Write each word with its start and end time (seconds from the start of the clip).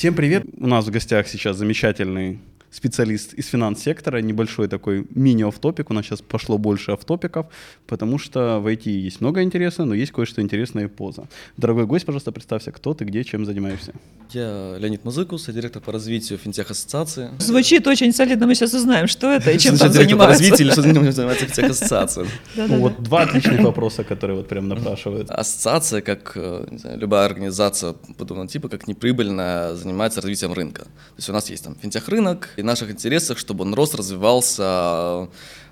Всем 0.00 0.14
привет! 0.14 0.44
У 0.56 0.66
нас 0.66 0.86
в 0.86 0.90
гостях 0.90 1.28
сейчас 1.28 1.58
замечательный 1.58 2.38
специалист 2.70 3.34
из 3.34 3.46
финанс-сектора, 3.48 4.18
небольшой 4.18 4.68
такой 4.68 5.06
мини-офтопик. 5.14 5.90
У 5.90 5.94
нас 5.94 6.06
сейчас 6.06 6.20
пошло 6.22 6.58
больше 6.58 6.92
автопиков, 6.92 7.46
потому 7.86 8.18
что 8.18 8.60
в 8.60 8.66
IT 8.66 8.90
есть 8.90 9.20
много 9.20 9.42
интересного, 9.42 9.88
но 9.88 9.94
есть 9.94 10.12
кое-что 10.12 10.40
интересное 10.40 10.84
и 10.84 10.88
поза. 10.88 11.24
Дорогой 11.56 11.86
гость, 11.86 12.06
пожалуйста, 12.06 12.32
представься, 12.32 12.72
кто 12.72 12.94
ты, 12.94 13.04
где, 13.04 13.24
чем 13.24 13.44
занимаешься. 13.44 13.92
Я 14.30 14.76
Леонид 14.78 15.04
Музыкус, 15.04 15.48
я 15.48 15.54
директор 15.54 15.82
по 15.82 15.92
развитию 15.92 16.38
финтех-ассоциации. 16.38 17.30
Звучит 17.38 17.86
очень 17.86 18.12
солидно, 18.12 18.46
мы 18.46 18.54
сейчас 18.54 18.74
узнаем, 18.74 19.08
что 19.08 19.32
это 19.32 19.50
и 19.50 19.58
чем 19.58 19.76
там 19.76 19.90
директор 19.90 20.18
по 20.18 20.24
занимаются. 20.24 20.42
развитию 20.42 20.66
или 20.66 20.72
что 20.72 20.82
занимается 20.82 21.46
финтех-ассоциацией? 21.46 22.28
Ну, 22.54 22.78
вот 22.80 23.02
два 23.02 23.22
отличных 23.22 23.60
вопроса, 23.60 24.04
которые 24.04 24.36
вот 24.36 24.48
прям 24.48 24.68
напрашивают. 24.68 25.30
Ассоциация, 25.30 26.00
как 26.00 26.32
э, 26.36 26.66
любая 26.96 27.26
организация 27.26 27.94
подобного 28.16 28.48
типа, 28.48 28.68
как 28.68 28.86
неприбыльная, 28.86 29.74
занимается 29.74 30.20
развитием 30.20 30.52
рынка. 30.52 30.82
То 30.82 31.16
есть 31.16 31.28
у 31.28 31.32
нас 31.32 31.50
есть 31.50 31.64
там 31.64 31.76
финтех-рынок, 31.82 32.50
и 32.60 32.62
наших 32.62 32.90
интересах, 32.90 33.38
чтобы 33.38 33.64
он 33.64 33.74
рос, 33.74 33.94
развивался, 33.94 35.28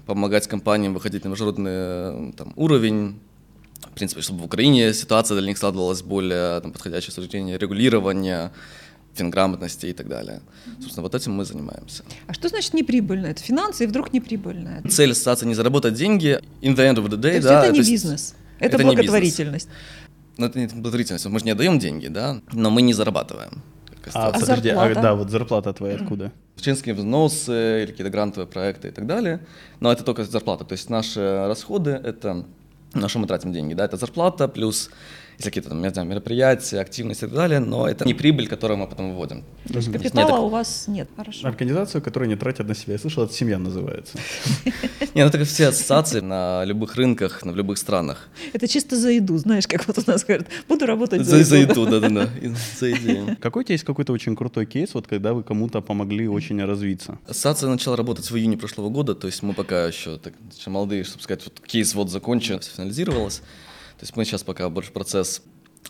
помогать 0.07 0.49
компаниям 0.49 0.95
выходить 0.95 1.25
на 1.25 1.29
международный 1.29 1.71
э, 1.71 2.33
там, 2.37 2.53
уровень, 2.57 3.21
в 3.81 3.95
принципе, 3.95 4.23
чтобы 4.23 4.41
в 4.41 4.45
Украине 4.45 4.93
ситуация 4.95 5.39
для 5.39 5.47
них 5.47 5.59
складывалась 5.59 6.03
более 6.03 6.61
там, 6.61 6.73
подходящая 6.73 7.13
с 7.13 7.15
точки 7.15 7.33
зрения 7.33 7.59
регулирования, 7.59 8.53
финграмотности 9.15 9.87
и 9.87 9.93
так 9.93 10.09
далее. 10.09 10.41
Собственно, 10.81 11.03
вот 11.03 11.15
этим 11.15 11.33
мы 11.33 11.45
занимаемся. 11.45 12.05
А 12.27 12.33
что 12.33 12.49
значит 12.49 12.75
неприбыльно? 12.75 13.27
Это 13.27 13.43
финансы 13.43 13.85
и 13.85 13.87
вдруг 13.87 14.13
неприбыльно. 14.13 14.81
То 14.83 14.89
Цель 14.89 15.13
ассоциации 15.13 15.47
не 15.47 15.55
заработать 15.55 15.95
деньги, 15.95 16.41
in 16.63 16.75
the 16.75 16.91
end 16.91 16.97
of 16.97 17.09
the 17.09 17.17
day, 17.19 17.35
есть 17.35 17.47
да. 17.47 17.65
это 17.65 17.69
не 17.69 17.73
то 17.73 17.79
есть- 17.79 17.91
бизнес, 17.91 18.35
это, 18.59 18.77
это 18.77 18.85
не 18.85 18.95
благотворительность. 18.95 19.69
Ну, 20.37 20.47
это 20.47 20.59
не 20.59 20.67
благотворительность, 20.69 21.27
мы 21.27 21.39
же 21.41 21.45
не 21.45 21.51
отдаем 21.51 21.79
деньги, 21.79 22.07
да, 22.07 22.41
но 22.53 22.71
мы 22.71 22.81
не 22.83 22.95
зарабатываем. 22.95 23.63
А, 24.07 24.29
ассоциация. 24.29 24.41
подожди, 24.41 24.69
а, 24.71 24.95
да, 24.95 25.15
вот 25.15 25.31
зарплата 25.31 25.73
твоя 25.73 25.97
откуда? 25.97 26.33
членские 26.61 26.95
взносы 26.95 27.83
или 27.83 27.91
какие-то 27.91 28.11
грантовые 28.11 28.49
проекты 28.49 28.89
и 28.89 28.91
так 28.91 29.07
далее. 29.07 29.41
Но 29.81 29.93
это 29.93 30.03
только 30.03 30.25
зарплата. 30.25 30.65
То 30.65 30.73
есть 30.73 30.91
наши 30.91 31.47
расходы— 31.47 31.91
это 32.05 32.45
на 32.95 33.09
что 33.09 33.19
мы 33.19 33.27
тратим 33.27 33.53
деньги, 33.53 33.75
да, 33.75 33.85
это 33.85 33.97
зарплата 33.97 34.49
плюс 34.49 34.91
если 35.39 35.51
какие-то 35.51 35.69
там, 35.69 35.79
я 35.83 35.89
не 35.89 35.93
знаю, 35.95 36.09
мероприятия, 36.09 36.81
активности 36.81 37.25
и 37.25 37.29
так 37.29 37.37
далее, 37.37 37.61
но 37.61 37.89
это 37.89 38.05
не 38.05 38.15
прибыль, 38.15 38.49
которую 38.49 38.79
мы 38.79 38.89
потом 38.89 39.11
выводим. 39.11 39.45
То 39.69 39.75
есть 39.77 39.89
Нет, 39.89 39.99
капитала 40.03 40.31
так- 40.31 40.41
у 40.41 40.49
вас 40.49 40.85
нет, 40.89 41.09
хорошо. 41.17 41.47
Организацию, 41.47 42.03
которая 42.03 42.29
не 42.29 42.35
тратит 42.37 42.67
на 42.67 42.75
себя. 42.75 42.95
Я 42.95 42.99
слышал, 42.99 43.23
это 43.25 43.33
семья 43.33 43.59
называется. 43.59 44.19
Не, 45.15 45.25
ну 45.25 45.31
так 45.31 45.43
все 45.45 45.69
ассоциации 45.69 46.21
на 46.21 46.65
любых 46.65 46.97
рынках, 46.97 47.45
на 47.45 47.53
в 47.53 47.57
любых 47.57 47.79
странах. 47.79 48.29
Это 48.53 48.67
чисто 48.69 48.97
за 48.97 49.11
еду, 49.11 49.37
знаешь, 49.39 49.67
как 49.67 49.87
вот 49.87 49.99
у 49.99 50.11
нас 50.11 50.25
говорят, 50.25 50.47
буду 50.69 50.87
работать 50.87 51.25
За, 51.25 51.39
за, 51.39 51.45
за 51.45 51.57
еду. 51.57 51.83
еду, 51.83 51.87
да-да-да, 51.87 52.29
за 52.79 52.93
идею. 52.93 53.37
Какой 53.41 53.63
у 53.63 53.65
тебя 53.65 53.75
есть 53.75 53.85
какой-то 53.85 54.13
очень 54.13 54.35
крутой 54.37 54.67
кейс, 54.67 54.95
вот 54.95 55.07
когда 55.07 55.35
вы 55.35 55.43
кому-то 55.45 55.81
помогли 55.81 56.29
очень 56.29 56.63
развиться? 56.65 57.19
Ассоциация 57.29 57.69
начала 57.71 57.97
работать 57.97 58.31
в 58.31 58.37
июне 58.37 58.57
прошлого 58.57 58.91
года, 58.91 59.15
то 59.15 59.27
есть 59.29 59.43
мы 59.43 59.55
пока 59.55 59.87
еще, 59.87 60.19
так, 60.19 60.35
еще 60.57 60.71
молодые, 60.71 61.05
чтобы 61.05 61.23
сказать, 61.23 61.45
вот 61.45 61.61
кейс 61.67 61.95
вот 61.95 62.11
закончен, 62.11 62.59
все 62.61 62.71
финализировалось. 62.73 63.43
То 63.99 64.05
есть 64.05 64.17
мы 64.17 64.25
сейчас 64.25 64.45
пока 64.45 64.69
больше 64.69 64.93
процесс 64.93 65.43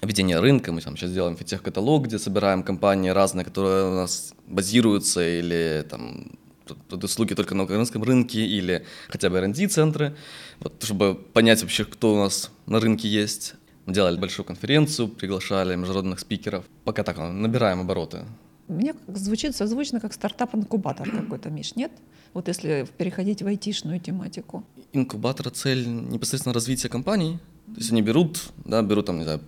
ведения 0.02 0.40
рынка, 0.40 0.72
мы 0.72 0.80
там 0.80 0.96
сейчас 0.96 1.12
делаем 1.12 1.36
фитех-каталог, 1.36 2.06
где 2.06 2.18
собираем 2.18 2.62
компании 2.62 3.10
разные, 3.10 3.44
которые 3.44 3.90
у 3.90 3.94
нас 3.94 4.32
базируются 4.46 5.20
или 5.20 5.84
там 5.88 6.38
услуги 6.90 7.34
только 7.34 7.54
на 7.54 7.64
украинском 7.64 8.02
рынке 8.02 8.40
или 8.40 8.84
хотя 9.08 9.30
бы 9.30 9.38
R&D-центры, 9.38 10.16
вот, 10.60 10.82
чтобы 10.82 11.14
понять 11.14 11.62
вообще, 11.62 11.84
кто 11.84 12.14
у 12.14 12.16
нас 12.16 12.50
на 12.66 12.80
рынке 12.80 13.08
есть. 13.08 13.54
Мы 13.86 13.94
делали 13.94 14.18
большую 14.18 14.46
конференцию, 14.46 15.08
приглашали 15.08 15.74
международных 15.74 16.20
спикеров. 16.20 16.64
Пока 16.84 17.04
так, 17.04 17.18
набираем 17.18 17.80
обороты. 17.80 18.24
Мне 18.68 18.94
звучит 19.08 19.56
созвучно 19.56 19.98
как 19.98 20.12
стартап-инкубатор 20.12 21.10
какой-то, 21.10 21.48
Миш, 21.48 21.74
нет? 21.74 21.90
Вот 22.34 22.48
если 22.48 22.86
переходить 22.98 23.42
в 23.42 23.46
айтишную 23.46 23.98
тематику. 23.98 24.62
инкубатора 24.92 25.48
цель 25.50 25.86
непосредственно 25.88 26.52
развития 26.52 26.90
компаний. 26.90 27.38
То 27.74 27.80
есть 27.80 27.92
они 27.92 28.02
берут, 28.02 28.52
да, 28.64 28.82
берут 28.82 29.06
там, 29.06 29.18
не 29.18 29.24
знаю, 29.24 29.40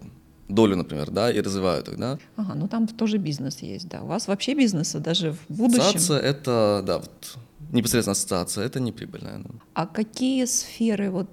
долю, 0.48 0.76
например, 0.76 1.10
да, 1.10 1.30
и 1.30 1.40
развивают 1.40 1.88
их, 1.88 1.96
да. 1.96 2.18
Ага, 2.36 2.54
ну 2.54 2.68
там 2.68 2.86
тоже 2.86 3.18
бизнес 3.18 3.62
есть, 3.62 3.88
да. 3.88 4.02
У 4.02 4.06
вас 4.06 4.28
вообще 4.28 4.54
бизнеса 4.54 5.00
даже 5.00 5.32
в 5.32 5.38
будущем. 5.48 5.80
Ассоциация— 5.82 6.18
это, 6.20 6.82
да, 6.86 6.98
вот, 6.98 7.36
непосредственно 7.72 8.12
ассоциация, 8.12 8.66
это 8.66 8.80
неприбыльная. 8.80 9.38
да. 9.38 9.50
А 9.74 9.86
какие 9.86 10.44
сферы 10.46 11.10
вот 11.10 11.28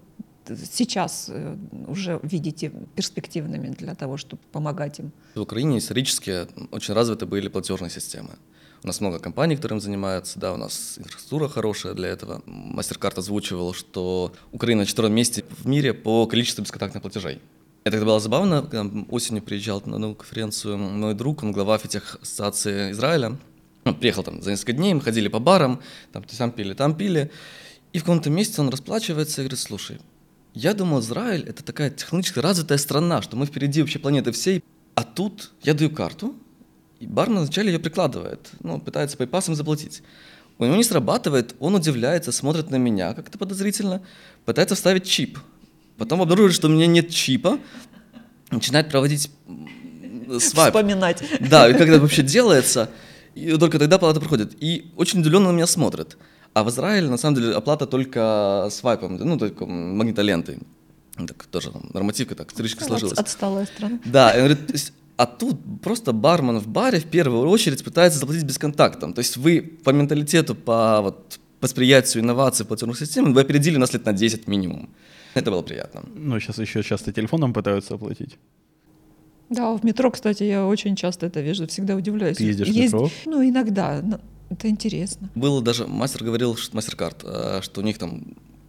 сейчас 0.55 1.29
э, 1.29 1.57
уже 1.87 2.19
видите 2.23 2.71
перспективными 2.95 3.67
для 3.69 3.95
того, 3.95 4.17
чтобы 4.17 4.41
помогать 4.51 4.99
им? 4.99 5.11
В 5.35 5.41
Украине 5.41 5.77
исторически 5.77 6.47
очень 6.71 6.93
развиты 6.93 7.25
были 7.25 7.49
платежные 7.49 7.89
системы. 7.89 8.29
У 8.83 8.87
нас 8.87 9.01
много 9.01 9.19
компаний, 9.19 9.55
которым 9.55 9.79
занимаются, 9.79 10.39
да, 10.39 10.53
у 10.53 10.57
нас 10.57 10.95
инфраструктура 10.97 11.47
хорошая 11.47 11.93
для 11.93 12.09
этого. 12.09 12.41
MasterCard 12.45 13.19
озвучивал, 13.19 13.73
что 13.73 14.33
Украина 14.51 14.81
на 14.81 14.85
четвертом 14.85 15.15
месте 15.15 15.43
в 15.49 15.67
мире 15.67 15.93
по 15.93 16.27
количеству 16.27 16.63
бесконтактных 16.63 17.01
платежей. 17.01 17.41
Это 17.83 18.03
было 18.03 18.19
забавно, 18.19 18.61
когда 18.61 18.89
осенью 19.09 19.41
приезжал 19.41 19.81
на 19.85 19.95
одну 19.95 20.13
конференцию 20.13 20.77
мой 20.77 21.13
друг, 21.13 21.41
он 21.41 21.53
глава 21.53 21.77
фитех 21.77 22.17
ассоциации 22.21 22.91
Израиля. 22.91 23.37
Он 23.85 23.95
приехал 23.95 24.23
там 24.23 24.41
за 24.41 24.51
несколько 24.51 24.73
дней, 24.73 24.93
мы 24.93 25.01
ходили 25.01 25.29
по 25.29 25.39
барам, 25.39 25.81
там 26.11 26.23
там 26.23 26.51
пили, 26.51 26.73
там 26.73 26.95
пили. 26.95 27.31
И 27.93 27.99
в 27.99 28.01
каком-то 28.01 28.29
месте 28.29 28.61
он 28.61 28.69
расплачивается 28.69 29.41
и 29.41 29.45
говорит, 29.45 29.59
слушай, 29.59 29.99
я 30.53 30.73
думал, 30.73 30.99
Израиль— 30.99 31.43
это 31.47 31.63
такая 31.63 31.89
технологически 31.89 32.39
развитая 32.39 32.77
страна, 32.77 33.21
что 33.21 33.37
мы 33.37 33.45
впереди 33.45 33.81
вообще 33.81 33.99
планеты 33.99 34.31
всей. 34.31 34.63
А 34.95 35.03
тут 35.03 35.53
я 35.63 35.73
даю 35.73 35.89
карту, 35.89 36.35
и 36.99 37.07
бармен 37.07 37.39
вначале 37.43 37.71
ее 37.71 37.79
прикладывает, 37.79 38.49
ну, 38.61 38.79
пытается 38.79 39.17
пайпасом 39.17 39.55
заплатить. 39.55 40.01
У 40.57 40.65
него 40.65 40.75
не 40.75 40.83
срабатывает, 40.83 41.55
он 41.59 41.75
удивляется, 41.75 42.31
смотрит 42.31 42.71
на 42.71 42.77
меня 42.77 43.13
как-то 43.13 43.37
подозрительно, 43.37 44.01
пытается 44.45 44.75
вставить 44.75 45.05
чип. 45.05 45.37
Потом 45.97 46.21
обнаруживает, 46.21 46.55
что 46.55 46.67
у 46.67 46.71
меня 46.71 46.87
нет 46.87 47.09
чипа, 47.09 47.59
начинает 48.51 48.89
проводить 48.89 49.29
свайп. 50.39 50.73
Вспоминать. 50.73 51.23
Да, 51.49 51.69
и 51.69 51.73
как 51.73 51.87
это 51.87 51.99
вообще 51.99 52.23
делается, 52.23 52.89
и 53.35 53.55
только 53.57 53.77
тогда 53.79 53.97
оплата 53.97 54.19
проходит. 54.19 54.55
И 54.59 54.91
очень 54.95 55.19
удивленно 55.19 55.51
на 55.51 55.55
меня 55.55 55.67
смотрит. 55.67 56.17
А 56.53 56.63
в 56.63 56.69
Израиле, 56.69 57.07
на 57.07 57.17
самом 57.17 57.35
деле, 57.35 57.53
оплата 57.53 57.85
только 57.85 58.67
свайпом, 58.71 59.17
ну, 59.17 59.37
только 59.37 59.65
магнитолентой. 59.65 60.57
Так 61.27 61.45
тоже 61.45 61.71
там, 61.71 61.89
нормативка 61.93 62.35
так, 62.35 62.49
стричка 62.51 62.81
Ну, 62.81 62.87
сложилась. 62.87 63.13
от- 63.13 63.25
Отсталая 63.25 63.65
страна. 63.65 63.99
Да, 64.05 64.31
и 64.31 64.41
он 64.41 64.47
говорит, 64.49 64.91
а 65.17 65.25
тут 65.25 65.57
просто 65.81 66.13
бармен 66.13 66.59
в 66.59 66.67
баре 66.67 66.99
в 66.99 67.05
первую 67.05 67.49
очередь 67.49 67.83
пытается 67.83 68.19
заплатить 68.19 68.43
бесконтактом. 68.43 69.13
То 69.13 69.19
есть 69.19 69.37
вы 69.37 69.61
по 69.83 69.89
менталитету, 69.89 70.55
по 70.55 71.01
вот, 71.01 71.39
восприятию 71.59 72.23
инноваций 72.23 72.65
платежных 72.65 72.97
систем, 72.99 73.33
вы 73.33 73.41
опередили 73.41 73.77
нас 73.77 73.93
лет 73.93 74.05
на 74.05 74.13
10 74.13 74.47
минимум. 74.47 74.89
Это 75.33 75.51
было 75.51 75.61
приятно. 75.63 76.03
Ну, 76.15 76.39
сейчас 76.39 76.59
еще 76.59 76.83
часто 76.83 77.11
телефоном 77.11 77.53
пытаются 77.53 77.95
оплатить. 77.95 78.37
Да, 79.49 79.73
в 79.75 79.83
метро, 79.83 80.11
кстати, 80.11 80.43
я 80.43 80.65
очень 80.65 80.95
часто 80.95 81.25
это 81.25 81.41
вижу, 81.41 81.67
всегда 81.67 81.95
удивляюсь. 81.95 82.37
Ты 82.37 82.43
ездишь 82.43 82.67
в 82.67 82.71
Есть- 82.71 82.93
метро? 82.93 83.09
Ну, 83.25 83.43
иногда. 83.43 84.01
но 84.03 84.19
Это 84.49 84.69
интересно. 84.69 85.29
Было 85.35 85.61
даже, 85.61 85.87
мастер 85.87 86.23
говорил, 86.23 86.55
что, 86.55 86.75
мастер-карт, 86.75 87.23
э, 87.23 87.59
что 87.61 87.81
у 87.81 87.83
них 87.83 87.97
там 87.97 88.23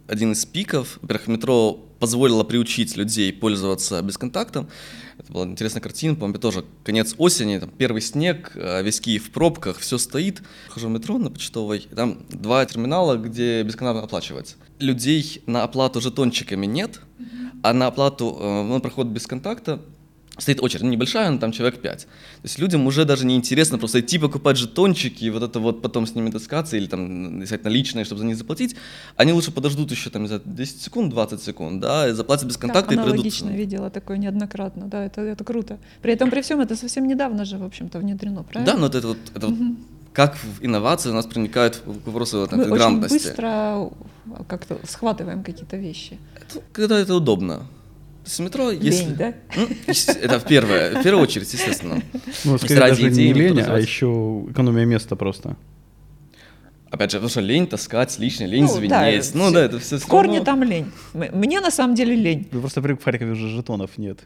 один 0.09 0.31
из 0.31 0.45
пиков, 0.45 0.97
во-первых, 1.01 1.27
метро 1.27 1.73
позволило 1.99 2.43
приучить 2.43 2.97
людей 2.97 3.31
пользоваться 3.31 4.01
бесконтактом. 4.01 4.67
Это 5.17 5.31
была 5.31 5.45
интересная 5.45 5.81
картина, 5.81 6.15
по-моему, 6.15 6.39
тоже 6.39 6.65
конец 6.83 7.13
осени, 7.17 7.59
там 7.59 7.69
первый 7.69 8.01
снег, 8.01 8.53
э, 8.55 8.81
весь 8.81 8.99
Киев 8.99 9.27
в 9.27 9.31
пробках, 9.31 9.79
все 9.79 9.97
стоит. 9.97 10.41
Хожу 10.69 10.87
в 10.87 10.91
метро 10.91 11.17
на 11.17 11.29
почтовой, 11.29 11.87
там 11.95 12.19
два 12.29 12.65
терминала, 12.65 13.17
где 13.17 13.61
бесконтактно 13.63 14.03
оплачивается. 14.03 14.55
Людей 14.79 15.43
на 15.45 15.63
оплату 15.63 16.01
жетончиками 16.01 16.65
нет, 16.65 17.01
а 17.61 17.73
на 17.73 17.87
оплату, 17.87 18.37
ну, 18.39 18.79
проход 18.79 19.07
без 19.07 19.27
контакта 19.27 19.81
стоит 20.39 20.61
очередь, 20.61 20.83
ну, 20.83 20.89
небольшая, 20.89 21.29
но 21.29 21.37
там 21.37 21.51
человек 21.51 21.81
5. 21.81 21.99
То 22.05 22.07
есть 22.43 22.59
людям 22.59 22.87
уже 22.87 23.05
даже 23.05 23.25
не 23.25 23.35
интересно 23.35 23.77
просто 23.77 23.99
идти 23.99 24.17
покупать 24.17 24.57
жетончики, 24.57 25.25
и 25.25 25.29
вот 25.29 25.43
это 25.43 25.59
вот 25.59 25.81
потом 25.81 26.05
с 26.05 26.15
ними 26.15 26.29
таскаться 26.31 26.77
или 26.77 26.87
там 26.87 27.43
искать 27.43 27.63
наличные, 27.63 28.05
чтобы 28.05 28.19
за 28.19 28.25
них 28.25 28.37
заплатить. 28.37 28.75
Они 29.15 29.33
лучше 29.33 29.51
подождут 29.51 29.91
еще 29.91 30.09
там, 30.09 30.23
не 30.23 30.27
знаю, 30.27 30.41
10 30.45 30.81
секунд, 30.81 31.09
20 31.11 31.41
секунд, 31.41 31.81
да, 31.81 32.07
и 32.09 32.11
заплатят 32.13 32.47
без 32.47 32.57
контакта 32.57 32.89
да, 32.89 32.93
и 32.95 32.97
придут. 32.97 33.13
аналогично 33.13 33.49
видела 33.49 33.89
такое 33.89 34.17
неоднократно. 34.17 34.87
Да, 34.87 35.03
это, 35.05 35.21
это 35.21 35.43
круто. 35.43 35.77
При 36.01 36.13
этом, 36.13 36.29
при 36.29 36.41
всем, 36.41 36.59
это 36.61 36.75
совсем 36.75 37.07
недавно 37.07 37.45
же, 37.45 37.57
в 37.57 37.63
общем-то, 37.63 37.99
внедрено, 37.99 38.43
правильно? 38.43 38.73
Да, 38.73 38.77
но 38.77 38.85
вот 38.85 38.95
это 38.95 39.07
вот, 39.07 39.17
это 39.35 39.47
вот 39.47 39.57
как 40.13 40.35
в 40.35 40.65
инновации 40.65 41.11
у 41.11 41.13
нас 41.13 41.25
проникают 41.25 41.81
вопросы 41.85 42.45
там, 42.47 42.59
Мы 42.59 42.65
очень 42.65 42.75
грамотности. 42.75 43.27
быстро 43.27 43.89
как-то 44.47 44.77
схватываем 44.83 45.43
какие-то 45.43 45.77
вещи. 45.77 46.17
Это- 46.35 46.61
когда 46.71 46.99
это 46.99 47.15
удобно. 47.15 47.67
Есть 48.29 48.39
метро, 48.41 48.69
если... 48.69 49.05
Лень, 49.05 49.15
да? 49.15 49.33
Ну, 49.55 49.67
это 50.21 50.39
в 50.39 50.45
первое, 50.45 50.99
в 50.99 51.03
первую 51.03 51.23
очередь, 51.23 51.51
естественно. 51.51 51.99
Ну, 52.45 52.53
Если 52.53 52.67
скорее 52.67 52.89
даже 52.91 53.09
идеи 53.09 53.27
не 53.27 53.33
лень, 53.33 53.61
а 53.61 53.79
еще 53.79 54.45
экономия 54.51 54.85
места 54.85 55.15
просто. 55.15 55.55
Опять 56.91 57.11
же, 57.11 57.17
потому 57.17 57.29
что 57.29 57.41
лень 57.41 57.65
таскать 57.65 58.19
лишнее, 58.19 58.47
лень 58.47 58.63
Ну, 58.65 58.67
да, 58.67 58.75
звенеть. 58.77 59.31
Ну 59.33 59.51
да, 59.51 59.61
это 59.65 59.79
все 59.79 59.97
В 59.97 60.05
корне 60.05 60.41
там 60.41 60.61
лень. 60.63 60.91
Мне 61.13 61.59
на 61.59 61.71
самом 61.71 61.95
деле 61.95 62.15
лень. 62.15 62.47
Вы 62.51 62.59
просто 62.61 62.81
привык 62.83 63.01
в 63.01 63.03
Харькове 63.03 63.31
уже 63.31 63.49
жетонов 63.49 63.97
нет. 63.97 64.19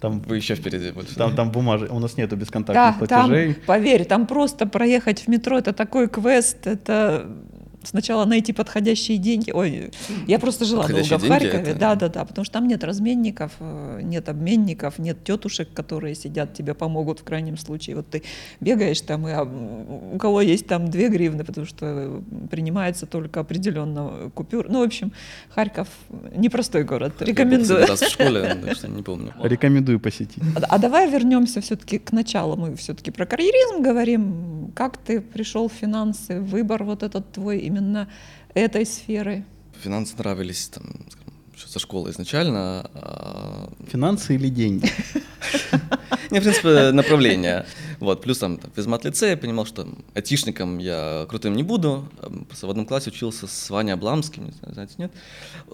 Там, 0.00 0.20
Вы 0.20 0.36
еще 0.36 0.54
впереди 0.54 0.90
больше. 0.90 1.14
там, 1.14 1.34
там 1.34 1.50
бумажи. 1.50 1.86
У 1.90 1.98
нас 1.98 2.18
нету 2.18 2.36
бесконтактных 2.36 3.00
Да, 3.00 3.06
там, 3.06 3.28
платежей. 3.30 3.54
поверь, 3.66 4.04
там 4.04 4.26
просто 4.26 4.66
проехать 4.66 5.20
в 5.20 5.28
метро 5.28 5.56
это 5.56 5.72
такой 5.72 6.08
квест, 6.08 6.66
это 6.66 7.26
сначала 7.84 8.24
найти 8.24 8.52
подходящие 8.52 9.18
деньги. 9.18 9.50
Ой, 9.50 9.90
я 10.26 10.38
просто 10.38 10.64
жила 10.64 10.86
долго 10.86 11.18
в 11.18 11.28
Харькове. 11.28 11.62
это- 11.70 11.78
Да, 11.78 11.94
да, 11.94 12.08
да, 12.08 12.24
потому 12.24 12.44
что 12.44 12.54
там 12.54 12.68
нет 12.68 12.84
разменников, 12.84 13.52
э, 13.60 14.00
нет 14.02 14.28
обменников, 14.28 14.98
нет 14.98 15.24
тетушек, 15.24 15.72
которые 15.72 16.14
сидят, 16.14 16.54
тебе 16.54 16.74
помогут 16.74 17.20
в 17.20 17.24
крайнем 17.24 17.56
случае. 17.56 17.96
Вот 17.96 18.08
ты 18.08 18.22
бегаешь 18.60 19.00
там, 19.00 19.26
и 19.28 19.32
а, 19.32 19.44
у 19.44 20.18
кого 20.18 20.40
есть 20.40 20.66
там 20.66 20.90
две 20.90 21.08
гривны, 21.08 21.44
потому 21.44 21.66
что 21.66 21.86
э, 21.86 22.20
принимается 22.50 23.06
только 23.06 23.40
определенно 23.40 24.30
купюр. 24.34 24.66
Ну, 24.68 24.80
в 24.80 24.82
общем, 24.82 25.12
Харьков 25.54 25.88
непростой 26.34 26.84
город. 26.84 27.14
Я 27.20 27.26
был 27.26 27.32
Рекомендую. 27.32 27.86
раз 27.86 28.00
в 28.00 28.10
школе, 28.10 28.56
так 28.64 28.76
что 28.76 28.88
не 28.88 29.02
помню. 29.02 29.32
Рекомендую 29.42 29.98
посетить. 30.00 30.42
А 30.68 30.74
а 30.74 30.78
давай 30.78 31.08
вернемся 31.10 31.60
все-таки 31.60 31.98
к 31.98 32.10
началу. 32.12 32.56
Мы 32.56 32.74
все-таки 32.76 33.10
про 33.10 33.26
карьеризм 33.26 33.82
говорим. 33.82 34.72
Как 34.74 34.96
ты 34.96 35.20
пришел 35.20 35.68
в 35.68 35.72
финансы, 35.72 36.40
выбор 36.40 36.82
вот 36.84 37.02
этот 37.02 37.30
твой 37.32 37.66
именно 37.74 38.08
этой 38.54 38.86
сферы? 38.86 39.44
Финансы 39.82 40.14
нравились 40.16 40.68
там, 40.68 40.84
со 41.56 41.78
школы 41.78 42.10
изначально. 42.10 42.90
а 42.94 43.68
Финансы 43.88 44.36
или 44.36 44.48
деньги? 44.48 44.90
Не, 46.30 46.40
в 46.40 46.42
принципе, 46.42 46.90
направление. 46.92 47.66
Вот, 48.00 48.22
плюс 48.22 48.38
там, 48.38 48.58
там 48.58 48.70
физмат 48.74 49.04
лицей, 49.04 49.30
я 49.30 49.36
понимал, 49.36 49.66
что 49.66 49.86
айтишником 50.14 50.78
я 50.78 51.26
крутым 51.28 51.54
не 51.54 51.62
буду. 51.62 52.08
Просто 52.48 52.66
в 52.66 52.70
одном 52.70 52.86
классе 52.86 53.10
учился 53.10 53.46
с 53.46 53.70
Ваней 53.70 53.92
Обламским, 53.92 54.46
не 54.46 54.52
знаю, 54.52 54.74
знаете, 54.74 54.94
нет? 54.98 55.12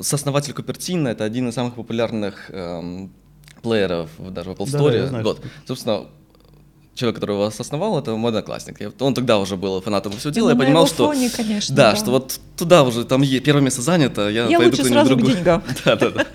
Сооснователь 0.01 0.53
Купертина, 0.53 1.09
это 1.09 1.25
один 1.25 1.49
из 1.49 1.55
самых 1.55 1.75
популярных 1.75 2.51
эм, 2.51 3.13
плееров 3.63 4.11
даже 4.19 4.51
в 4.51 4.53
Apple 4.55 4.67
Store. 4.67 4.95
я 4.95 5.07
знаю, 5.07 5.25
вот, 5.25 5.43
собственно, 5.67 6.07
человек, 7.01 7.17
который 7.17 7.33
его 7.37 7.45
основал, 7.47 7.99
это 7.99 8.15
мой 8.17 8.29
одноклассник. 8.29 8.81
Я- 8.81 8.93
Он 9.01 9.15
тогда 9.15 9.39
уже 9.39 9.57
был 9.57 9.81
фанатом 9.81 10.13
всего 10.13 10.33
дела, 10.33 10.49
Ну, 10.51 10.55
я 10.61 10.67
понимал, 10.67 10.87
что... 10.87 11.07
фоне, 11.07 11.31
конечно, 11.31 11.75
да, 11.75 11.91
да. 11.91 11.97
что 11.97 12.11
вот 12.11 12.39
туда 12.57 12.83
уже, 12.85 13.05
там 13.05 13.23
е- 13.23 13.41
первое 13.41 13.63
место 13.63 13.83
занято, 13.83 14.29
я, 14.29 14.47
Я 14.49 14.59
пойду 14.59 14.77
лучше 14.77 14.85
сразу 14.93 15.07
к 15.15 15.17
другую. 15.17 15.37
деньгам. 15.37 15.63
Да, 15.85 15.97
да, 15.97 16.11
да. 16.11 16.27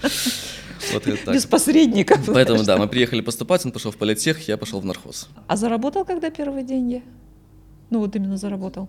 Вот 0.94 1.08
это 1.08 1.26
так. 1.26 1.34
Без 1.36 1.46
посредников. 1.46 2.20
Поэтому, 2.28 2.64
да, 2.64 2.78
мы 2.78 2.88
приехали 2.88 3.22
поступать, 3.22 3.66
он 3.66 3.72
пошел 3.72 3.92
в 3.92 3.98
политех, 3.98 4.48
я 4.48 4.58
пошел 4.58 4.80
в 4.80 4.86
нархоз. 4.86 5.30
А 5.48 5.56
заработал 5.56 6.06
когда 6.06 6.30
первые 6.30 6.64
деньги? 6.66 7.04
Ну 7.90 8.00
вот 8.00 8.16
именно 8.16 8.38
заработал. 8.38 8.88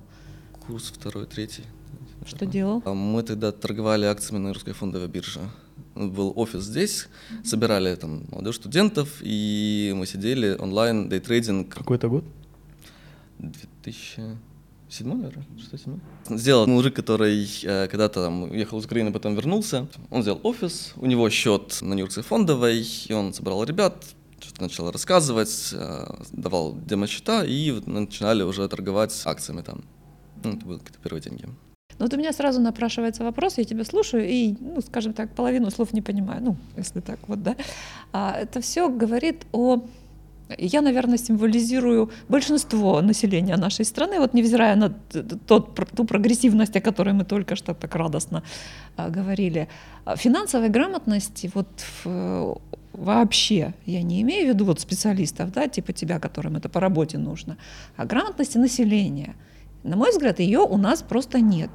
Курс 0.67 0.93
второй, 0.95 1.27
третий. 1.27 1.63
Что 2.27 2.45
делал? 2.47 2.83
А 2.85 2.93
Мы 2.93 3.23
тогда 3.23 3.53
торговали 3.53 4.05
акциями 4.07 4.43
на 4.43 4.53
русской 4.53 4.73
фондовой 4.75 5.09
бирже. 5.09 5.41
Был 5.97 6.33
офис 6.37 6.65
здесь, 6.65 7.09
собирали 7.43 7.95
там 7.97 8.25
молодежь 8.31 8.57
студентов, 8.57 9.09
и 9.23 9.95
мы 9.97 10.07
сидели 10.07 10.55
онлайн, 10.59 11.09
дейтрейдинг. 11.09 11.75
Какой 11.75 11.97
это 11.97 12.09
год? 12.09 12.25
2007, 13.39 14.37
наверное? 15.09 15.47
6-7? 15.73 16.39
Сделал 16.39 16.67
мужик, 16.67 16.95
который 16.95 17.49
э, 17.63 17.89
когда-то 17.89 18.25
там 18.25 18.43
уехал 18.43 18.79
из 18.79 18.85
Украины, 18.85 19.11
потом 19.11 19.35
вернулся. 19.35 19.87
Он 20.11 20.21
сделал 20.21 20.41
офис, 20.43 20.93
у 20.97 21.07
него 21.07 21.31
счет 21.31 21.79
на 21.81 21.95
Нью-Йоркской 21.95 22.23
фондовой, 22.23 22.87
и 23.09 23.13
он 23.15 23.33
собрал 23.33 23.65
ребят, 23.65 24.05
что-то 24.39 24.63
начал 24.63 24.91
рассказывать, 24.91 25.71
э, 25.73 26.07
давал 26.33 26.77
демо-счета, 26.77 27.45
и 27.45 27.81
начинали 27.87 28.43
уже 28.43 28.69
торговать 28.69 29.23
акциями 29.25 29.63
там. 29.63 29.83
Ну, 30.45 30.53
это 30.53 30.67
были 30.67 30.79
какие-то 30.79 30.99
первые 31.03 31.23
деньги. 31.23 31.49
Вот 31.99 32.13
у 32.13 32.17
меня 32.17 32.33
сразу 32.33 32.61
напрашивается 32.61 33.25
вопрос, 33.25 33.59
я 33.59 33.65
тебя 33.65 33.85
слушаю 33.85 34.29
и, 34.29 34.55
ну, 34.61 34.81
скажем 34.81 35.13
так, 35.13 35.31
половину 35.35 35.71
слов 35.71 35.93
не 35.95 36.03
понимаю, 36.03 36.43
ну, 36.43 36.57
если 36.77 37.01
так 37.01 37.19
вот, 37.29 37.43
да. 37.43 37.57
А 38.13 38.37
это 38.39 38.61
все 38.61 38.89
говорит 38.89 39.47
о... 39.53 39.83
Я, 40.59 40.81
наверное, 40.81 41.19
символизирую 41.19 42.11
большинство 42.29 43.03
населения 43.03 43.57
нашей 43.57 43.85
страны, 43.85 44.21
вот 44.21 44.35
невзирая 44.35 44.77
на 44.77 44.91
тот, 45.47 45.75
ту 45.97 46.05
прогрессивность, 46.05 46.77
о 46.77 46.81
которой 46.81 47.15
мы 47.15 47.25
только 47.25 47.57
что 47.57 47.75
так 47.75 47.97
радостно 47.97 48.43
а, 48.97 49.09
говорили. 49.09 49.67
А 50.05 50.17
Финансовой 50.17 50.69
грамотности 50.69 51.51
вот 51.53 51.69
в- 52.05 52.61
вообще, 52.93 53.75
я 53.87 54.03
не 54.03 54.23
имею 54.23 54.47
в 54.47 54.55
виду 54.55 54.65
вот 54.67 54.79
специалистов, 54.81 55.51
да, 55.51 55.67
типа 55.67 55.93
тебя, 55.93 56.21
которым 56.21 56.57
это 56.57 56.69
по 56.69 56.79
работе 56.79 57.19
нужно, 57.19 57.57
а 57.97 58.05
грамотности 58.05 58.59
населения– 58.59 59.35
на 59.87 59.97
мой 59.97 60.11
взгляд, 60.11 60.41
ее 60.41 60.61
у 60.61 60.77
нас 60.77 61.03
просто 61.03 61.41
нет. 61.41 61.71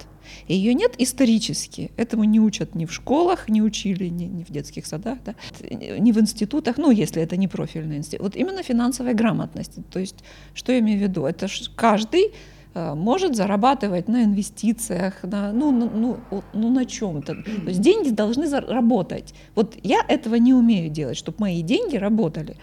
Ее 0.48 0.74
нет 0.74 0.96
исторически. 0.98 1.92
Этому 1.98 2.24
не 2.26 2.40
учат 2.40 2.76
ни 2.76 2.86
в 2.86 2.94
школах, 2.94 3.50
не 3.50 3.62
учили, 3.62 4.10
ни, 4.10 4.26
ни 4.26 4.44
в 4.44 4.52
детских 4.52 4.86
садах, 4.86 5.20
да, 5.26 5.36
ни 5.70 6.12
в 6.12 6.20
институтах, 6.20 6.78
ну, 6.78 6.92
если 6.92 7.22
это 7.22 7.38
не 7.38 7.48
профильный 7.48 7.98
институт. 7.98 8.22
Вот 8.22 8.36
именно 8.36 8.64
финансовой 8.64 9.14
грамотности. 9.14 9.84
То 9.92 10.00
есть, 10.00 10.24
что 10.54 10.72
я 10.72 10.80
имею 10.80 11.00
в 11.00 11.02
виду? 11.02 11.26
Это 11.26 11.48
каждый 11.76 12.34
э, 12.74 12.94
может 12.96 13.36
зарабатывать 13.36 14.08
на 14.08 14.24
инвестициях, 14.24 15.24
на, 15.24 15.52
ну, 15.52 15.72
ну, 15.72 15.90
ну, 16.30 16.44
ну, 16.54 16.70
на 16.70 16.86
чем-то. 16.86 17.36
То 17.36 17.70
есть 17.70 17.82
деньги 17.82 18.10
должны 18.10 18.48
заработать. 18.48 19.34
Вот 19.56 19.76
я 19.84 20.02
этого 20.08 20.36
не 20.36 20.54
умею 20.54 20.90
делать, 20.90 21.18
чтобы 21.18 21.38
мои 21.40 21.62
деньги 21.62 21.98
работали. 21.98 22.56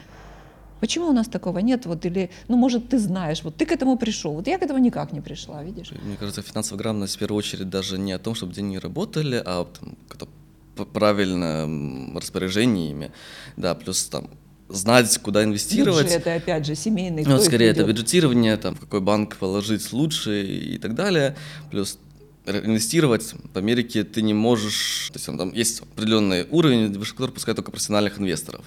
Почему 0.81 1.09
у 1.09 1.13
нас 1.13 1.27
такого 1.29 1.59
нет? 1.59 1.87
Вот 1.87 2.05
или, 2.07 2.31
ну, 2.49 2.57
может, 2.57 2.89
ты 2.89 2.99
знаешь, 2.99 3.43
вот 3.43 3.57
ты 3.57 3.67
к 3.67 3.73
этому 3.73 3.97
пришел, 3.99 4.33
вот 4.35 4.47
я 4.47 4.59
к 4.59 4.63
этому 4.63 4.79
никак 4.79 5.13
не 5.13 5.21
пришла, 5.21 5.63
видишь? 5.63 5.91
Мне 6.03 6.17
кажется, 6.17 6.43
финансовая 6.43 6.79
грамотность 6.83 7.17
в 7.17 7.19
первую 7.19 7.39
очередь 7.39 7.69
даже 7.69 7.99
не 7.99 8.13
о 8.13 8.19
том, 8.19 8.35
чтобы 8.35 8.53
деньги 8.55 8.77
работали, 8.77 9.43
а 9.45 9.65
там, 9.65 9.97
как-то 10.09 10.29
п- 10.77 10.85
правильном 10.85 12.17
распоряжении 12.17 12.91
ими. 12.91 13.11
Да, 13.57 13.75
плюс 13.75 14.05
там 14.07 14.29
знать, 14.69 15.19
куда 15.19 15.45
инвестировать. 15.45 16.05
Бюджеты, 16.07 16.31
опять 16.31 16.67
же, 16.67 16.75
семейные. 16.75 17.27
Ну, 17.27 17.39
скорее 17.41 17.71
это 17.71 17.85
бюджетирование, 17.85 18.57
там, 18.57 18.75
в 18.75 18.81
какой 18.81 19.01
банк 19.01 19.37
положить 19.37 19.93
лучше 19.93 20.45
и 20.47 20.79
так 20.79 20.95
далее. 20.95 21.37
Плюс 21.71 21.99
инвестировать 22.47 23.35
в 23.53 23.57
Америке 23.59 24.05
ты 24.05 24.23
не 24.23 24.35
можешь, 24.35 25.09
то 25.13 25.17
есть 25.17 25.27
там, 25.27 25.37
там 25.39 25.53
есть 25.53 25.81
определенный 25.83 26.47
уровень, 26.51 26.93
выше 26.99 27.13
которого 27.13 27.35
пускают 27.35 27.57
только 27.57 27.71
профессиональных 27.71 28.19
инвесторов. 28.19 28.65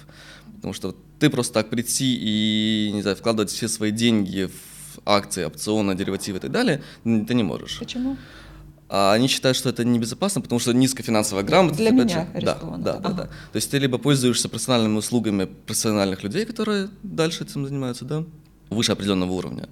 Потому 0.62 0.74
что 0.74 0.94
ты 1.18 1.28
просто 1.28 1.54
так 1.54 1.70
прийти 1.70 2.16
и, 2.20 2.92
не 2.92 3.02
знаю, 3.02 3.16
вкладывать 3.16 3.50
все 3.50 3.66
свои 3.66 3.90
деньги 3.90 4.44
в 4.44 5.00
акции, 5.04 5.42
опционы, 5.44 5.96
деривативы 5.96 6.38
и 6.38 6.40
так 6.40 6.52
далее, 6.52 6.84
ты 7.02 7.34
не 7.34 7.42
можешь. 7.42 7.80
Почему? 7.80 8.16
А 8.88 9.12
они 9.12 9.26
считают, 9.26 9.56
что 9.56 9.70
это 9.70 9.84
небезопасно, 9.84 10.40
потому 10.40 10.60
что 10.60 10.72
низкая 10.72 11.04
финансовая 11.04 11.42
грамотность. 11.42 11.80
Для 11.80 11.90
меня 11.90 12.26
же, 12.26 12.28
да, 12.34 12.40
рискованно. 12.54 12.84
да, 12.84 12.98
да, 12.98 13.08
да. 13.10 13.22
То 13.24 13.56
есть 13.56 13.72
ты 13.72 13.78
либо 13.78 13.98
пользуешься 13.98 14.48
профессиональными 14.48 14.98
услугами 14.98 15.46
профессиональных 15.46 16.22
людей, 16.22 16.44
которые 16.44 16.88
дальше 17.02 17.42
этим 17.42 17.66
занимаются, 17.66 18.04
да, 18.04 18.24
выше 18.70 18.92
определенного 18.92 19.32
уровня, 19.32 19.68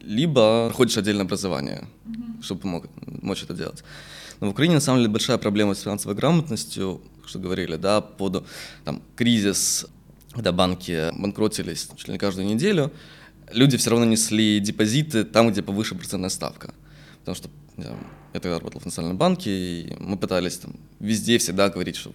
либо 0.00 0.68
проходишь 0.68 0.96
отдельное 0.96 1.26
образование, 1.26 1.86
чтобы 2.40 2.66
мог, 2.66 2.86
мочь 3.22 3.42
это 3.42 3.52
делать. 3.52 3.84
Но 4.40 4.48
в 4.48 4.50
Украине 4.50 4.74
на 4.74 4.80
самом 4.80 5.00
деле 5.00 5.10
большая 5.10 5.38
проблема 5.38 5.74
с 5.74 5.82
финансовой 5.82 6.16
грамотностью, 6.16 7.02
что 7.26 7.38
говорили, 7.38 7.76
да, 7.76 8.00
под 8.00 8.46
там, 8.84 9.02
кризис, 9.16 9.86
когда 10.32 10.52
банки 10.52 11.10
банкротились 11.18 11.88
чуть 11.96 12.08
ли 12.08 12.12
не 12.14 12.18
каждую 12.18 12.46
неделю, 12.46 12.90
люди 13.52 13.76
все 13.76 13.90
равно 13.90 14.06
несли 14.06 14.60
депозиты 14.60 15.24
там, 15.24 15.50
где 15.50 15.62
повыше 15.62 15.94
процентная 15.94 16.30
ставка. 16.30 16.74
Потому 17.20 17.36
что 17.36 17.50
знаю, 17.76 17.96
я 18.32 18.40
тогда 18.40 18.58
работал 18.58 18.80
в 18.80 18.84
национальном 18.84 19.18
банке, 19.18 19.50
и 19.50 19.96
мы 19.98 20.16
пытались 20.16 20.58
там 20.58 20.74
везде 21.00 21.38
всегда 21.38 21.68
говорить, 21.68 21.96
что 21.96 22.12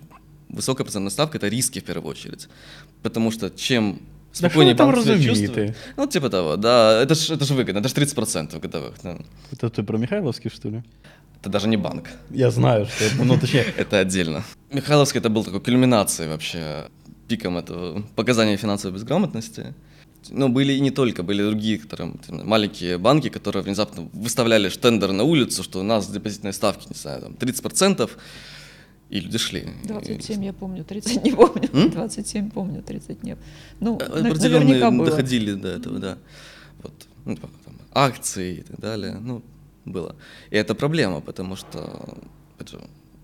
высокая 0.50 0.84
процентная 0.84 1.12
ставка– 1.12 1.38
это 1.39 1.48
риски 1.48 1.79
в 1.79 1.84
первую 1.84 2.12
очередь. 2.12 2.48
Потому 3.03 3.32
что 3.32 3.50
чем 3.50 4.01
Да 4.32 4.50
спокойнее 4.50 4.75
там 4.75 4.91
банк 4.91 5.03
себя 5.03 5.22
чувствует... 5.22 5.75
Ну, 5.98 6.08
типа 6.08 6.29
того, 6.29 6.55
да, 6.55 7.01
это 7.01 7.15
же 7.15 7.34
это 7.34 7.46
ж 7.46 7.50
выгодно, 7.51 7.79
это 7.79 7.89
же 7.89 7.96
30% 7.96 8.60
годовых. 8.60 8.96
да. 9.03 9.17
Это 9.51 9.70
ты 9.70 9.84
про 9.84 9.98
Михайловский, 9.98 10.50
что 10.50 10.70
ли? 10.70 10.84
Это 11.45 11.51
даже 11.51 11.67
не 11.67 11.77
банк, 11.77 12.09
Я 12.31 12.49
знаю, 12.49 12.87
что 12.87 13.03
это, 13.03 13.23
ну, 13.23 13.37
точнее, 13.39 13.65
это 13.77 13.99
отдельно. 13.99 14.43
Михайловский 14.71 15.19
это 15.19 15.29
был 15.29 15.43
такой 15.43 15.59
кульминацией 15.61 16.27
вообще, 16.27 16.87
пиком 17.27 17.55
этого 17.59 18.01
показания 18.15 18.57
финансовой 18.57 18.95
безграмотности. 18.95 19.75
Но 20.31 20.49
были 20.49 20.73
и 20.73 20.79
не 20.79 20.89
только, 20.89 21.21
были 21.21 21.43
другие, 21.43 21.77
которые, 21.77 22.13
маленькие 22.31 22.97
банки, 22.97 23.29
которые 23.29 23.61
внезапно 23.61 24.09
выставляли 24.13 24.69
штендер 24.69 25.11
на 25.11 25.21
улицу, 25.23 25.61
что 25.61 25.79
у 25.81 25.83
нас 25.83 26.07
депозитные 26.07 26.51
ставки, 26.51 26.87
не 26.89 26.95
знаю, 26.95 27.21
там 27.21 27.33
30%, 27.33 28.09
и 29.11 29.19
люди 29.19 29.37
шли. 29.37 29.67
27 29.83 30.43
я 30.45 30.51
помню, 30.53 30.83
30 30.83 31.23
не 31.23 31.31
помню. 31.31 31.69
М? 31.73 31.91
27 31.91 32.49
помню, 32.49 32.81
30 32.81 33.21
нет. 33.21 33.37
Ну, 33.79 33.99
Э, 33.99 34.19
на- 34.21 34.29
Определенные 34.29 34.65
наверняка 34.79 34.89
было. 34.89 35.05
доходили 35.11 35.53
до 35.53 35.67
этого, 35.67 35.99
да. 35.99 36.17
Вот, 36.81 36.93
ну, 37.25 37.35
там, 37.35 37.51
акции 37.93 38.55
и 38.57 38.61
так 38.63 38.79
далее, 38.79 39.19
ну, 39.21 39.43
было. 39.85 40.15
И 40.49 40.55
это 40.55 40.75
проблема, 40.75 41.21
потому 41.21 41.55
что 41.55 42.17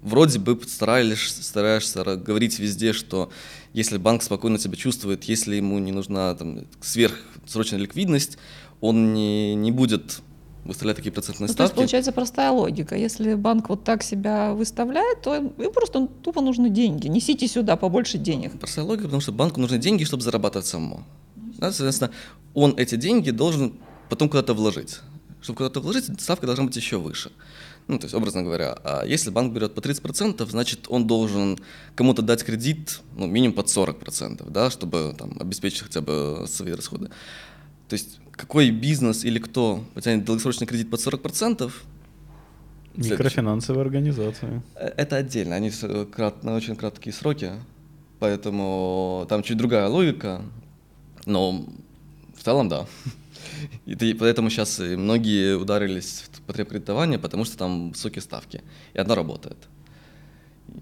вроде 0.02 0.40
бы 0.40 0.60
стараешься, 0.68 1.44
стараешься 1.44 2.00
ра- 2.02 2.18
говорить 2.18 2.60
везде, 2.60 2.94
что 2.94 3.32
если 3.74 3.98
банк 3.98 4.24
спокойно 4.24 4.58
себя 4.58 4.76
чувствует, 4.76 5.24
если 5.26 5.56
ему 5.56 5.78
не 5.80 5.92
нужна 5.92 6.34
там, 6.36 6.66
сверхсрочная 6.82 7.80
ликвидность, 7.80 8.38
он 8.80 9.14
не, 9.14 9.54
не 9.56 9.72
будет 9.72 10.22
выставлять 10.66 10.98
такие 10.98 11.12
процентные 11.12 11.48
Ну, 11.48 11.48
то 11.48 11.54
ставки. 11.54 11.70
есть 11.70 11.76
получается 11.76 12.12
простая 12.12 12.52
логика. 12.52 12.96
Если 12.96 13.34
банк 13.36 13.70
вот 13.70 13.84
так 13.84 14.04
себя 14.04 14.54
выставляет, 14.54 15.22
то 15.22 15.36
им 15.36 15.50
просто 15.74 16.08
тупо 16.24 16.42
нужны 16.42 16.70
деньги. 16.70 17.08
Несите 17.08 17.48
сюда 17.48 17.76
побольше 17.76 18.18
денег. 18.18 18.60
Простая 18.60 18.86
логика, 18.86 19.06
потому 19.06 19.22
что 19.22 19.32
банку 19.32 19.60
нужны 19.60 19.78
деньги, 19.80 20.04
чтобы 20.04 20.22
зарабатывать 20.24 20.68
самому. 20.68 21.04
Да, 21.36 21.72
соответственно, 21.72 22.12
он 22.54 22.74
эти 22.78 22.96
деньги 22.96 23.32
должен 23.32 23.74
потом 24.10 24.30
куда-то 24.30 24.54
вложить. 24.54 25.00
Чтобы 25.42 25.58
куда-то 25.58 25.80
вложить, 25.80 26.22
ставка 26.22 26.46
должна 26.46 26.66
быть 26.66 26.76
еще 26.76 26.98
выше. 26.98 27.32
Ну, 27.88 27.98
то 27.98 28.06
есть, 28.06 28.14
образно 28.14 28.44
говоря, 28.44 28.78
а 28.84 29.04
если 29.06 29.32
банк 29.32 29.54
берет 29.54 29.74
по 29.74 29.80
30%, 29.80 30.46
значит, 30.50 30.86
он 30.88 31.08
должен 31.08 31.58
кому-то 31.96 32.22
дать 32.22 32.44
кредит, 32.44 33.02
ну, 33.18 33.26
минимум 33.28 33.56
под 33.56 33.68
40%, 33.68 34.50
да, 34.50 34.70
чтобы 34.70 35.16
там, 35.18 35.36
обеспечить 35.40 35.82
хотя 35.82 36.02
бы 36.02 36.46
свои 36.48 36.74
расходы. 36.74 37.08
То 37.90 37.94
есть, 37.94 38.20
какой 38.32 38.70
бизнес 38.70 39.26
или 39.26 39.40
кто 39.40 39.84
потянет 39.96 40.26
долгосрочный 40.26 40.68
кредит 40.68 40.90
под 40.90 41.00
40%, 41.00 41.72
Микрофинансовые 42.94 43.82
организации. 43.84 44.62
Э, 44.76 44.90
Это 44.98 45.16
отдельно, 45.16 45.56
они 45.56 45.70
крат- 45.70 46.44
на 46.44 46.56
очень 46.56 46.76
краткие 46.76 47.14
сроки, 47.14 47.52
поэтому 48.20 49.26
там 49.30 49.44
чуть 49.44 49.58
другая 49.58 49.88
логика, 49.88 50.42
но 51.26 51.66
в 52.38 52.44
целом 52.44 52.70
да. 52.70 52.86
И 53.86 54.14
поэтому 54.14 54.50
сейчас 54.50 54.80
и 54.80 54.96
многие 54.96 55.58
ударились 55.58 56.26
в 56.32 56.42
потребкредитование, 56.42 57.20
потому 57.20 57.46
что 57.46 57.58
там 57.58 57.90
высокие 57.92 58.22
ставки, 58.22 58.62
и 58.94 59.00
оно 59.00 59.16
работает, 59.16 59.58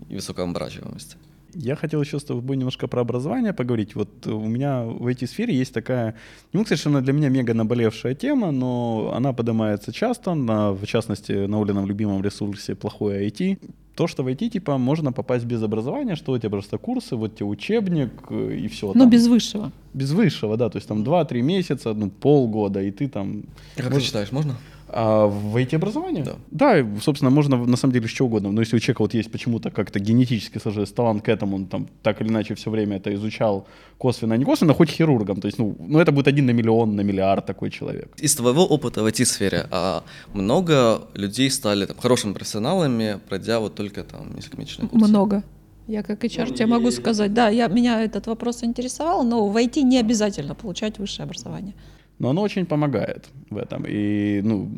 и 0.09 0.15
высокая 0.15 0.45
оборачиваемость. 0.45 1.17
Я 1.55 1.75
хотел 1.75 2.01
еще 2.01 2.19
с 2.19 2.23
тобой 2.23 2.57
немножко 2.57 2.87
про 2.87 3.01
образование 3.01 3.53
поговорить. 3.53 3.95
Вот 3.95 4.27
у 4.27 4.45
меня 4.45 4.83
в 4.83 5.07
IT-сфере 5.07 5.55
есть 5.55 5.73
такая, 5.73 6.15
не 6.53 6.59
могу 6.59 6.75
сказать, 6.75 7.03
для 7.03 7.13
меня 7.13 7.29
мега 7.29 7.53
наболевшая 7.53 8.13
тема, 8.13 8.51
но 8.51 9.11
она 9.15 9.33
поднимается 9.33 9.91
часто, 9.91 10.35
на, 10.35 10.71
в 10.71 10.85
частности, 10.85 11.31
на 11.31 11.61
Олином 11.61 11.87
любимом 11.87 12.23
ресурсе 12.23 12.75
«Плохое 12.75 13.27
IT». 13.27 13.57
То, 13.99 14.07
что 14.07 14.23
в 14.23 14.27
IT, 14.27 14.49
типа, 14.49 14.77
можно 14.77 15.11
попасть 15.11 15.43
без 15.43 15.61
образования, 15.61 16.15
что 16.15 16.31
у 16.31 16.37
тебя 16.37 16.49
просто 16.49 16.77
курсы, 16.77 17.17
вот 17.17 17.35
тебе 17.35 17.47
учебник 17.47 18.11
э, 18.29 18.55
и 18.63 18.67
все. 18.69 18.93
Но 18.95 19.05
без 19.05 19.27
высшего. 19.27 19.73
без 19.93 20.11
высшего, 20.11 20.55
да, 20.55 20.69
то 20.69 20.77
есть 20.77 20.87
там 20.87 21.03
2-3 21.03 21.41
месяца, 21.41 21.93
ну, 21.93 22.09
полгода, 22.09 22.81
и 22.81 22.91
ты 22.91 23.09
там... 23.09 23.43
Как 23.75 23.87
ты 23.87 23.91
Может- 23.91 24.05
считаешь, 24.05 24.31
можно? 24.31 24.55
А 24.91 25.27
в 25.27 25.55
IT-образование? 25.55 26.23
Да. 26.23 26.35
Да, 26.51 26.99
собственно, 27.01 27.31
можно 27.31 27.57
на 27.57 27.77
самом 27.77 27.93
деле 27.93 28.07
что 28.07 28.25
угодно. 28.25 28.51
Но 28.51 28.61
если 28.61 28.75
у 28.75 28.79
человека 28.79 29.01
вот 29.01 29.13
есть 29.13 29.31
почему-то 29.31 29.69
как-то 29.69 29.99
генетически 29.99 30.57
сложился 30.57 30.93
талант 30.93 31.23
к 31.23 31.29
этому, 31.29 31.55
он 31.55 31.65
там 31.65 31.87
так 32.01 32.21
или 32.21 32.29
иначе 32.29 32.55
все 32.55 32.69
время 32.69 32.97
это 32.97 33.13
изучал 33.13 33.67
косвенно, 33.97 34.33
не 34.37 34.45
косвенно, 34.45 34.73
хоть 34.73 34.89
хирургом. 34.89 35.41
То 35.41 35.47
есть, 35.47 35.59
ну, 35.59 35.75
ну 35.79 35.99
это 35.99 36.11
будет 36.11 36.27
один 36.27 36.45
на 36.45 36.51
миллион, 36.51 36.95
на 36.95 37.01
миллиард 37.01 37.45
такой 37.45 37.69
человек. 37.69 38.15
Из 38.17 38.35
твоего 38.35 38.65
опыта 38.65 39.03
в 39.03 39.05
IT-сфере, 39.05 39.67
а 39.71 40.03
много 40.33 41.07
людей 41.13 41.49
стали 41.51 41.85
там, 41.85 41.97
хорошими 41.97 42.33
профессионалами, 42.33 43.19
пройдя 43.29 43.59
вот 43.59 43.75
только 43.75 44.03
там 44.03 44.35
несколько 44.35 44.57
месячных 44.57 44.89
курсов? 44.89 45.09
Много. 45.09 45.43
Я 45.87 46.03
как 46.03 46.23
HR 46.23 46.53
тебе 46.53 46.67
могу 46.67 46.91
сказать, 46.91 47.33
да, 47.33 47.49
я, 47.49 47.67
меня 47.67 48.03
этот 48.03 48.27
вопрос 48.27 48.63
интересовал, 48.63 49.23
но 49.23 49.47
в 49.47 49.57
IT 49.57 49.81
не 49.81 49.99
обязательно 49.99 50.53
получать 50.53 50.99
высшее 50.99 51.23
образование. 51.23 51.73
Но 52.19 52.29
оно 52.29 52.41
очень 52.41 52.65
помогает 52.65 53.29
в 53.49 53.57
этом. 53.57 53.85
И, 53.87 54.41
ну, 54.43 54.69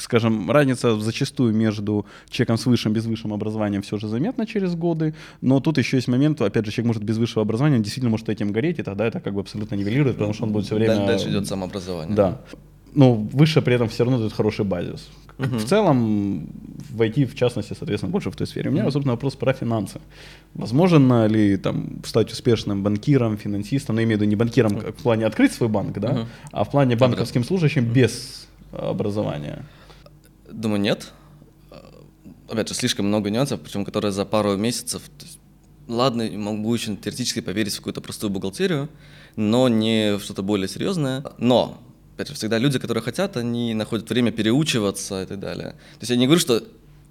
скажем, 0.00 0.50
разница 0.50 0.98
зачастую 1.00 1.54
между 1.54 2.04
человеком 2.28 2.56
с 2.56 2.66
высшим 2.66 2.92
и 2.92 2.94
без 2.96 3.06
высшим 3.06 3.32
образованием 3.32 3.82
все 3.82 3.96
же 3.96 4.08
заметна 4.08 4.44
через 4.46 4.74
годы. 4.74 5.14
Но 5.40 5.60
тут 5.60 5.78
еще 5.78 5.96
есть 5.96 6.08
момент, 6.08 6.40
опять 6.40 6.66
же, 6.66 6.72
человек 6.72 6.88
может 6.88 7.02
без 7.04 7.16
высшего 7.18 7.42
образования, 7.42 7.76
он 7.76 7.82
действительно 7.82 8.10
может 8.10 8.28
этим 8.28 8.52
гореть, 8.52 8.78
и 8.80 8.82
тогда 8.82 9.06
это 9.06 9.20
как 9.20 9.34
бы 9.34 9.40
абсолютно 9.40 9.76
нивелирует, 9.76 10.16
потому 10.16 10.34
что 10.34 10.44
он 10.44 10.52
будет 10.52 10.66
все 10.66 10.74
время... 10.74 10.96
Даль- 10.96 11.06
Дальше 11.06 11.30
идет 11.30 11.46
самообразование. 11.46 12.16
Да. 12.16 12.40
Но 12.94 13.14
выше 13.14 13.60
при 13.62 13.74
этом 13.74 13.88
все 13.88 14.04
равно 14.04 14.18
дает 14.18 14.32
хороший 14.32 14.64
базис. 14.64 15.08
Мгм. 15.38 15.58
В 15.58 15.64
целом, 15.64 16.46
в 16.90 17.00
IT, 17.02 17.24
в 17.26 17.34
частности, 17.34 17.74
соответственно, 17.76 18.12
больше 18.12 18.30
в 18.30 18.36
той 18.36 18.46
сфере. 18.46 18.70
У 18.70 18.72
меня, 18.72 18.84
собственно, 18.90 19.14
вопрос 19.14 19.34
про 19.34 19.52
финансы. 19.52 20.00
Возможно 20.54 21.26
ли 21.26 21.56
там 21.56 22.02
стать 22.04 22.30
успешным 22.32 22.82
банкиром, 22.84 23.36
финансистом, 23.36 23.96
ну, 23.96 24.00
я 24.00 24.04
имею 24.04 24.18
в 24.18 24.22
виду 24.22 24.30
не 24.30 24.36
банкиром 24.36 24.78
как 24.80 24.96
в 24.96 25.02
плане 25.02 25.26
открыть 25.26 25.52
свой 25.52 25.68
банк, 25.68 25.98
да, 25.98 26.12
Мгм. 26.12 26.26
а 26.52 26.62
в 26.64 26.70
плане 26.70 26.96
банковским 26.96 27.42
служащим 27.44 27.84
без 27.92 28.46
образования? 28.72 29.64
Думаю, 30.52 30.80
нет. 30.80 31.12
Опять 32.48 32.68
же, 32.68 32.74
слишком 32.74 33.06
много 33.06 33.30
нюансов, 33.30 33.60
причем 33.60 33.84
которые 33.84 34.12
за 34.12 34.24
пару 34.24 34.56
месяцев. 34.56 35.02
есть, 35.20 35.40
ладно, 35.88 36.28
могу 36.36 36.72
еще 36.74 36.94
теоретически 36.94 37.40
поверить 37.40 37.72
в 37.72 37.78
какую-то 37.78 38.00
простую 38.00 38.30
бухгалтерию, 38.30 38.88
но 39.34 39.68
не 39.68 40.16
в 40.16 40.20
что-то 40.22 40.42
более 40.42 40.68
серьезное. 40.68 41.24
Но, 41.38 41.78
опять 42.14 42.28
же, 42.28 42.34
всегда 42.34 42.58
люди, 42.58 42.78
которые 42.78 43.02
хотят, 43.02 43.36
они 43.36 43.74
находят 43.74 44.08
время 44.08 44.30
переучиваться 44.30 45.22
и 45.22 45.26
так 45.26 45.40
далее. 45.40 45.70
То 45.70 46.00
есть 46.00 46.10
я 46.10 46.16
не 46.16 46.26
говорю, 46.26 46.40
что 46.40 46.62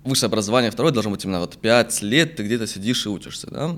высшее 0.03 0.27
образование 0.27 0.71
второе 0.71 0.91
должно 0.93 1.11
быть 1.11 1.25
именно 1.25 1.39
вот 1.39 1.57
5 1.57 2.01
лет, 2.03 2.35
ты 2.35 2.43
где-то 2.43 2.67
сидишь 2.67 3.05
и 3.05 3.09
учишься, 3.09 3.47
да? 3.51 3.77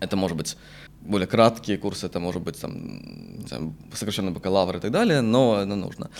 Это 0.00 0.16
может 0.16 0.36
быть 0.36 0.56
более 1.00 1.26
краткие 1.26 1.78
курсы, 1.78 2.06
это 2.06 2.20
может 2.20 2.42
быть 2.42 2.60
там, 2.60 3.46
знаю, 3.46 3.74
сокращенный 3.92 4.32
бакалавр 4.32 4.76
и 4.76 4.80
так 4.80 4.90
далее, 4.90 5.20
но 5.20 5.58
это 5.58 5.74
нужно. 5.74 6.10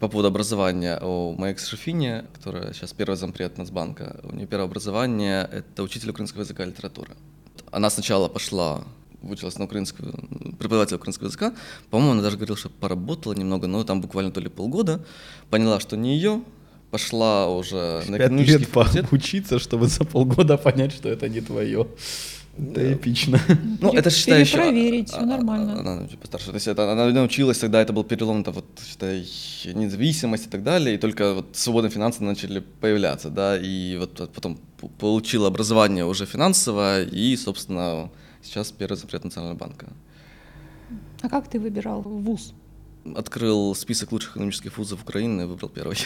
По 0.00 0.08
поводу 0.08 0.28
образования, 0.28 0.98
у 1.00 1.32
моей 1.32 1.52
экс-шефини, 1.52 2.24
которая 2.34 2.72
сейчас 2.72 2.92
первый 2.92 3.16
зампред 3.16 3.56
Нацбанка, 3.56 4.20
у 4.24 4.34
нее 4.34 4.46
первое 4.46 4.66
образование– 4.66 5.48
это 5.52 5.82
учитель 5.82 6.10
украинского 6.10 6.42
языка 6.42 6.64
и 6.64 6.66
литературы. 6.66 7.14
Она 7.70 7.88
сначала 7.90 8.28
пошла, 8.28 8.84
выучилась 9.26 9.58
на 9.58 9.64
украинскую, 9.64 10.12
преподавателя 10.58 10.96
украинского 10.96 11.26
языка, 11.26 11.54
по-моему, 11.90 12.12
она 12.12 12.22
даже 12.22 12.36
говорила, 12.36 12.56
что 12.56 12.70
поработала 12.70 13.34
немного, 13.34 13.66
но 13.66 13.84
там 13.84 14.00
буквально 14.00 14.30
то 14.30 14.40
ли 14.40 14.48
полгода, 14.48 15.04
поняла, 15.50 15.80
что 15.80 15.96
не 15.96 16.14
ее, 16.14 16.42
пошла 16.90 17.48
уже 17.48 18.02
на 18.08 18.18
Пять 18.18 18.28
экономический 18.28 18.58
лет 18.58 18.68
факультет. 18.68 19.08
поучиться, 19.10 19.58
чтобы 19.58 19.88
за 19.88 20.04
полгода 20.04 20.56
понять, 20.56 20.92
что 20.92 21.08
это 21.08 21.28
не 21.28 21.40
твое. 21.40 21.86
Это 22.58 22.94
эпично. 22.94 23.38
Ну, 23.82 23.92
это 23.92 24.08
считай 24.08 24.40
еще... 24.40 24.52
перепроверить, 24.56 25.10
а- 25.10 25.16
всё 25.16 25.22
а- 25.24 25.26
нормально. 25.26 25.78
Она 25.80 26.08
чуть 26.08 26.18
постарше. 26.18 26.46
То 26.46 26.54
есть 26.54 26.68
это, 26.68 26.90
она 26.90 27.10
научилась, 27.10 27.58
тогда 27.58 27.82
это 27.82 27.92
был 27.92 28.02
перелом, 28.02 28.40
это 28.40 28.50
вот, 28.50 28.64
считай, 28.88 29.26
независимость 29.74 30.46
и 30.46 30.48
так 30.48 30.62
далее, 30.62 30.94
и 30.94 30.98
только 30.98 31.34
вот 31.34 31.46
свободные 31.52 31.90
финансы 31.90 32.22
начали 32.24 32.62
появляться, 32.80 33.28
да, 33.28 33.58
и 33.58 33.98
вот 33.98 34.30
потом 34.34 34.58
получила 34.98 35.48
образование 35.48 36.06
уже 36.06 36.24
финансовое, 36.24 37.04
и, 37.04 37.36
собственно, 37.36 38.08
сейчас 38.46 38.72
первый 38.72 38.96
запрет 38.96 39.24
Национального 39.24 39.58
банка. 39.58 39.86
А 41.22 41.28
как 41.28 41.48
ты 41.48 41.58
выбирал 41.58 42.02
вуз? 42.02 42.54
Открыл 43.14 43.74
список 43.74 44.12
лучших 44.12 44.32
экономических 44.32 44.78
вузов 44.78 45.02
Украины 45.02 45.42
и 45.42 45.44
выбрал 45.44 45.68
первый. 45.68 45.96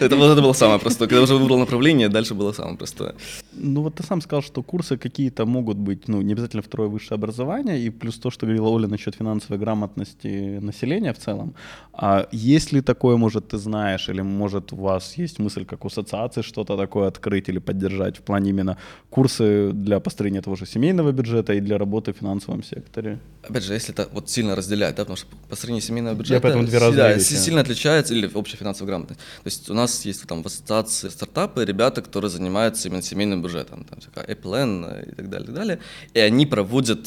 Это 0.00 0.16
было- 0.16 0.52
самое 0.52 0.78
простое. 0.78 1.08
Когда 1.08 1.22
уже 1.22 1.34
выбрал 1.34 1.58
направление, 1.58 2.08
дальше 2.08 2.34
было 2.34 2.52
самое 2.52 2.76
простое. 2.76 3.14
Ну 3.52 3.82
вот 3.82 3.94
ты 3.94 4.02
сам 4.02 4.20
сказал, 4.20 4.42
что 4.42 4.62
курсы 4.62 4.96
какие-то 4.96 5.46
могут 5.46 5.76
быть, 5.76 6.08
ну 6.08 6.22
не 6.22 6.32
обязательно 6.32 6.62
второе 6.62 6.88
высшее 6.88 7.16
образование, 7.16 7.78
и 7.78 7.90
плюс 7.90 8.18
то, 8.18 8.30
что 8.30 8.46
говорила 8.46 8.68
Оля 8.68 8.88
насчет 8.88 9.14
финансовой 9.14 9.58
грамотности 9.58 10.58
населения 10.60 11.12
в 11.12 11.18
целом. 11.18 11.54
А 11.92 12.26
есть 12.32 12.72
ли 12.72 12.80
такое, 12.80 13.16
может, 13.16 13.48
ты 13.48 13.58
знаешь, 13.58 14.08
или 14.08 14.22
может 14.22 14.72
у 14.72 14.76
вас 14.76 15.18
есть 15.18 15.38
мысль, 15.38 15.64
как 15.64 15.84
у 15.84 15.88
ассоциации 15.88 16.42
что-то 16.42 16.76
такое 16.76 17.08
открыть 17.08 17.48
или 17.48 17.58
поддержать 17.60 18.16
в 18.18 18.22
плане 18.22 18.50
именно 18.50 18.76
курсы 19.10 19.72
для 19.72 20.00
построения 20.00 20.42
того 20.42 20.56
же 20.56 20.66
семейного 20.66 21.12
бюджета 21.12 21.52
и 21.52 21.60
для 21.60 21.78
работы 21.78 22.12
в 22.12 22.16
финансовом 22.16 22.62
секторе? 22.62 23.18
Опять 23.48 23.64
же, 23.64 23.74
если 23.74 23.94
это 23.94 24.08
вот 24.12 24.30
сильно 24.30 24.54
разделять, 24.82 24.94
да, 24.94 25.02
потому 25.02 25.16
что 25.16 25.26
по 25.48 25.56
сравнению 25.56 25.82
семейного 25.82 26.14
бюджета 26.14 26.40
поэтому 26.40 26.64
две 26.64 26.78
разные 26.78 26.96
да, 26.96 27.12
вещи. 27.12 27.28
си- 27.28 27.36
сильно 27.36 27.60
отличается, 27.60 28.14
или 28.14 28.30
общая 28.32 28.56
финансовая 28.56 28.88
грамотность. 28.88 29.20
То 29.20 29.46
есть 29.46 29.70
у 29.70 29.74
нас 29.74 30.04
есть 30.04 30.26
там 30.26 30.42
в 30.42 30.46
ассоциации 30.46 31.08
стартапы, 31.08 31.64
ребята, 31.64 32.02
которые 32.02 32.30
занимаются 32.30 32.88
именно 32.88 33.02
семейным 33.02 33.42
бюджетом, 33.42 33.84
там 33.84 34.00
всякая 34.00 34.26
Apple 34.26 35.10
и 35.10 35.14
так 35.14 35.30
далее, 35.30 35.44
и 35.44 35.46
так 35.46 35.54
далее, 35.54 35.78
и 36.14 36.20
они 36.20 36.46
проводят 36.46 37.06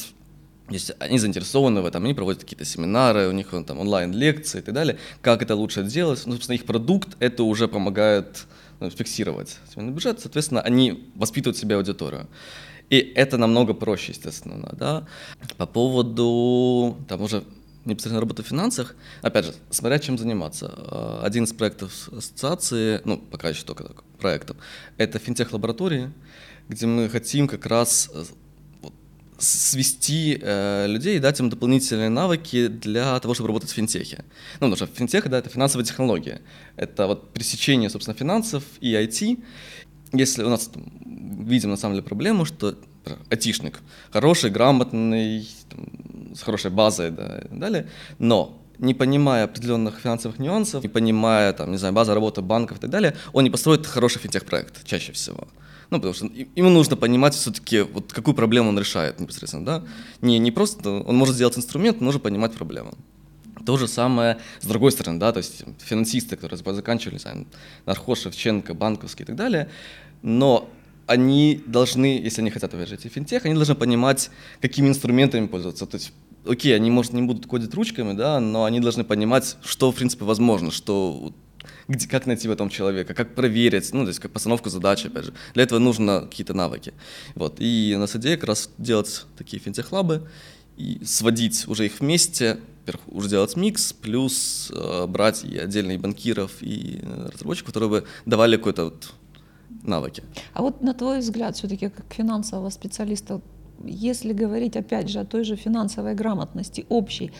если 0.67 0.95
они 0.97 1.19
заинтересованы 1.19 1.81
в 1.81 1.85
этом, 1.85 2.03
они 2.05 2.15
проводят 2.15 2.41
какие-то 2.41 2.65
семинары, 2.65 3.27
у 3.27 3.31
них 3.31 3.53
вон 3.53 3.65
там 3.65 3.79
онлайн-лекции 3.79 4.57
и 4.57 4.61
так 4.63 4.73
далее, 4.73 4.97
как 5.21 5.43
это 5.43 5.55
лучше 5.55 5.83
делать. 5.83 6.23
Ну, 6.25 6.33
собственно, 6.33 6.55
их 6.55 6.65
продукт 6.65 7.09
это 7.19 7.43
уже 7.43 7.67
помогает 7.67 8.47
ну, 8.79 8.89
фиксировать 8.89 9.59
семейный 9.71 9.93
бюджет, 9.93 10.21
соответственно, 10.21 10.61
они 10.61 11.11
воспитывают 11.15 11.55
себе 11.55 11.75
аудиторию. 11.75 12.27
И 12.89 12.97
это 12.97 13.37
намного 13.37 13.73
проще, 13.73 14.11
естественно, 14.11 14.73
да. 14.77 15.05
По 15.57 15.65
поводу, 15.65 16.97
там 17.07 17.21
уже 17.21 17.43
непосредственно 17.85 18.19
работы 18.19 18.43
в 18.43 18.47
финансах, 18.47 18.95
опять 19.21 19.45
же, 19.45 19.53
смотря 19.69 19.99
чем 19.99 20.17
заниматься. 20.17 20.73
Э, 20.75 21.19
Один 21.23 21.43
из 21.43 21.53
проектов 21.53 22.09
ассоциации, 22.09 23.01
ну, 23.05 23.17
пока 23.17 23.49
еще 23.49 23.63
только 23.63 23.83
так, 23.83 24.03
проектов, 24.19 24.57
это 24.97 25.19
финтех-лаборатории, 25.19 26.11
где 26.67 26.85
мы 26.87 27.09
хотим 27.09 27.47
как 27.47 27.65
раз 27.65 28.09
э, 28.13 28.23
вот 28.81 28.93
свести 29.37 30.39
э, 30.41 30.87
людей 30.87 31.17
и 31.17 31.19
дать 31.19 31.39
им 31.39 31.49
дополнительные 31.49 32.09
навыки 32.09 32.67
для 32.67 33.19
того, 33.19 33.33
чтобы 33.33 33.47
работать 33.47 33.69
в 33.69 33.73
финтехе. 33.73 34.25
Ну, 34.59 34.71
потому 34.71 34.75
что 34.75 34.87
финтех, 34.87 35.29
да, 35.29 35.37
это 35.37 35.49
финансовая 35.49 35.85
технология. 35.85 36.41
Это 36.75 37.07
вот 37.07 37.31
пересечение, 37.33 37.89
собственно, 37.89 38.17
финансов 38.17 38.63
и 38.81 38.93
IT. 38.93 39.43
Если 40.13 40.43
у 40.43 40.49
нас 40.49 40.67
там, 40.67 40.83
видим 41.45 41.69
на 41.69 41.77
самом 41.77 41.95
деле 41.95 42.07
проблему, 42.07 42.45
что 42.45 42.75
айтишник 43.29 43.81
хороший, 44.11 44.49
грамотный, 44.49 45.47
там, 45.69 45.87
с 46.35 46.41
хорошей 46.41 46.71
базой 46.71 47.11
да, 47.11 47.39
и 47.39 47.55
далее, 47.55 47.89
но 48.19 48.61
не 48.79 48.93
понимая 48.93 49.45
определенных 49.45 49.99
финансовых 49.99 50.39
нюансов, 50.39 50.83
не 50.83 50.89
понимая, 50.89 51.53
там, 51.53 51.71
не 51.71 51.77
знаю, 51.77 51.93
база 51.93 52.13
работы 52.13 52.41
банков 52.41 52.77
и 52.77 52.81
так 52.81 52.89
далее, 52.89 53.15
он 53.33 53.43
не 53.43 53.49
построит 53.49 53.85
хороший 53.85 54.19
финтех-проект 54.19 54.85
чаще 54.85 55.11
всего. 55.11 55.47
Ну, 55.91 55.97
потому 55.97 56.13
что 56.13 56.25
ему 56.55 56.69
нужно 56.69 56.95
понимать 56.95 57.35
все-таки, 57.35 57.81
вот 57.81 58.11
какую 58.11 58.35
проблему 58.35 58.69
он 58.69 58.79
решает 58.79 59.19
непосредственно, 59.19 59.65
да. 59.65 59.83
Не, 60.21 60.39
не 60.39 60.51
просто, 60.51 60.89
он 60.89 61.15
может 61.15 61.35
сделать 61.35 61.57
инструмент, 61.57 61.99
но 61.99 62.05
нужно 62.05 62.19
понимать 62.19 62.53
проблему. 62.53 62.93
То 63.65 63.77
же 63.77 63.87
самое 63.87 64.37
с 64.59 64.65
другой 64.65 64.91
стороны, 64.91 65.19
да, 65.19 65.31
то 65.31 65.37
есть 65.37 65.63
финансисты, 65.79 66.35
которые 66.35 66.57
заканчивали, 66.57 67.17
знаю, 67.17 67.47
Нархош, 67.85 68.19
Шевченко, 68.19 68.73
банковские 68.73 69.23
и 69.23 69.27
так 69.27 69.35
далее, 69.35 69.69
но 70.21 70.69
они 71.07 71.61
должны, 71.65 72.19
если 72.19 72.41
они 72.41 72.49
хотят, 72.49 72.73
идти 72.73 73.09
в 73.09 73.11
финтех, 73.11 73.45
они 73.45 73.55
должны 73.55 73.75
понимать, 73.75 74.29
какими 74.61 74.87
инструментами 74.87 75.47
пользоваться. 75.47 75.85
То 75.85 75.97
есть, 75.97 76.11
окей, 76.47 76.75
они, 76.75 76.91
может, 76.91 77.13
не 77.13 77.21
будут 77.21 77.45
кодить 77.45 77.73
ручками, 77.73 78.13
да, 78.13 78.39
но 78.39 78.65
они 78.65 78.79
должны 78.79 79.03
понимать, 79.03 79.57
что, 79.63 79.91
в 79.91 79.95
принципе, 79.95 80.25
возможно, 80.25 80.71
что 80.71 81.33
где, 81.87 82.07
как 82.07 82.25
найти 82.25 82.47
в 82.47 82.51
этом 82.51 82.69
человека, 82.69 83.13
как 83.13 83.35
проверить, 83.35 83.93
ну, 83.93 84.03
то 84.03 84.09
есть 84.09 84.19
как 84.19 84.31
постановку 84.31 84.69
задачи, 84.69 85.07
опять 85.07 85.25
же. 85.25 85.33
Для 85.53 85.63
этого 85.63 85.79
нужно 85.79 86.21
какие-то 86.21 86.53
навыки. 86.53 86.93
Вот. 87.35 87.55
И 87.59 87.95
на 87.97 88.05
идея 88.05 88.37
как 88.37 88.49
раз 88.49 88.69
делать 88.77 89.25
такие 89.37 89.61
финтех-лабы 89.61 90.27
и 90.77 91.01
сводить 91.05 91.67
уже 91.67 91.85
их 91.85 91.99
вместе, 91.99 92.59
уже 93.07 93.29
делать 93.29 93.55
микс, 93.55 93.93
плюс 93.93 94.71
э, 94.73 95.05
брать 95.07 95.43
и 95.43 95.57
отдельные 95.57 95.97
банкиров, 95.97 96.51
и 96.61 96.99
э, 97.01 97.29
разработчиков, 97.33 97.67
которые 97.67 97.89
бы 97.89 98.07
давали 98.25 98.57
какой-то 98.57 98.85
вот 98.85 99.13
навыки. 99.87 100.23
А 100.53 100.61
вот 100.61 100.81
на 100.81 100.93
твой 100.93 101.19
взгляд, 101.19 101.55
все-таки 101.55 101.89
как 101.89 102.05
финансового 102.13 102.69
специалиста, 102.69 103.41
если 103.83 104.33
говорить 104.33 104.75
опять 104.75 105.09
же 105.09 105.19
о 105.19 105.25
той 105.25 105.43
же 105.43 105.55
финансовой 105.55 106.15
грамотности 106.15 106.85
общей, 106.89 107.31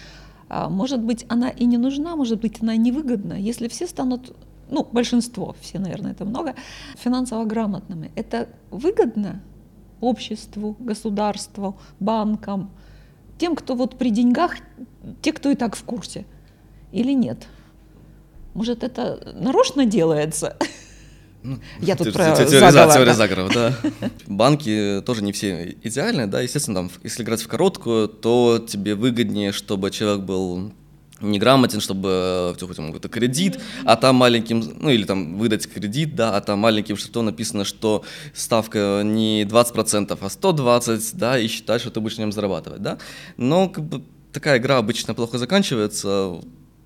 а, 0.47 0.69
может 0.69 1.01
быть, 1.01 1.25
она 1.29 1.49
и 1.49 1.65
не 1.65 1.77
нужна, 1.77 2.15
может 2.15 2.39
быть, 2.39 2.61
она 2.61 2.75
и 2.75 2.77
невыгодна, 2.77 3.33
если 3.33 3.67
все 3.67 3.87
станут, 3.87 4.35
ну, 4.69 4.87
большинство, 4.91 5.55
все, 5.61 5.79
наверное, 5.79 6.11
это 6.11 6.25
много, 6.25 6.55
финансово 6.97 7.45
грамотными. 7.45 8.11
Это 8.15 8.49
выгодно 8.69 9.41
обществу, 10.01 10.75
государству, 10.79 11.79
банкам, 11.99 12.69
тем, 13.37 13.55
кто 13.55 13.75
вот 13.75 13.97
при 13.97 14.11
деньгах, 14.11 14.57
те, 15.21 15.33
кто 15.33 15.49
и 15.49 15.55
так 15.55 15.75
в 15.75 15.83
курсе, 15.83 16.25
или 16.91 17.11
нет? 17.11 17.47
Может, 18.53 18.83
это 18.83 19.33
нарочно 19.35 19.85
делается? 19.85 20.57
Ну, 21.45 21.59
Я 21.79 21.95
тут 21.95 22.11
про 22.11 22.35
теория, 22.35 22.71
заговор. 22.71 22.93
Теория 22.93 23.13
заговоров, 23.13 23.53
да. 23.53 23.77
Банки 24.27 25.03
тоже 25.05 25.23
не 25.23 25.31
все 25.31 25.75
идеальны, 25.83 26.25
да, 26.25 26.41
естественно, 26.41 26.75
там, 26.75 26.91
если 27.03 27.21
играть 27.21 27.41
в 27.41 27.47
короткую, 27.47 28.07
то 28.07 28.63
тебе 28.67 28.95
выгоднее, 28.95 29.51
чтобы 29.51 29.91
человек 29.91 30.23
был 30.23 30.71
неграмотен, 31.21 31.79
чтобы 31.81 32.55
тебя 32.57 32.67
какой-то 32.67 33.09
кредит, 33.09 33.59
а 33.85 33.95
там 33.95 34.15
маленьким, 34.15 34.63
ну 34.79 34.89
или 34.89 35.05
там 35.05 35.37
выдать 35.37 35.67
кредит, 35.71 36.15
да, 36.15 36.35
а 36.35 36.41
там 36.41 36.59
маленьким 36.59 36.97
шрифтом 36.97 37.25
написано, 37.25 37.63
что 37.63 38.03
ставка 38.33 39.01
не 39.03 39.43
20%, 39.43 40.17
а 40.19 40.29
120, 40.29 41.17
да, 41.17 41.39
и 41.39 41.47
считать, 41.47 41.81
что 41.81 41.91
ты 41.91 41.99
будешь 41.99 42.17
на 42.17 42.21
нем 42.21 42.31
зарабатывать, 42.31 42.81
да. 42.81 42.97
Но 43.37 43.69
как 43.69 43.83
бы 43.83 44.03
такая 44.33 44.57
игра 44.57 44.77
обычно 44.77 45.13
плохо 45.13 45.37
заканчивается, 45.37 46.41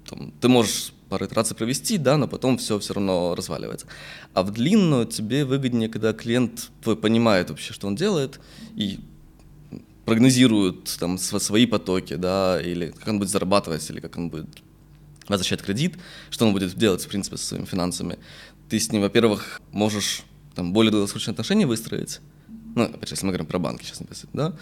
там, 0.07 0.33
ты 0.39 0.49
можешь 0.49 0.93
пару 1.09 1.25
итераций 1.25 1.55
провести, 1.55 1.97
да, 1.97 2.17
но 2.17 2.27
потом 2.27 2.57
все 2.57 2.79
все 2.79 2.93
равно 2.93 3.35
разваливается. 3.35 3.87
А 4.33 4.43
в 4.43 4.51
длинную 4.51 5.05
тебе 5.05 5.45
выгоднее, 5.45 5.89
когда 5.89 6.13
клиент 6.13 6.69
понимает 7.01 7.49
вообще, 7.49 7.73
что 7.73 7.87
он 7.87 7.95
делает, 7.95 8.39
и 8.75 8.99
прогнозирует 10.05 10.97
там 10.99 11.17
свои 11.17 11.65
потоки, 11.65 12.15
да, 12.15 12.59
или 12.61 12.91
как 12.91 13.07
он 13.07 13.19
будет 13.19 13.29
зарабатывать, 13.29 13.87
или 13.89 13.99
как 13.99 14.17
он 14.17 14.29
будет 14.29 14.47
возвращать 15.27 15.61
кредит, 15.61 15.97
что 16.29 16.45
он 16.45 16.53
будет 16.53 16.75
делать, 16.75 17.03
в 17.03 17.07
принципе, 17.07 17.37
со 17.37 17.45
своими 17.45 17.65
финансами. 17.65 18.17
Ты 18.69 18.79
с 18.79 18.91
ним, 18.91 19.01
во-первых, 19.01 19.61
можешь 19.71 20.23
там 20.55 20.73
более 20.73 20.91
долгосрочные 20.91 21.33
отношения 21.33 21.65
выстроить, 21.65 22.21
ну, 22.75 22.83
опять 22.83 23.09
же, 23.09 23.13
если 23.13 23.25
мы 23.25 23.31
говорим 23.31 23.47
про 23.47 23.59
банки 23.59 23.83
сейчас, 23.83 24.25
да, 24.33 24.55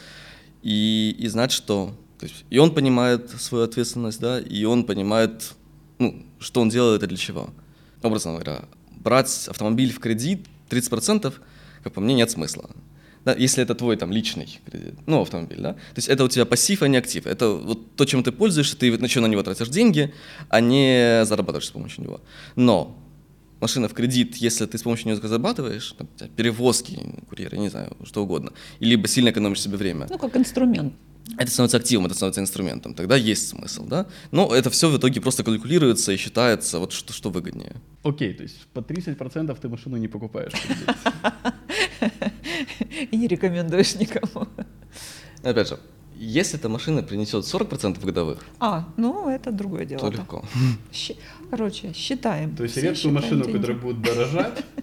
и, 0.64 1.16
и 1.18 1.28
знать, 1.28 1.52
что 1.52 1.94
то 2.20 2.26
есть, 2.26 2.46
и 2.50 2.58
он 2.58 2.74
понимает 2.74 3.30
свою 3.30 3.64
ответственность, 3.64 4.20
да, 4.20 4.40
и 4.40 4.64
он 4.64 4.86
понимает, 4.86 5.54
ну, 6.00 6.26
что 6.40 6.62
он 6.62 6.70
делает 6.70 7.04
и 7.04 7.08
для 7.08 7.18
чего. 7.18 7.50
Образно 8.02 8.34
говоря, 8.34 8.66
брать 8.92 9.48
автомобиль 9.48 9.92
в 9.92 10.00
кредит 10.00 10.48
30%, 10.70 11.34
как 11.84 11.94
по 11.94 12.02
мне, 12.02 12.14
нет 12.14 12.30
смысла. 12.32 12.70
Да, 13.26 13.34
если 13.34 13.62
это 13.62 13.76
твой 13.76 13.98
там 13.98 14.12
личный 14.12 14.60
кредит, 14.66 14.94
ну, 15.06 15.22
автомобиль, 15.22 15.60
да, 15.60 15.74
то 15.74 15.98
есть 15.98 16.08
это 16.08 16.24
у 16.24 16.30
тебя 16.30 16.46
пассив, 16.46 16.82
а 16.82 16.88
не 16.88 16.98
актив. 16.98 17.28
Это 17.28 17.50
вот 17.50 17.96
то, 17.96 18.06
чем 18.06 18.24
ты 18.24 18.32
пользуешься, 18.32 18.78
ты 18.78 18.98
на 18.98 19.10
что 19.10 19.20
на 19.20 19.28
него 19.28 19.44
тратишь 19.44 19.68
деньги, 19.68 20.14
а 20.48 20.62
не 20.62 21.26
зарабатываешь 21.26 21.68
с 21.68 21.72
помощью 21.72 22.06
него. 22.06 22.22
Но 22.56 22.98
машина 23.60 23.88
в 23.88 23.94
кредит, 23.94 24.36
если 24.36 24.66
ты 24.66 24.78
с 24.78 24.84
помощью 24.84 25.08
нее 25.08 25.16
зарабатываешь, 25.16 25.96
там, 25.98 26.08
перевозки, 26.36 27.00
курьеры, 27.30 27.58
не 27.58 27.70
знаю, 27.70 27.96
что 28.04 28.24
угодно, 28.24 28.52
и 28.80 28.86
либо 28.86 29.08
сильно 29.08 29.30
экономишь 29.30 29.62
себе 29.62 29.78
время. 29.78 30.08
Ну, 30.10 30.18
как 30.18 30.36
инструмент 30.36 30.94
это 31.38 31.52
становится 31.52 31.78
активом, 31.78 32.06
это 32.06 32.16
становится 32.16 32.42
инструментом, 32.42 32.94
тогда 32.94 33.16
есть 33.16 33.50
смысл, 33.50 33.86
да? 33.86 34.06
Но 34.32 34.56
это 34.56 34.70
все 34.70 34.90
в 34.90 34.98
итоге 34.98 35.22
просто 35.22 35.44
калькулируется 35.44 36.12
и 36.12 36.18
считается, 36.18 36.80
вот 36.80 36.94
что, 36.94 37.14
что 37.14 37.30
выгоднее. 37.30 37.76
Окей, 38.04 38.34
то 38.34 38.44
есть 38.44 38.66
по 38.68 38.80
30% 38.80 39.58
ты 39.60 39.70
машину 39.70 39.98
не 39.98 40.08
покупаешь. 40.08 40.54
И 43.12 43.18
не 43.18 43.28
рекомендуешь 43.28 43.96
никому. 43.96 44.48
Опять 45.44 45.70
же, 45.70 45.80
если 46.16 46.58
эта 46.58 46.70
машина 46.70 47.04
принесет 47.04 47.46
40% 47.46 48.04
годовых, 48.04 48.44
а, 48.60 48.88
ну 48.98 49.30
это 49.30 49.52
другое 49.52 49.86
дело. 49.86 50.02
То 50.02 50.10
легко. 50.10 50.44
Короче, 51.50 51.94
считаем. 51.94 52.56
То 52.56 52.64
есть 52.64 52.78
редкую 52.78 53.14
машину, 53.14 53.46
которая 53.46 53.78
будет 53.78 54.02
дорожать. 54.02 54.64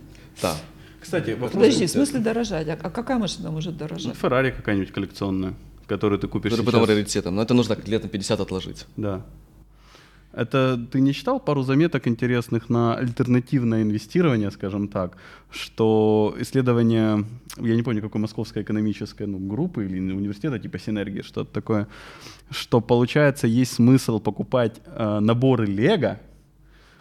Да. 0.43 0.57
Кстати, 1.01 1.31
вопрос. 1.31 1.53
Подожди, 1.53 1.87
в 1.87 1.91
смысле 1.91 2.19
дорожать? 2.19 2.67
А 2.69 2.91
какая 2.91 3.19
машина 3.19 3.53
может 3.53 3.77
дорожать? 3.77 4.17
Феррари 4.17 4.51
какая-нибудь 4.51 4.91
коллекционная 4.91 5.55
который 5.87 6.19
ты 6.19 6.29
купишь 6.29 6.53
Который 6.53 6.65
сейчас. 6.65 6.75
потом 6.75 6.89
раритетом, 6.89 7.35
но 7.35 7.43
это 7.43 7.55
нужно 7.55 7.77
лет 7.87 8.03
на 8.03 8.09
50 8.09 8.41
отложить. 8.41 8.87
Да. 8.97 9.23
Это 10.33 10.77
ты 10.91 11.01
не 11.01 11.13
читал 11.13 11.39
пару 11.39 11.63
заметок 11.63 12.09
интересных 12.09 12.69
на 12.69 12.97
альтернативное 12.97 13.83
инвестирование, 13.83 14.51
скажем 14.51 14.89
так, 14.89 15.17
что 15.51 16.35
исследование, 16.41 17.25
я 17.61 17.77
не 17.77 17.83
помню, 17.83 18.03
какой 18.03 18.21
московской 18.21 18.63
экономической 18.63 19.29
ну, 19.29 19.39
группы 19.39 19.85
или 19.85 20.01
университета, 20.13 20.59
типа 20.59 20.79
Синергии, 20.79 21.23
что-то 21.23 21.53
такое, 21.53 21.87
что 22.51 22.81
получается 22.81 23.47
есть 23.47 23.75
смысл 23.75 24.19
покупать 24.19 24.81
э, 24.87 25.21
наборы 25.21 25.67
Лего, 25.67 26.19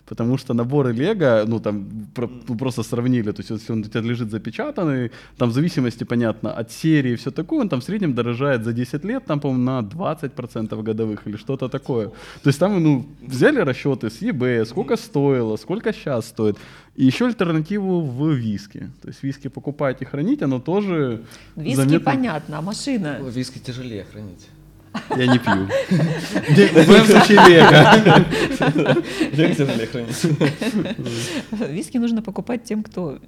потому 0.05 0.37
что 0.37 0.53
наборы 0.53 0.93
Лего, 0.93 1.45
ну 1.47 1.59
там 1.59 2.07
про, 2.13 2.29
ну, 2.47 2.57
просто 2.57 2.83
сравнили, 2.83 3.31
то 3.31 3.41
есть 3.41 3.49
если 3.49 3.73
он 3.73 3.79
у 3.79 3.83
тебя 3.83 4.01
лежит 4.01 4.29
запечатанный, 4.31 5.11
там 5.37 5.49
в 5.49 5.53
зависимости, 5.53 6.03
понятно, 6.03 6.51
от 6.51 6.71
серии 6.71 7.11
и 7.11 7.15
все 7.15 7.31
такое, 7.31 7.61
он 7.61 7.69
там 7.69 7.79
в 7.79 7.83
среднем 7.83 8.13
дорожает 8.13 8.63
за 8.63 8.73
10 8.73 9.05
лет, 9.05 9.25
там, 9.25 9.39
по-моему, 9.39 9.63
на 9.63 9.79
20% 9.81 10.83
годовых 10.83 11.27
или 11.27 11.37
что-то 11.37 11.69
такое. 11.69 12.07
То 12.43 12.49
есть 12.49 12.59
там, 12.59 12.83
ну, 12.83 13.05
взяли 13.21 13.59
расчеты 13.59 14.09
с 14.09 14.21
eBay, 14.21 14.65
сколько 14.65 14.97
стоило, 14.97 15.57
сколько 15.57 15.93
сейчас 15.93 16.27
стоит, 16.27 16.57
и 16.95 17.05
еще 17.05 17.25
альтернативу 17.25 18.01
в 18.01 18.31
виски. 18.31 18.91
То 19.01 19.07
есть 19.07 19.23
виски 19.23 19.49
покупать 19.49 20.01
и 20.01 20.05
хранить, 20.05 20.41
оно 20.43 20.59
тоже 20.59 21.23
Виски 21.55 21.75
заметно... 21.75 21.99
понятно, 21.99 22.57
а 22.57 22.61
машина? 22.61 23.19
Виски 23.21 23.59
тяжелее 23.59 24.05
хранить. 24.11 24.47
Я 25.17 25.27
не 25.27 25.39
пью. 25.39 25.53
В 26.83 26.87
моем 26.87 27.05
случае 27.05 27.39
лего. 27.47 28.25
Виски 31.67 31.97
нужно 31.97 32.21
покупать 32.21 32.63
тем, 32.63 32.83
кто 32.83 33.19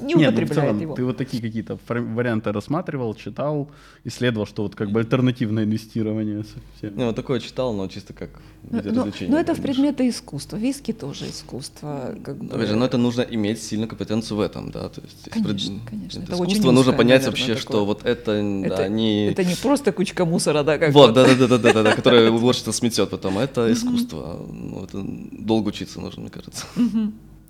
не 0.00 0.14
Нет, 0.14 0.28
употребляет 0.28 0.40
ну, 0.40 0.44
в 0.44 0.54
целом, 0.54 0.80
его. 0.80 0.94
Ты 0.94 1.04
вот 1.04 1.16
такие 1.16 1.42
какие-то 1.42 1.78
варианты 1.88 2.52
рассматривал, 2.52 3.14
читал, 3.14 3.70
исследовал, 4.04 4.46
что 4.46 4.62
вот 4.62 4.74
как 4.74 4.90
бы 4.90 5.00
альтернативное 5.00 5.64
инвестирование. 5.64 6.44
Совсем. 6.44 6.96
Ну, 6.96 7.06
вот 7.06 7.16
такое 7.16 7.40
читал, 7.40 7.72
но 7.72 7.88
чисто 7.88 8.12
как 8.12 8.30
но, 8.62 8.82
но, 8.82 9.06
но 9.28 9.38
это 9.38 9.54
в 9.54 9.60
предметы 9.60 10.08
искусства. 10.08 10.56
Виски 10.56 10.92
тоже 10.92 11.30
искусство. 11.30 12.14
Как 12.22 12.36
бы... 12.36 12.54
Опять 12.54 12.68
же, 12.68 12.76
но 12.76 12.84
это 12.84 12.98
нужно 12.98 13.22
иметь 13.22 13.62
сильную 13.62 13.88
компетенцию 13.88 14.36
в 14.36 14.40
этом, 14.40 14.70
да. 14.70 14.88
То 14.88 15.00
есть, 15.00 15.30
конечно, 15.30 15.78
пред... 15.80 15.88
конечно. 15.88 16.18
Это, 16.20 16.32
это 16.32 16.42
искусство 16.44 16.70
нужно 16.70 16.92
понять 16.92 17.22
наверное, 17.22 17.30
вообще, 17.30 17.54
такое. 17.54 17.62
что 17.62 17.84
вот 17.86 18.04
это, 18.04 18.32
это 18.32 18.76
да, 18.76 18.88
не... 18.88 19.30
Это 19.30 19.44
не 19.44 19.54
просто 19.54 19.92
кучка 19.92 20.24
мусора, 20.24 20.62
да, 20.62 20.78
как 20.78 20.92
вот. 20.92 21.14
да, 21.14 21.24
да, 21.24 21.46
да, 21.46 21.58
да, 21.58 21.72
да, 21.72 21.82
да, 21.82 21.96
которая 21.96 22.30
уборщица 22.30 22.72
сметет 22.72 23.10
потом. 23.10 23.38
Это 23.38 23.72
искусство. 23.72 24.46
Ну, 24.52 24.84
это 24.84 25.02
долго 25.02 25.68
учиться 25.68 26.00
нужно, 26.00 26.22
мне 26.22 26.30
кажется. 26.30 26.66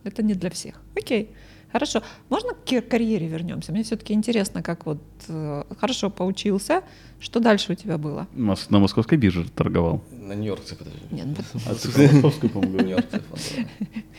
Это 0.04 0.22
не 0.22 0.34
для 0.34 0.48
всех. 0.50 0.80
Окей. 0.96 1.30
Хорошо. 1.72 2.02
Можно 2.28 2.50
к 2.54 2.82
карьере 2.90 3.26
вернемся? 3.28 3.72
Мне 3.72 3.82
все-таки 3.82 4.12
интересно, 4.12 4.62
как 4.62 4.86
вот 4.86 4.98
э, 5.28 5.64
хорошо 5.78 6.10
поучился. 6.10 6.82
Что 7.20 7.38
дальше 7.38 7.72
у 7.72 7.74
тебя 7.74 7.98
было? 7.98 8.26
На 8.34 8.78
московской 8.78 9.18
бирже 9.18 9.44
торговал. 9.54 10.02
На 10.10 10.32
Нью-Йоркце, 10.34 10.74
подожди. 10.74 11.00
Нет, 11.10 11.26
ну, 11.54 11.60
а 11.66 11.74
ты 11.74 11.88
на 12.06 12.12
московской, 12.12 12.48
по-моему, 12.48 12.78
Нью-Йоркце. 12.78 13.22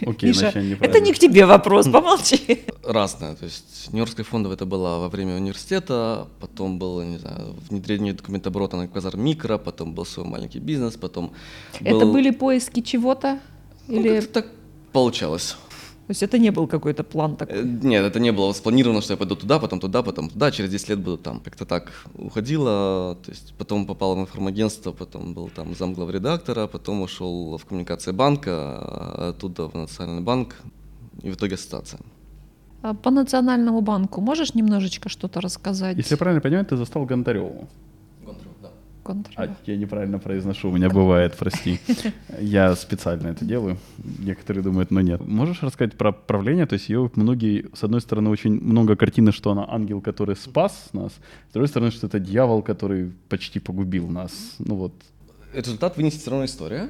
Окей, 0.05 0.29
Миша, 0.29 0.53
это 0.81 0.99
не 0.99 1.11
к 1.13 1.19
тебе 1.19 1.45
вопрос, 1.45 1.87
помолчи. 1.87 2.63
разное. 2.85 3.35
То 3.35 3.45
есть 3.45 3.89
Нью-Йоркская 3.91 4.23
фондовая 4.23 4.55
это 4.55 4.65
было 4.65 4.99
во 4.99 5.09
время 5.09 5.35
университета, 5.35 6.27
потом 6.39 6.79
было, 6.79 7.01
не 7.01 7.17
знаю, 7.17 7.55
внедрение 7.69 8.13
документооборота 8.13 8.77
на 8.77 8.87
Квазар 8.87 9.17
Микро, 9.17 9.57
потом 9.57 9.93
был 9.93 10.05
свой 10.05 10.25
маленький 10.25 10.59
бизнес, 10.59 10.95
потом 10.95 11.31
Это 11.79 12.05
был- 12.05 12.13
были 12.13 12.31
поиски 12.31 12.81
чего-то? 12.81 13.39
Ну, 13.87 13.99
Или... 13.99 14.19
как-то 14.19 14.41
так 14.41 14.47
получалось. 14.91 15.57
То 16.11 16.13
есть 16.13 16.23
это 16.23 16.39
не 16.39 16.51
был 16.51 16.67
какой-то 16.67 17.03
план 17.03 17.37
такой? 17.37 17.55
Э, 17.55 17.63
Нет, 17.63 18.03
это 18.03 18.19
не 18.19 18.33
было 18.33 18.53
спланировано, 18.53 19.01
что 19.01 19.13
я 19.13 19.17
пойду 19.17 19.35
туда, 19.35 19.59
потом 19.59 19.79
туда, 19.79 20.03
потом 20.03 20.29
туда, 20.29 20.51
через 20.51 20.69
10 20.69 20.89
лет 20.89 20.99
буду 20.99 21.17
там. 21.17 21.39
Как-то 21.39 21.65
так 21.65 22.05
уходило, 22.15 23.15
то 23.25 23.31
есть 23.31 23.53
потом 23.57 23.85
попал 23.85 24.15
в 24.15 24.19
информагентство, 24.19 24.91
потом 24.91 25.33
был 25.33 25.49
там 25.55 25.73
замглавредактора, 25.73 26.67
потом 26.67 27.01
ушел 27.01 27.57
в 27.57 27.65
коммуникации 27.65 28.11
банка, 28.11 28.51
а 28.51 29.29
оттуда 29.29 29.69
в 29.69 29.73
Национальный 29.73 30.21
банк, 30.21 30.55
и 31.23 31.29
в 31.29 31.35
итоге 31.35 31.55
ассоциация. 31.55 32.01
А 32.81 32.93
По 32.93 33.09
Национальному 33.09 33.79
банку 33.79 34.19
можешь 34.19 34.53
немножечко 34.53 35.07
что-то 35.07 35.39
рассказать? 35.39 35.95
Если 35.97 36.15
я 36.15 36.17
правильно 36.17 36.41
понимаю, 36.41 36.65
ты 36.65 36.75
застал 36.75 37.05
Гонтареву. 37.05 37.69
Контр- 39.03 39.31
А, 39.35 39.55
я 39.65 39.77
неправильно 39.77 40.19
произношу, 40.19 40.69
у 40.69 40.71
меня 40.71 40.89
бывает, 40.89 41.35
прости. 41.37 41.79
Я 42.39 42.75
специально 42.75 43.29
это 43.29 43.43
делаю. 43.43 43.77
Некоторые 44.19 44.63
думают, 44.63 44.91
но 44.91 45.01
нет. 45.01 45.25
Можешь 45.27 45.63
рассказать 45.63 45.97
про 45.97 46.11
правление? 46.11 46.67
То 46.67 46.73
есть 46.73 46.89
ее 46.89 47.09
многие, 47.15 47.65
с 47.73 47.83
одной 47.83 48.01
стороны, 48.01 48.29
очень 48.29 48.53
много 48.61 48.95
картины, 48.95 49.31
что 49.31 49.51
она 49.51 49.65
ангел, 49.67 50.01
который 50.01 50.35
спас 50.35 50.89
нас, 50.93 51.13
с 51.49 51.53
другой 51.53 51.67
стороны, 51.67 51.91
что 51.91 52.07
это 52.07 52.19
дьявол, 52.19 52.61
который 52.61 53.11
почти 53.27 53.59
погубил 53.59 54.07
нас. 54.07 54.31
Ну 54.59 54.75
вот, 54.75 54.93
Результат 55.53 55.97
вынесет 55.97 56.21
все 56.21 56.29
равно 56.31 56.45
история. 56.45 56.89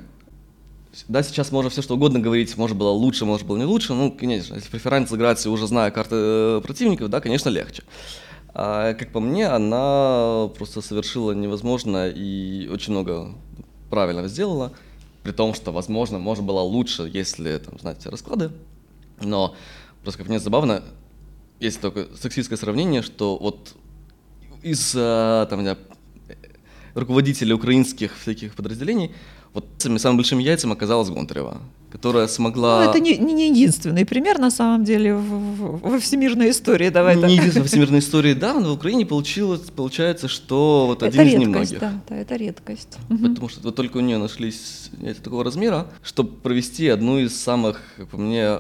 Да, 1.08 1.24
сейчас 1.24 1.52
можно 1.52 1.70
все 1.70 1.82
что 1.82 1.96
угодно 1.96 2.20
говорить, 2.20 2.58
может 2.58 2.76
было 2.78 2.90
лучше, 2.90 3.26
может 3.26 3.48
было 3.48 3.58
не 3.58 3.64
лучше. 3.64 3.94
Ну, 3.94 4.12
конечно, 4.12 4.56
если 4.56 4.70
преференс 4.70 5.12
играть, 5.14 5.44
уже 5.46 5.66
зная 5.66 5.90
карты 5.90 6.16
э, 6.18 6.62
противников, 6.62 7.10
да, 7.10 7.22
конечно, 7.22 7.48
легче. 7.50 7.84
А, 8.54 8.94
как 8.94 9.12
по 9.12 9.20
мне, 9.20 9.48
она 9.48 10.50
просто 10.58 10.82
совершила 10.82 11.32
невозможное 11.32 12.12
и 12.12 12.68
очень 12.68 12.92
много 12.92 13.34
правильно 13.90 14.28
сделала, 14.28 14.74
при 15.24 15.32
том, 15.32 15.54
что, 15.54 15.72
возможно, 15.72 16.20
может 16.20 16.44
было 16.44 16.62
лучше, 16.62 17.10
если 17.12 17.58
там, 17.58 17.80
знать 17.80 18.00
все 18.00 18.10
расклады. 18.10 18.52
Но 19.22 19.56
просто 20.04 20.20
как 20.20 20.30
мне 20.30 20.40
забавно, 20.40 20.84
есть 21.60 21.80
такое 21.80 22.08
сексистское 22.16 22.58
сравнение, 22.58 23.02
что 23.02 23.38
вот 23.38 23.76
из 24.64 24.94
э, 24.96 25.48
там, 25.50 25.64
не 25.64 25.78
руководителей 26.94 27.54
украинских 27.54 28.18
всяких 28.18 28.56
подразделений, 28.56 29.12
вот 29.54 29.66
самыми 29.80 30.18
большими 30.18 30.44
яйцами 30.44 30.74
оказалась 30.74 31.10
Гонтарева, 31.10 31.62
которая 31.92 32.28
смогла... 32.28 32.86
Ну, 32.86 32.90
это 32.90 33.00
не, 33.00 33.18
не 33.18 33.50
единственный 33.50 34.06
пример, 34.06 34.40
на 34.40 34.50
самом 34.52 34.84
деле, 34.86 35.14
в- 35.16 35.20
в- 35.22 35.80
во 35.90 36.00
всемирной 36.00 36.52
истории. 36.52 36.90
Давай 36.90 37.16
не 37.16 37.22
так. 37.22 37.32
единственная 37.32 37.68
всемирной 37.68 38.00
истории, 38.00 38.34
да, 38.34 38.54
но 38.54 38.70
в 38.70 38.74
Украине 38.74 39.06
получилось, 39.06 39.62
получается, 39.76 40.28
что 40.28 40.86
вот 40.88 41.04
Это 41.04 41.08
один 41.08 41.22
из 41.22 41.26
редкость, 41.48 41.72
немногих. 41.74 41.80
да, 41.80 41.94
да, 42.10 42.16
это 42.16 42.36
редкость. 42.38 42.98
Потому 43.10 43.50
что 43.50 43.62
вот 43.62 43.76
только 43.76 43.98
у 43.98 44.02
нее 44.02 44.18
нашлись 44.18 44.90
яйца 45.02 45.22
такого 45.22 45.44
размера, 45.44 45.88
чтобы 46.02 46.32
провести 46.34 46.88
одну 46.88 47.20
из 47.20 47.36
самых, 47.40 47.82
по 48.10 48.18
мне, 48.18 48.58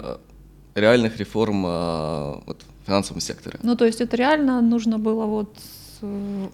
реальных 0.75 1.17
реформ 1.17 1.65
э, 1.65 2.33
вот, 2.45 2.63
в 2.83 2.85
финансовом 2.87 3.21
секторе. 3.21 3.59
Ну, 3.63 3.75
то 3.75 3.85
есть 3.85 4.01
это 4.01 4.15
реально 4.17 4.61
нужно 4.61 4.97
было 4.99 5.25
вот, 5.25 5.55
э, 6.01 6.47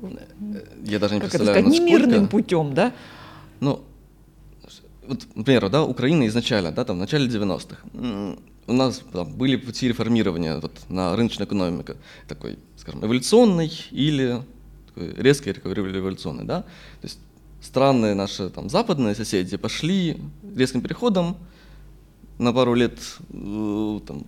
Я 0.85 0.99
даже 0.99 1.15
не 1.15 1.21
как 1.21 1.29
это 1.29 1.37
представляю, 1.39 1.65
сказать, 1.65 1.79
не 1.79 1.79
мирным 1.79 2.27
путем, 2.27 2.73
да? 2.73 2.93
Ну, 3.59 3.79
вот, 5.07 5.27
например, 5.35 5.69
да, 5.69 5.83
Украина 5.83 6.27
изначально, 6.27 6.71
да, 6.71 6.83
там, 6.85 6.97
в 6.97 6.99
начале 6.99 7.27
90-х, 7.27 7.77
м, 7.93 8.39
у 8.67 8.73
нас 8.73 9.01
там, 9.13 9.33
были 9.33 9.55
пути 9.55 9.87
реформирования 9.87 10.59
вот, 10.59 10.71
на 10.89 11.15
рыночную 11.15 11.47
экономику, 11.47 11.93
такой, 12.27 12.57
скажем, 12.75 13.03
эволюционный 13.05 13.71
или 13.91 14.41
такой 14.87 15.13
резкий 15.23 15.51
революционный, 15.53 16.43
да, 16.45 16.61
то 17.01 17.07
есть 17.07 17.19
страны 17.61 18.13
наши 18.13 18.49
там 18.49 18.69
западные 18.69 19.15
соседи 19.15 19.57
пошли 19.57 20.17
резким 20.55 20.81
переходом 20.81 21.37
на 22.39 22.53
пару 22.53 22.73
лет 22.75 22.97
э, 23.31 23.99
там, 24.05 24.23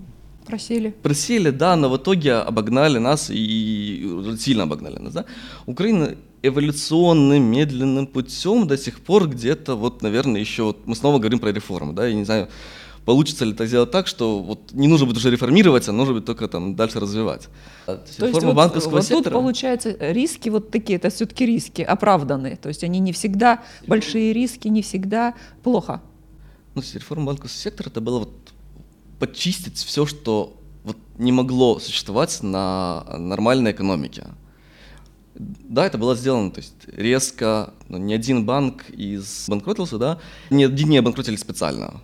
Просили. 0.45 0.89
просели, 1.03 1.51
да, 1.51 1.75
но 1.75 1.89
в 1.89 1.97
итоге 1.97 2.33
обогнали 2.35 2.97
нас 2.97 3.29
и 3.29 4.35
сильно 4.39 4.63
обогнали 4.63 4.97
нас, 4.97 5.13
да. 5.13 5.25
Украина 5.67 6.15
эволюционным, 6.41 7.43
медленным 7.43 8.07
путем 8.07 8.67
до 8.67 8.77
сих 8.77 9.01
пор 9.01 9.27
где-то, 9.27 9.75
вот, 9.75 10.01
наверное, 10.01 10.39
еще, 10.39 10.63
вот 10.63 10.87
мы 10.87 10.95
снова 10.95 11.19
говорим 11.19 11.39
про 11.39 11.51
реформы, 11.51 11.93
да, 11.93 12.07
я 12.07 12.13
не 12.13 12.23
знаю, 12.23 12.47
получится 13.05 13.45
ли 13.45 13.53
так 13.53 13.67
сделать 13.67 13.91
так, 13.91 14.07
что 14.07 14.39
вот 14.39 14.71
не 14.71 14.87
нужно 14.87 15.05
будет 15.05 15.17
уже 15.17 15.31
реформировать, 15.31 15.87
а 15.89 15.91
нужно 15.91 16.13
будет 16.13 16.25
только 16.25 16.47
там 16.47 16.75
дальше 16.75 16.99
развивать. 16.99 17.49
А, 17.87 17.95
то 17.95 18.03
То 18.03 18.07
есть 18.07 18.19
Реформа 18.19 18.47
вот, 18.47 18.55
банковского 18.55 18.91
вот 18.91 19.07
тут 19.07 19.17
сектора. 19.17 19.33
получается 19.33 19.95
риски 19.99 20.49
вот 20.49 20.71
такие, 20.71 20.97
это 20.97 21.09
все-таки 21.09 21.45
риски 21.45 21.81
оправданные, 21.81 22.55
то 22.55 22.69
есть 22.69 22.83
они 22.83 22.99
не 22.99 23.11
всегда 23.11 23.63
большие 23.87 24.33
риски, 24.33 24.67
не 24.67 24.81
всегда 24.81 25.33
плохо. 25.63 26.01
Ну, 26.75 26.83
реформа 26.93 27.25
банковского 27.25 27.59
сектора 27.61 27.89
это 27.89 27.99
было 27.99 28.19
вот 28.19 28.31
почистить 29.19 29.77
все, 29.77 30.05
что 30.05 30.55
вот 30.83 30.97
не 31.17 31.31
могло 31.31 31.79
существовать 31.79 32.41
на 32.41 33.03
нормальной 33.17 33.71
экономике. 33.71 34.27
Да, 35.39 35.85
это 35.85 35.97
было 35.97 36.15
сделано, 36.17 36.51
то 36.51 36.59
есть 36.59 36.75
резко, 36.87 37.73
но 37.87 37.97
ни 37.97 38.13
один 38.13 38.45
банк 38.45 38.89
из 38.89 39.45
банкротился, 39.47 39.97
да, 39.97 40.19
ни 40.49 40.65
один 40.65 40.89
не 40.89 40.97
обанкротили 40.97 41.37
специально. 41.37 42.01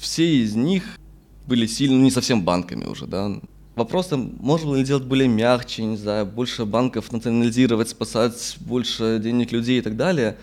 Все 0.00 0.42
из 0.42 0.54
них 0.54 0.98
были 1.46 1.66
сильно, 1.66 1.96
ну, 1.96 2.02
не 2.02 2.10
совсем 2.10 2.42
банками 2.42 2.86
уже, 2.86 3.06
да. 3.06 3.30
Вопрос 3.74 4.06
там, 4.06 4.36
можно 4.40 4.68
было 4.68 4.82
делать 4.82 5.04
более 5.04 5.28
мягче, 5.28 5.84
не 5.84 5.98
знаю, 5.98 6.24
больше 6.24 6.64
банков 6.64 7.12
национализировать, 7.12 7.90
спасать 7.90 8.56
больше 8.60 9.20
денег 9.22 9.52
людей 9.52 9.78
и 9.78 9.82
так 9.82 9.96
далее. 9.96 10.38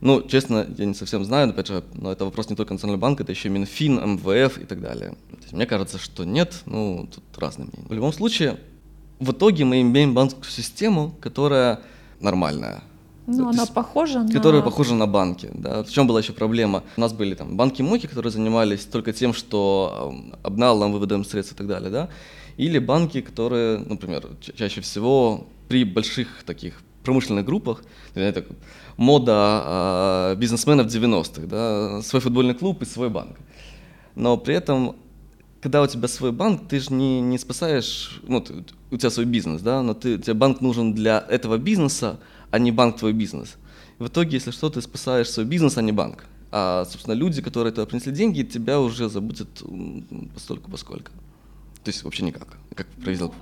Ну, 0.00 0.22
честно, 0.22 0.66
я 0.78 0.84
не 0.84 0.94
совсем 0.94 1.24
знаю, 1.24 1.50
опять 1.50 1.66
же, 1.66 1.82
но 1.94 2.12
это 2.12 2.24
вопрос 2.24 2.48
не 2.48 2.56
только 2.56 2.74
Национального 2.74 3.00
банка, 3.00 3.24
это 3.24 3.32
еще 3.32 3.48
Минфин, 3.48 3.96
МВФ 3.96 4.58
и 4.58 4.64
так 4.64 4.80
далее. 4.80 5.16
Мне 5.50 5.66
кажется, 5.66 5.98
что 5.98 6.24
нет, 6.24 6.62
ну, 6.66 7.08
тут 7.12 7.24
разные 7.38 7.68
мнения. 7.72 7.88
В 7.88 7.92
любом 7.92 8.12
случае, 8.12 8.58
в 9.22 9.32
итоге 9.32 9.64
мы 9.64 9.80
имеем 9.80 10.14
банковскую 10.14 10.50
систему, 10.50 11.14
которая 11.20 11.80
нормальная. 12.20 12.82
Ну, 13.26 13.38
То 13.38 13.48
она 13.50 13.62
есть 13.62 13.74
похожа 13.74 14.22
на... 14.22 14.32
Которая 14.32 14.62
похожа 14.62 14.94
на 14.94 15.06
банки. 15.06 15.48
Да. 15.54 15.84
В 15.84 15.90
чем 15.90 16.06
была 16.06 16.20
еще 16.20 16.32
проблема? 16.32 16.82
У 16.96 17.00
нас 17.00 17.12
были 17.12 17.34
там 17.34 17.56
банки-моки, 17.56 18.06
которые 18.06 18.32
занимались 18.32 18.84
только 18.84 19.12
тем, 19.12 19.32
что 19.32 20.10
эм, 20.12 20.34
обналом, 20.42 20.92
выводом 20.92 21.24
средств 21.24 21.52
и 21.52 21.56
так 21.56 21.68
далее, 21.68 21.90
да. 21.90 22.08
Или 22.56 22.78
банки, 22.78 23.20
которые, 23.20 23.78
например, 23.78 24.26
ча- 24.40 24.52
чаще 24.52 24.80
всего 24.80 25.46
при 25.68 25.84
больших 25.84 26.42
таких 26.44 26.82
промышленных 27.04 27.44
группах, 27.44 27.82
так, 28.14 28.44
мода 28.96 29.32
а, 29.34 30.34
бизнесменов 30.36 30.86
90-х, 30.86 31.46
да, 31.46 32.02
свой 32.02 32.20
футбольный 32.20 32.54
клуб 32.54 32.82
и 32.82 32.84
свой 32.84 33.08
банк. 33.08 33.36
Но 34.14 34.36
при 34.36 34.54
этом, 34.54 34.96
когда 35.62 35.80
у 35.80 35.86
тебя 35.86 36.08
свой 36.08 36.32
банк, 36.32 36.68
ты 36.68 36.80
же 36.80 36.92
не, 36.92 37.20
не 37.20 37.38
спасаешь, 37.38 38.20
ну, 38.26 38.40
ты- 38.40 38.64
у 38.90 38.96
тебя 38.96 39.10
свой 39.10 39.26
бизнес, 39.26 39.62
да, 39.62 39.82
но 39.82 39.94
ты, 39.94 40.18
тебе 40.18 40.34
банк 40.34 40.60
нужен 40.60 40.92
для 40.92 41.24
этого 41.30 41.56
бизнеса, 41.56 42.18
а 42.50 42.58
не 42.58 42.72
банк 42.72 42.96
твой 42.98 43.12
бизнес. 43.12 43.56
В 43.98 44.08
итоге, 44.08 44.36
если 44.38 44.50
что, 44.50 44.68
ты 44.68 44.82
спасаешь 44.82 45.30
свой 45.30 45.46
бизнес, 45.46 45.78
а 45.78 45.82
не 45.82 45.92
банк. 45.92 46.24
А, 46.50 46.84
собственно, 46.84 47.14
люди, 47.14 47.40
которые 47.40 47.72
туда 47.72 47.86
принесли 47.86 48.12
деньги, 48.12 48.42
тебя 48.42 48.80
уже 48.80 49.08
забудут 49.08 49.62
постольку 50.34 50.70
поскольку. 50.70 51.12
То 51.84 51.90
есть 51.90 52.04
вообще 52.04 52.24
никак, 52.24 52.46
как 52.76 52.86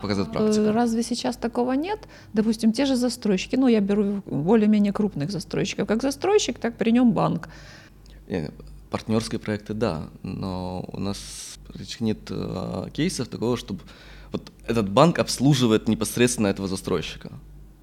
показывает 0.00 0.28
Э, 0.28 0.32
практика. 0.32 0.72
Разве 0.72 1.02
сейчас 1.02 1.36
такого 1.36 1.72
нет? 1.72 1.98
Допустим, 2.32 2.72
те 2.72 2.86
же 2.86 2.96
застройщики, 2.96 3.56
ну, 3.56 3.68
я 3.68 3.80
беру 3.80 4.22
более-менее 4.26 4.92
крупных 4.92 5.30
застройщиков. 5.30 5.88
Как 5.88 6.02
застройщик, 6.02 6.58
так 6.58 6.76
при 6.76 6.90
нем 6.92 7.12
банк. 7.12 7.48
Не, 8.90 8.92
Партнерские 8.92 9.38
проекты, 9.38 9.74
да, 9.74 10.08
но 10.22 10.84
у 10.92 11.00
нас 11.00 11.18
нет 12.00 12.18
э, 12.30 12.88
кейсов 12.92 13.28
такого, 13.28 13.56
чтобы 13.56 13.80
вот 14.32 14.50
этот 14.66 14.90
банк 14.90 15.18
обслуживает 15.18 15.88
непосредственно 15.88 16.48
этого 16.48 16.68
застройщика. 16.68 17.28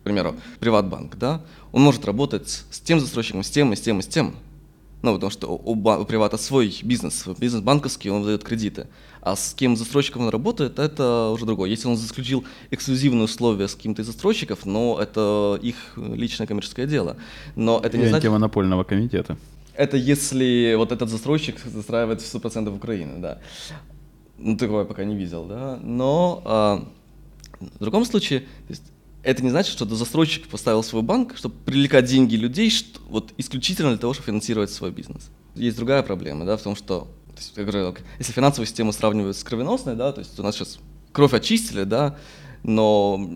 К 0.02 0.04
примеру, 0.04 0.36
приватбанк, 0.60 1.18
да, 1.18 1.42
он 1.72 1.82
может 1.82 2.06
работать 2.06 2.50
с 2.50 2.80
тем 2.80 3.00
застройщиком, 3.00 3.44
с 3.44 3.50
тем, 3.50 3.74
и 3.74 3.76
с 3.76 3.82
тем, 3.82 4.00
и 4.00 4.02
с 4.02 4.08
тем. 4.08 4.36
Ну, 5.02 5.14
потому 5.14 5.32
что 5.32 5.48
у, 5.48 5.74
у 5.74 6.06
привата 6.06 6.38
свой 6.38 6.76
бизнес, 6.84 7.26
бизнес 7.38 7.62
банковский, 7.62 8.10
он 8.10 8.22
выдает 8.22 8.44
кредиты. 8.44 8.88
А 9.22 9.36
с 9.36 9.54
кем 9.54 9.76
застройщиком 9.76 10.24
он 10.24 10.30
работает, 10.30 10.80
это 10.80 11.30
уже 11.34 11.46
другое. 11.46 11.70
Если 11.70 11.88
он 11.88 11.98
заключил 11.98 12.46
эксклюзивные 12.72 13.26
условия 13.26 13.68
с 13.68 13.76
кем-то 13.76 14.02
из 14.02 14.08
застройщиков, 14.08 14.66
но 14.66 14.98
это 15.00 15.60
их 15.62 15.76
личное 15.96 16.48
коммерческое 16.48 16.88
дело. 16.88 17.18
Но 17.56 17.80
это 17.84 17.98
не 17.98 18.08
значит... 18.08 18.26
антимонопольного 18.26 18.84
комитета. 18.84 19.38
Это 19.78 19.96
если 19.96 20.74
вот 20.76 20.92
этот 20.92 21.10
застройщик 21.10 21.60
застраивает 21.60 22.22
в 22.22 22.36
100% 22.36 22.76
Украины, 22.76 23.20
да. 23.20 23.40
Ну, 24.38 24.58
такого 24.58 24.80
я 24.80 24.86
пока 24.86 25.04
не 25.04 25.16
видел, 25.16 25.46
да. 25.46 25.80
Но 25.84 26.42
а, 26.46 26.88
в 27.60 27.80
другом 27.80 28.04
случае, 28.06 28.42
то 28.42 28.70
есть, 28.70 28.84
это 29.22 29.44
не 29.44 29.52
значит, 29.52 29.72
что 29.74 29.86
застройщик 29.86 30.48
поставил 30.48 30.82
свой 30.82 31.04
банк, 31.04 31.38
чтобы 31.38 31.56
привлекать 31.64 32.06
деньги 32.06 32.36
людей, 32.36 32.72
что, 32.72 33.00
вот 33.08 33.34
исключительно 33.38 33.90
для 33.90 34.00
того, 34.00 34.14
чтобы 34.14 34.28
финансировать 34.28 34.72
свой 34.72 34.92
бизнес. 34.92 35.30
Есть 35.54 35.78
другая 35.78 36.02
проблема, 36.02 36.46
да, 36.46 36.58
в 36.58 36.62
том, 36.64 36.76
что, 36.76 37.02
то 37.28 37.38
есть, 37.38 37.54
я 37.56 37.64
говорю, 37.64 37.96
если 38.18 38.32
финансовую 38.32 38.66
систему 38.66 38.92
сравнивают 38.94 39.38
с 39.38 39.44
кровеносной, 39.44 39.96
да, 39.96 40.12
то 40.12 40.20
есть 40.20 40.40
у 40.40 40.44
нас 40.44 40.56
сейчас 40.56 40.80
кровь 41.12 41.34
очистили, 41.34 41.84
да, 41.84 42.18
но 42.64 43.30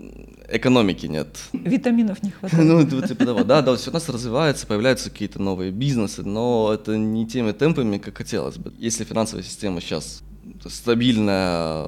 экономики 0.52 1.06
нет. 1.06 1.28
Витаминов 1.54 2.22
не 2.24 2.32
хватает. 2.40 2.64
Ну, 2.64 2.80
это 2.80 2.96
вот 2.96 3.08
типа 3.08 3.26
того. 3.26 3.44
Да, 3.44 3.62
да, 3.62 3.76
все 3.76 3.90
у 3.90 3.94
нас 3.94 4.08
развивается, 4.10 4.68
появляются 4.68 5.10
какие-то 5.10 5.42
новые 5.42 5.72
бизнесы, 5.72 6.24
но 6.24 6.72
это 6.74 6.98
не 6.98 7.28
теми 7.28 7.52
темпами, 7.52 7.98
как 7.98 8.18
хотелось 8.18 8.58
бы. 8.58 8.74
Если 8.78 9.04
финансовая 9.04 9.44
система 9.44 9.82
сейчас 9.82 10.24
стабильная, 10.66 11.86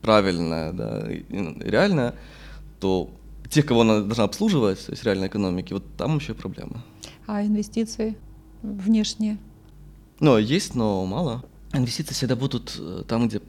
правильная, 0.00 0.72
да, 0.72 1.06
реальная, 1.08 2.14
то 2.80 3.10
тех, 3.48 3.66
кого 3.66 3.82
она 3.82 4.00
должна 4.00 4.24
обслуживать, 4.24 4.84
то 4.86 4.92
есть 4.92 5.04
реальной 5.04 5.28
экономики, 5.28 5.72
вот 5.72 5.84
там 5.96 6.16
еще 6.16 6.34
проблема. 6.34 6.82
А 7.26 7.44
инвестиции 7.44 8.16
внешние? 8.62 9.38
Ну, 10.20 10.38
есть, 10.38 10.74
но 10.74 11.04
мало. 11.04 11.44
Инвестиции 11.72 12.14
всегда 12.14 12.36
будут 12.36 12.76
э, 12.78 13.02
там, 13.08 13.28
где 13.28 13.40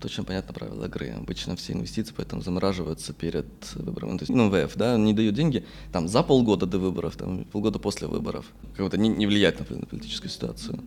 точно 0.00 0.24
понятно 0.24 0.54
правила 0.54 0.86
игры. 0.86 1.10
Обычно 1.10 1.56
все 1.56 1.72
инвестиции 1.72 2.14
поэтому 2.16 2.42
замораживаются 2.42 3.12
перед 3.12 3.46
выбором. 3.74 4.18
То 4.18 4.22
есть, 4.22 4.32
ну, 4.32 4.50
ВФ, 4.50 4.76
да, 4.76 4.96
не 4.96 5.12
дают 5.12 5.34
деньги 5.34 5.64
там 5.92 6.08
за 6.08 6.22
полгода 6.22 6.66
до 6.66 6.78
выборов, 6.78 7.16
там 7.16 7.44
полгода 7.44 7.78
после 7.78 8.06
выборов. 8.06 8.46
Как-то 8.76 8.96
не, 8.96 9.08
не 9.08 9.26
влияет 9.26 9.58
на, 9.60 9.76
на 9.76 9.86
политическую 9.86 10.30
ситуацию. 10.30 10.80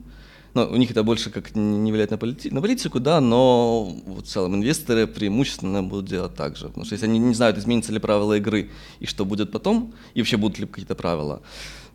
Но 0.54 0.68
у 0.68 0.76
них 0.76 0.92
это 0.92 1.04
больше 1.04 1.32
как 1.32 1.56
не 1.56 1.92
влияет 1.92 2.12
на, 2.12 2.18
полити 2.18 2.52
на 2.52 2.62
политику, 2.62 3.00
да, 3.00 3.20
но 3.22 3.86
в 3.86 4.22
целом 4.22 4.56
инвесторы 4.56 5.08
преимущественно 5.08 5.82
будут 5.82 6.06
делать 6.06 6.36
так 6.36 6.58
же. 6.58 6.68
Потому 6.68 6.86
что 6.86 6.94
если 6.94 7.08
они 7.08 7.18
не 7.20 7.34
знают, 7.34 7.58
изменятся 7.58 7.92
ли 7.92 8.00
правила 8.00 8.38
игры 8.38 8.70
и 9.00 9.08
что 9.08 9.26
будет 9.26 9.52
потом, 9.52 9.94
и 10.14 10.22
вообще 10.22 10.38
будут 10.38 10.60
ли 10.60 10.68
какие-то 10.68 10.96
правила, 10.96 11.42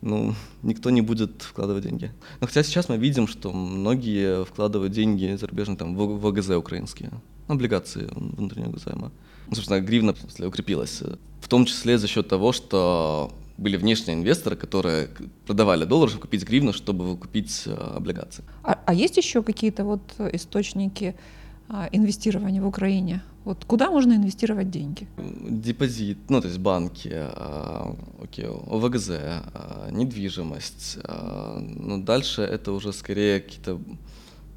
ну, 0.00 0.34
никто 0.62 0.90
не 0.90 1.00
будет 1.00 1.42
вкладывать 1.42 1.84
деньги. 1.84 2.12
Но 2.40 2.46
хотя 2.46 2.62
сейчас 2.62 2.88
мы 2.88 2.96
видим, 2.96 3.26
что 3.26 3.52
многие 3.52 4.44
вкладывают 4.44 4.92
деньги 4.92 5.36
зарубежные 5.36 5.76
там, 5.76 5.96
в 5.96 6.18
ВГЗ 6.18 6.50
украинские, 6.50 7.10
облигации 7.46 8.08
внутреннего 8.12 8.78
займа. 8.78 9.12
Ну, 9.48 9.54
собственно, 9.54 9.80
гривна 9.80 10.14
смысле, 10.14 10.46
укрепилась, 10.46 11.02
в 11.40 11.48
том 11.48 11.64
числе 11.64 11.98
за 11.98 12.06
счет 12.06 12.28
того, 12.28 12.52
что 12.52 13.32
были 13.56 13.76
внешние 13.76 14.16
инвесторы, 14.16 14.56
которые 14.56 15.08
продавали 15.46 15.84
доллары, 15.84 16.10
чтобы 16.10 16.22
купить 16.22 16.44
гривну, 16.44 16.72
чтобы 16.72 17.16
купить 17.16 17.64
э, 17.66 17.72
облигации. 17.72 18.44
А, 18.62 18.78
а 18.86 18.94
есть 18.94 19.16
еще 19.16 19.42
какие-то 19.42 19.84
вот 19.84 20.02
источники 20.32 21.16
инвестирования 21.92 22.62
в 22.62 22.66
Украине? 22.66 23.22
Вот 23.44 23.64
куда 23.64 23.90
можно 23.90 24.12
инвестировать 24.14 24.70
деньги? 24.70 25.06
Депозит, 25.16 26.18
ну 26.28 26.40
то 26.40 26.48
есть 26.48 26.58
банки, 26.58 27.10
а, 27.12 27.96
окей, 28.22 28.46
ОВГЗ, 28.46 29.10
а, 29.10 29.88
недвижимость. 29.90 30.98
А, 31.04 31.58
ну 31.58 32.02
дальше 32.02 32.42
это 32.42 32.72
уже 32.72 32.92
скорее 32.92 33.40
какие-то 33.40 33.80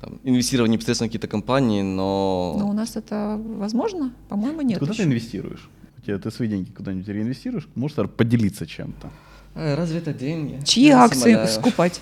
там, 0.01 0.19
инвестирование 0.23 0.73
непосредственно 0.73 1.07
в 1.07 1.09
какие-то 1.09 1.27
компании, 1.27 1.83
но... 1.83 2.55
Но 2.57 2.69
у 2.69 2.73
нас 2.73 2.95
это 2.95 3.39
возможно? 3.57 4.13
По-моему, 4.29 4.61
нет. 4.61 4.79
Куда 4.79 4.93
еще. 4.93 5.03
ты 5.03 5.09
инвестируешь? 5.09 5.69
У 5.97 6.01
тебя 6.01 6.17
ты 6.17 6.31
свои 6.31 6.47
деньги 6.47 6.71
куда-нибудь 6.71 7.07
реинвестируешь? 7.07 7.67
Можешь 7.75 8.09
поделиться 8.09 8.65
чем-то? 8.65 9.09
А, 9.53 9.75
разве 9.75 9.99
это 9.99 10.13
деньги? 10.13 10.63
Чьи 10.65 10.87
Я 10.87 11.03
акции 11.03 11.33
умоляю. 11.33 11.47
скупать? 11.47 12.01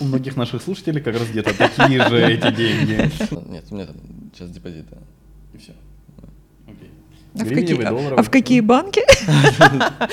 У 0.00 0.04
многих 0.04 0.36
наших 0.36 0.62
слушателей 0.62 1.02
как 1.02 1.18
раз 1.18 1.28
где-то 1.28 1.56
такие 1.56 2.08
же 2.08 2.20
эти 2.20 2.54
деньги. 2.54 3.10
Нет, 3.50 3.64
у 3.70 3.74
меня 3.74 3.86
там 3.86 3.96
сейчас 4.32 4.50
депозиты 4.50 4.96
и 5.52 5.58
все. 5.58 5.72
А 7.32 7.44
в, 7.44 7.48
какие, 7.48 7.80
а, 7.84 8.14
а 8.18 8.22
в 8.22 8.30
какие 8.30 8.60
банки? 8.60 9.02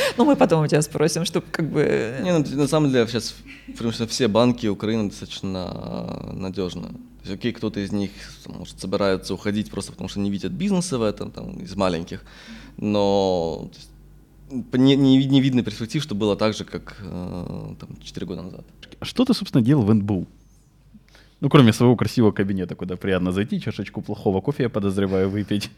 ну, 0.18 0.26
мы 0.26 0.36
потом 0.36 0.64
у 0.64 0.68
тебя 0.68 0.84
спросим, 0.84 1.26
чтобы 1.26 1.48
как 1.50 1.68
бы... 1.68 2.20
Не, 2.22 2.38
ну, 2.38 2.46
на 2.56 2.68
самом 2.68 2.92
деле 2.92 3.08
сейчас 3.08 3.34
потому 3.68 3.92
что 3.92 4.08
все 4.08 4.28
банки 4.28 4.68
Украины 4.68 5.10
достаточно 5.10 6.32
надежны. 6.34 6.88
То 6.88 7.30
есть, 7.30 7.34
окей, 7.36 7.52
кто-то 7.52 7.80
из 7.80 7.92
них, 7.92 8.12
может, 8.46 8.80
собирается 8.80 9.34
уходить 9.34 9.72
просто 9.72 9.92
потому, 9.92 10.10
что 10.10 10.20
не 10.20 10.30
видят 10.30 10.52
бизнеса 10.52 10.98
в 10.98 11.04
этом, 11.04 11.32
там, 11.32 11.58
из 11.58 11.76
маленьких, 11.76 12.24
но 12.78 13.70
есть, 13.74 13.90
не, 14.50 14.96
не, 14.96 15.26
не 15.26 15.42
видно 15.42 15.64
перспектив, 15.64 16.04
что 16.04 16.16
было 16.16 16.36
так 16.36 16.54
же, 16.54 16.64
как 16.64 16.98
э, 17.02 17.76
там, 17.80 17.90
4 18.02 18.26
года 18.26 18.42
назад. 18.42 18.66
Что 19.02 19.26
ты, 19.26 19.34
собственно, 19.34 19.64
делал 19.64 19.84
в 19.84 19.94
НБУ? 19.94 20.28
Ну, 21.40 21.50
кроме 21.50 21.74
своего 21.74 21.96
красивого 21.96 22.32
кабинета, 22.32 22.76
куда 22.76 22.96
приятно 22.96 23.32
зайти, 23.32 23.62
чашечку 23.62 24.02
плохого 24.02 24.42
кофе, 24.42 24.64
я 24.64 24.70
подозреваю, 24.70 25.30
выпить. 25.30 25.70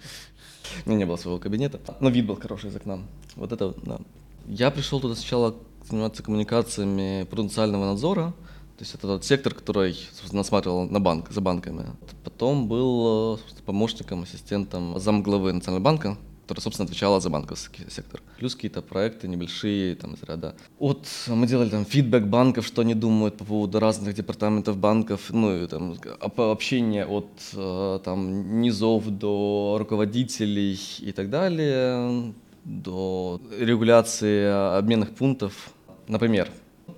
У 0.86 0.90
меня 0.90 1.00
не 1.00 1.06
было 1.06 1.18
своего 1.18 1.40
кабинета, 1.40 1.80
но 2.00 2.10
вид 2.10 2.26
был 2.26 2.36
хороший 2.36 2.70
из 2.70 2.76
окна. 2.76 3.00
Вот 3.36 3.52
это, 3.52 3.74
да. 3.84 4.00
Я 4.48 4.72
пришел 4.72 5.00
туда 5.00 5.16
сначала 5.16 5.56
заниматься 5.90 6.24
коммуникациями 6.24 7.24
потенциального 7.24 7.86
надзора, 7.86 8.34
то 8.78 8.84
есть 8.84 8.94
это 8.96 9.08
тот 9.08 9.26
сектор, 9.26 9.54
который, 9.54 9.98
насматривал 10.32 10.88
на 10.88 11.02
банк, 11.02 11.30
за 11.32 11.42
банками. 11.42 11.88
Потом 12.24 12.68
был 12.68 13.40
помощником, 13.66 14.24
ассистентом 14.24 14.98
замглавы 15.00 15.52
Национального 15.52 15.84
банка, 15.84 16.18
которая, 16.50 16.64
собственно, 16.64 16.86
отвечала 16.86 17.20
за 17.20 17.30
банковский 17.30 17.84
сектор. 17.92 18.24
Плюс 18.40 18.56
какие-то 18.56 18.82
проекты 18.82 19.28
небольшие, 19.28 19.94
там, 19.96 20.16
из 20.16 20.24
ряда. 20.24 20.56
Вот 20.80 21.06
мы 21.28 21.46
делали 21.46 21.70
там 21.70 21.86
фидбэк 21.86 22.24
банков, 22.24 22.66
что 22.66 22.82
они 22.82 22.96
думают 22.96 23.38
по 23.38 23.46
поводу 23.46 23.80
разных 23.80 24.16
департаментов 24.16 24.76
банков, 24.76 25.30
ну, 25.30 25.56
и 25.56 25.68
там, 25.68 25.96
общение 26.38 27.06
от 27.06 27.30
э, 27.54 28.00
там, 28.04 28.62
низов 28.62 29.08
до 29.10 29.76
руководителей 29.78 30.80
и 31.02 31.12
так 31.12 31.30
далее, 31.30 32.34
до 32.66 33.40
регуляции 33.60 34.76
обменных 34.76 35.12
пунктов. 35.12 35.72
Например, 36.08 36.50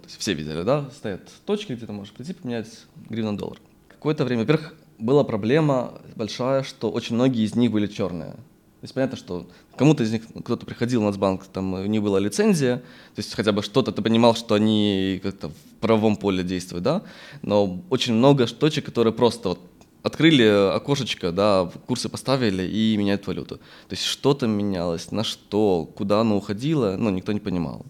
все 0.07 0.33
видели, 0.33 0.63
да, 0.63 0.89
стоят 0.95 1.29
точки, 1.45 1.73
где 1.73 1.85
ты 1.85 1.91
можешь 1.91 2.13
прийти 2.13 2.31
поменять 2.31 2.69
гривну 3.09 3.33
на 3.33 3.37
доллар. 3.37 3.57
Какое-то 3.89 4.23
время, 4.23 4.43
во-первых, 4.43 4.75
была 4.97 5.25
проблема 5.25 5.95
большая, 6.15 6.63
что 6.63 6.89
очень 6.89 7.15
многие 7.15 7.43
из 7.43 7.55
них 7.55 7.69
были 7.69 7.87
черные. 7.87 8.37
То 8.81 8.85
есть 8.85 8.95
понятно, 8.95 9.15
что 9.15 9.47
кому-то 9.77 10.01
из 10.01 10.11
них, 10.11 10.23
кто-то 10.43 10.65
приходил 10.65 11.01
в 11.01 11.03
Нацбанк, 11.03 11.45
там 11.45 11.85
них 11.85 12.01
была 12.01 12.19
лицензия, 12.19 12.77
то 12.77 13.19
есть 13.19 13.35
хотя 13.35 13.51
бы 13.51 13.61
что-то 13.61 13.91
ты 13.91 14.01
понимал, 14.01 14.33
что 14.33 14.55
они 14.55 15.19
как-то 15.21 15.49
в 15.49 15.53
правовом 15.79 16.15
поле 16.15 16.43
действуют, 16.43 16.83
да, 16.83 17.03
но 17.43 17.83
очень 17.91 18.15
много 18.15 18.47
точек, 18.47 18.85
которые 18.85 19.13
просто 19.13 19.49
вот 19.49 19.59
открыли 20.01 20.73
окошечко, 20.75 21.31
да, 21.31 21.69
курсы 21.85 22.09
поставили 22.09 22.63
и 22.63 22.97
меняют 22.97 23.27
валюту. 23.27 23.57
То 23.57 23.91
есть 23.91 24.03
что-то 24.03 24.47
менялось, 24.47 25.11
на 25.11 25.23
что, 25.23 25.85
куда 25.85 26.21
оно 26.21 26.37
уходило, 26.37 26.95
ну, 26.97 27.11
никто 27.11 27.33
не 27.33 27.39
понимал. 27.39 27.85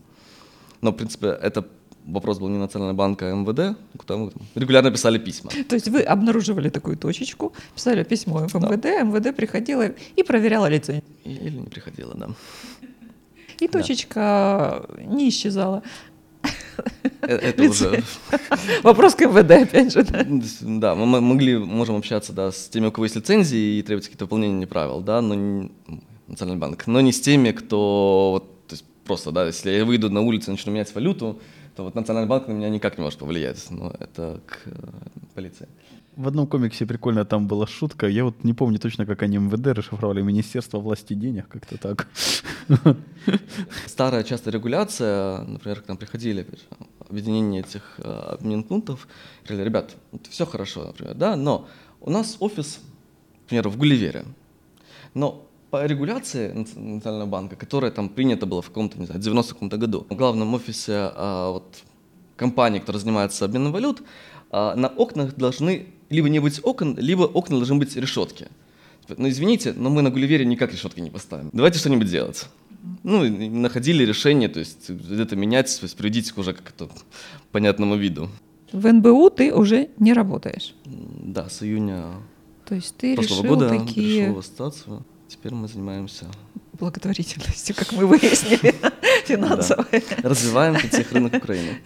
Но, 0.82 0.92
в 0.92 0.96
принципе, 0.96 1.28
это 1.28 1.66
вопрос 2.06 2.40
был 2.40 2.50
не 2.50 2.58
Национального 2.58 2.98
банка, 2.98 3.32
а 3.32 3.36
МВД, 3.36 3.78
куда 3.98 4.18
мы 4.18 4.32
регулярно 4.56 4.92
писали 4.92 5.18
письма. 5.18 5.52
То 5.70 5.76
есть 5.76 5.88
вы 5.88 6.02
обнаруживали 6.02 6.70
такую 6.70 6.98
точечку, 6.98 7.54
писали 7.76 8.04
письмо 8.04 8.48
в 8.48 8.56
МВД, 8.56 8.82
да. 8.82 9.02
МВД 9.02 9.36
приходила 9.36 9.88
и 10.16 10.24
проверяла 10.24 10.68
лицензию. 10.68 11.04
Или 11.24 11.58
не 11.58 11.68
приходила, 11.68 12.14
да. 12.16 12.30
И 13.60 13.68
точечка 13.68 14.86
да. 14.90 15.04
не 15.04 15.30
исчезала. 15.30 15.84
Э, 17.22 17.36
это 17.36 17.64
уже... 17.64 18.04
Вопрос 18.84 19.16
к 19.16 19.22
МВД, 19.22 19.52
опять 19.52 19.94
же, 19.94 20.04
да? 20.04 20.26
Да, 20.62 20.96
мы 20.96 21.22
могли, 21.22 21.58
можем 21.58 21.96
общаться, 21.98 22.34
да, 22.34 22.52
с 22.52 22.68
теми, 22.70 22.88
у 22.88 22.92
кого 22.92 23.06
есть 23.06 23.16
лицензии 23.16 23.78
и 23.78 23.82
требуется 23.84 24.10
какие-то 24.10 24.26
выполнения 24.26 24.68
правил, 24.68 25.02
да, 25.02 25.22
но 25.22 25.36
не, 25.36 25.72
Национальный 26.28 26.60
банк, 26.60 26.88
но 26.88 27.02
не 27.02 27.12
с 27.12 27.22
теми, 27.22 27.52
кто, 27.52 28.32
вот, 28.34 28.68
то 28.68 28.74
есть 28.74 28.86
просто, 29.06 29.32
да, 29.32 29.46
если 29.46 29.72
я 29.72 29.86
выйду 29.86 30.10
на 30.10 30.22
улицу 30.22 30.50
и 30.50 30.52
начну 30.52 30.72
менять 30.72 30.94
валюту, 30.96 31.40
то 31.76 31.84
вот 31.84 31.96
Национальный 31.96 32.30
банк 32.30 32.48
на 32.48 32.54
меня 32.54 32.70
никак 32.70 32.98
не 32.98 33.04
может 33.04 33.20
повлиять. 33.20 33.72
Но 33.72 33.94
это 34.00 34.42
к 34.46 34.60
э, 34.66 34.72
полиции. 35.34 35.68
В 36.16 36.28
одном 36.28 36.46
комиксе 36.48 36.86
прикольно 36.86 37.24
там 37.26 37.48
была 37.48 37.66
шутка. 37.66 38.08
Я 38.08 38.26
вот 38.26 38.44
не 38.44 38.54
помню 38.54 38.80
точно, 38.80 39.06
как 39.06 39.24
они 39.24 39.38
МВД 39.38 39.68
расшифровали. 39.68 40.22
Министерство 40.22 40.80
власти 40.80 41.14
денег, 41.14 41.48
как-то 41.48 41.78
так. 41.78 42.08
Старая 43.88 44.24
часто 44.24 44.52
регуляция, 44.52 45.44
например, 45.44 45.82
к 45.82 45.88
нам 45.88 45.98
приходили 45.98 46.46
объединение 47.10 47.62
этих 47.62 48.00
э, 48.00 48.34
обмен 48.34 48.64
пунктов, 48.64 49.08
говорили, 49.46 49.66
ребят, 49.66 49.96
вот 50.12 50.28
все 50.28 50.46
хорошо, 50.46 50.86
например, 50.86 51.14
да, 51.16 51.36
но 51.36 51.68
у 52.00 52.10
нас 52.10 52.38
офис, 52.40 52.80
например, 53.44 53.70
в 53.70 53.78
Гулливере, 53.78 54.26
но 55.14 55.46
по 55.72 55.86
регуляции 55.86 56.52
Национального 56.52 57.26
банка, 57.26 57.56
которая 57.56 57.92
там 57.92 58.10
принята 58.10 58.46
была 58.46 58.62
в 58.62 58.68
каком-то, 58.68 59.00
не 59.00 59.06
знаю, 59.06 59.22
90 59.22 59.54
каком-то 59.54 59.78
году, 59.78 60.06
в 60.10 60.16
главном 60.16 60.54
офисе 60.54 61.12
а, 61.16 61.52
вот, 61.52 61.78
компании, 62.36 62.80
которая 62.80 63.00
занимается 63.00 63.46
обменом 63.46 63.72
валют, 63.72 64.04
а, 64.52 64.76
на 64.76 64.90
окнах 64.90 65.36
должны 65.36 65.88
либо 66.10 66.28
не 66.28 66.40
быть 66.40 66.60
окон, 66.64 66.98
либо 66.98 67.24
окна 67.24 67.58
должны 67.58 67.76
быть 67.76 67.96
решетки. 67.96 68.48
Ну, 69.18 69.30
извините, 69.30 69.74
но 69.76 69.90
мы 69.90 70.02
на 70.02 70.10
Гулливере 70.10 70.46
никак 70.46 70.74
решетки 70.74 71.00
не 71.00 71.10
поставим. 71.10 71.50
Давайте 71.54 71.80
что-нибудь 71.80 72.10
делать. 72.10 72.46
Ну, 73.04 73.24
находили 73.50 74.06
решение, 74.06 74.50
то 74.50 74.60
есть 74.60 74.90
где-то 74.90 75.36
менять, 75.36 75.80
то 75.80 75.86
есть 75.86 75.96
приведите 75.96 76.34
к 76.34 76.38
уже 76.38 76.54
как-то 76.54 76.90
понятному 77.52 77.96
виду. 77.96 78.30
В 78.74 78.92
НБУ 78.92 79.30
ты 79.30 79.54
уже 79.54 79.90
не 79.98 80.14
работаешь? 80.14 80.76
Да, 80.86 81.50
с 81.50 81.64
июня 81.64 82.06
то 82.72 82.76
есть 82.76 82.96
ты 82.96 83.16
прошлого 83.16 83.44
решил 83.44 83.56
года 83.56 83.70
такие... 83.70 84.22
решил 84.22 84.40
остаться. 84.40 85.04
Теперь 85.32 85.54
мы 85.54 85.70
занимаемся 85.70 86.26
благотворительностью, 86.74 87.74
как 87.74 87.94
мы 87.94 88.06
выяснили, 88.06 88.76
финансовой. 89.26 90.04
Развиваем 90.24 90.76
финтех-рынок 90.76 91.34
Украины. 91.36 91.78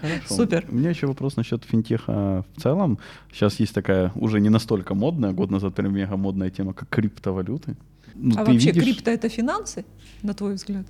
Хорошо. 0.00 0.34
Супер. 0.36 0.64
У 0.68 0.76
меня 0.76 0.90
еще 0.90 1.08
вопрос 1.08 1.34
насчет 1.34 1.64
финтеха 1.64 2.44
в 2.54 2.60
целом. 2.62 3.00
Сейчас 3.32 3.58
есть 3.58 3.74
такая 3.74 4.12
уже 4.14 4.40
не 4.40 4.48
настолько 4.48 4.94
модная, 4.94 5.32
год 5.32 5.50
назад 5.50 5.74
прям 5.74 5.92
мега 5.92 6.16
модная 6.16 6.50
тема, 6.50 6.72
как 6.72 6.88
криптовалюты. 6.88 7.76
Ну, 8.14 8.34
А 8.36 8.44
вообще 8.44 8.70
видишь- 8.70 8.84
крипто 8.84 9.10
это 9.10 9.28
финансы, 9.28 9.84
на 10.22 10.32
твой 10.32 10.54
взгляд? 10.54 10.86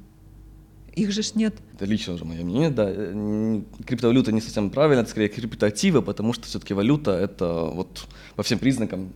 Их 0.92 1.10
же 1.10 1.22
ж 1.22 1.34
нет. 1.36 1.54
Это 1.72 1.86
лично 1.86 2.12
уже 2.12 2.26
мое 2.26 2.44
мнение, 2.44 2.68
да. 2.70 2.84
Э, 2.86 3.62
Криптовалюта 3.86 4.30
не 4.30 4.42
совсем 4.42 4.68
правильно, 4.68 5.00
это 5.00 5.10
скорее 5.10 5.28
криптоактивы, 5.28 6.02
потому 6.02 6.34
что 6.34 6.44
все-таки 6.44 6.74
валюта 6.74 7.12
это 7.12 7.64
вот 7.74 8.06
по 8.36 8.42
всем 8.42 8.58
признакам 8.58 9.08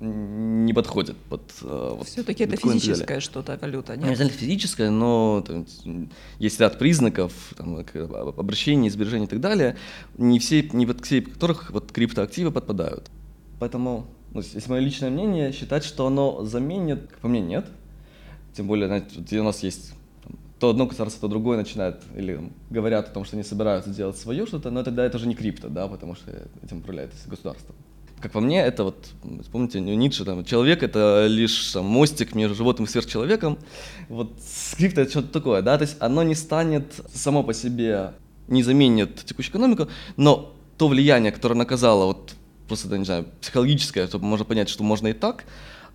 не 0.00 0.72
подходит 0.72 1.16
под 1.16 1.42
э, 1.62 1.94
вот 1.98 2.06
Все-таки 2.06 2.44
это 2.44 2.56
физическая 2.56 3.20
что-то, 3.20 3.58
валюта, 3.60 3.96
Не 3.96 4.02
нет? 4.02 4.10
обязательно 4.10 4.38
физическое, 4.38 4.90
но 4.90 5.42
там, 5.46 5.66
есть 6.38 6.60
ряд 6.60 6.78
признаков, 6.78 7.32
там, 7.56 7.84
к- 7.84 7.96
об- 7.96 8.38
обращений, 8.38 8.90
сбережений 8.90 9.24
и 9.26 9.28
так 9.28 9.40
далее, 9.40 9.76
не 10.16 10.38
все, 10.38 10.62
не 10.72 10.86
под 10.86 11.04
все 11.04 11.20
которых 11.22 11.70
вот 11.72 11.90
криптоактивы 11.90 12.52
подпадают. 12.52 13.10
Поэтому, 13.58 14.06
ну, 14.32 14.40
если 14.40 14.70
мое 14.70 14.80
личное 14.80 15.10
мнение, 15.10 15.52
считать, 15.52 15.82
что 15.84 16.06
оно 16.06 16.44
заменит, 16.44 17.08
по 17.20 17.26
мне, 17.26 17.40
нет. 17.40 17.66
Тем 18.56 18.68
более, 18.68 18.86
знаете, 18.86 19.40
у 19.40 19.44
нас 19.44 19.64
есть 19.64 19.94
там, 20.22 20.36
то 20.60 20.70
одно 20.70 20.86
государство, 20.86 21.22
то 21.22 21.28
другое 21.28 21.56
начинает 21.58 21.96
или 22.16 22.36
там, 22.36 22.52
говорят 22.70 23.08
о 23.08 23.12
том, 23.12 23.24
что 23.24 23.34
они 23.34 23.42
собираются 23.42 23.90
делать 23.90 24.16
свое 24.16 24.46
что-то, 24.46 24.70
но 24.70 24.84
тогда 24.84 25.04
это 25.04 25.16
уже 25.16 25.26
не 25.26 25.34
крипто, 25.34 25.68
да, 25.68 25.88
потому 25.88 26.14
что 26.14 26.30
этим 26.62 26.78
управляет 26.78 27.10
государство. 27.26 27.74
Как 28.20 28.32
по 28.32 28.40
мне, 28.40 28.60
это 28.60 28.82
вот, 28.84 29.10
помните, 29.52 29.78
у 29.78 29.82
Ницше, 29.82 30.24
там, 30.24 30.44
человек— 30.44 30.82
это 30.82 31.26
лишь 31.28 31.72
там, 31.72 31.84
мостик 31.84 32.34
между 32.34 32.56
животным 32.56 32.86
и 32.86 32.90
сверхчеловеком. 32.90 33.58
Вот 34.08 34.32
с 34.40 34.74
крипто 34.74 35.02
это 35.02 35.10
что-то 35.10 35.28
такое, 35.28 35.62
да, 35.62 35.78
то 35.78 35.82
есть 35.82 35.96
оно 36.00 36.24
не 36.24 36.34
станет 36.34 37.00
само 37.14 37.44
по 37.44 37.54
себе, 37.54 38.14
не 38.48 38.62
заменит 38.64 39.24
текущую 39.24 39.52
экономику, 39.52 39.88
но 40.16 40.52
то 40.76 40.88
влияние, 40.88 41.30
которое 41.30 41.54
наказало 41.54 42.06
вот 42.06 42.34
просто, 42.66 42.88
да, 42.88 42.98
не 42.98 43.04
знаю, 43.04 43.26
психологическое, 43.40 44.06
чтобы 44.08 44.24
можно 44.26 44.44
понять, 44.44 44.68
что 44.68 44.82
можно 44.82 45.08
и 45.08 45.12
так, 45.12 45.44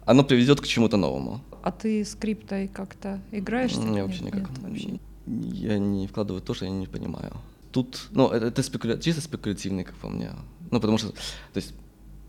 оно 0.06 0.24
приведет 0.24 0.62
к 0.62 0.68
чему-то 0.68 0.98
новому. 0.98 1.42
А 1.62 1.72
ты 1.72 2.04
с 2.06 2.16
криптой 2.16 2.68
как-то 2.68 3.22
играешь? 3.32 3.76
Не, 3.76 4.02
вообще 4.02 4.24
никак. 4.24 4.50
Нет, 4.50 4.60
вообще. 4.60 5.00
Я 5.26 5.78
не 5.78 6.08
вкладываю 6.08 6.42
то, 6.42 6.54
что 6.54 6.66
я 6.66 6.72
не 6.72 6.88
понимаю. 6.88 7.34
Тут, 7.72 8.08
ну, 8.12 8.30
это, 8.30 8.48
это 8.48 8.62
спекуля- 8.62 9.00
чисто 9.00 9.22
спекулятивный, 9.22 9.84
как 9.84 9.96
по 9.96 10.10
мне. 10.10 10.32
Ну, 10.72 10.80
потому 10.80 10.98
что, 10.98 11.10
то 11.10 11.16
есть, 11.56 11.74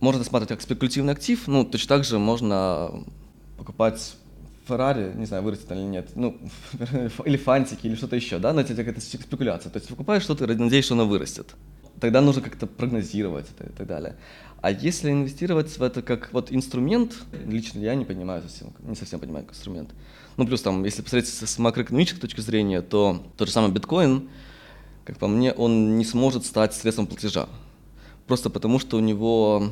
можно 0.04 0.20
рассматривать 0.20 0.50
как 0.50 0.60
спекулятивный 0.60 1.14
актив, 1.14 1.46
ну, 1.46 1.64
точно 1.64 1.88
так 1.88 2.04
же 2.04 2.18
можно 2.18 3.04
покупать 3.56 4.16
Феррари, 4.68 5.12
не 5.16 5.26
знаю, 5.26 5.42
вырастет 5.42 5.72
или 5.72 5.80
нет, 5.80 6.10
ну, 6.14 6.36
или 7.24 7.36
фантики, 7.36 7.86
или 7.86 7.94
что-то 7.94 8.14
еще, 8.14 8.38
да, 8.38 8.52
но 8.52 8.60
это 8.60 8.74
какая-то 8.74 9.00
спекуляция. 9.00 9.70
То 9.70 9.78
есть 9.78 9.88
покупаешь 9.88 10.22
что-то, 10.22 10.46
надеешься, 10.46 10.88
что 10.88 10.94
оно 10.94 11.06
вырастет. 11.06 11.54
Тогда 12.00 12.20
нужно 12.20 12.42
как-то 12.42 12.66
прогнозировать 12.66 13.46
это 13.56 13.70
и 13.70 13.72
так 13.72 13.86
далее. 13.86 14.16
А 14.60 14.70
если 14.70 15.10
инвестировать 15.10 15.76
в 15.76 15.82
это 15.82 16.02
как 16.02 16.32
вот 16.32 16.52
инструмент, 16.52 17.14
лично 17.46 17.78
я 17.78 17.94
не 17.94 18.04
понимаю 18.04 18.42
совсем, 18.42 18.72
не 18.80 18.96
совсем 18.96 19.20
понимаю 19.20 19.44
как 19.44 19.54
инструмент. 19.54 19.90
Ну, 20.36 20.46
плюс 20.46 20.62
там, 20.62 20.84
если 20.84 21.02
посмотреть 21.02 21.28
с 21.28 21.58
макроэкономической 21.58 22.20
точки 22.20 22.40
зрения, 22.40 22.82
то 22.82 23.22
тот 23.36 23.48
же 23.48 23.54
самый 23.54 23.70
биткоин, 23.70 24.28
как 25.04 25.18
по 25.18 25.28
мне, 25.28 25.52
он 25.52 25.96
не 25.96 26.04
сможет 26.04 26.44
стать 26.44 26.74
средством 26.74 27.06
платежа. 27.06 27.48
Просто 28.26 28.48
потому, 28.48 28.78
что 28.78 28.96
у 28.96 29.00
него 29.00 29.70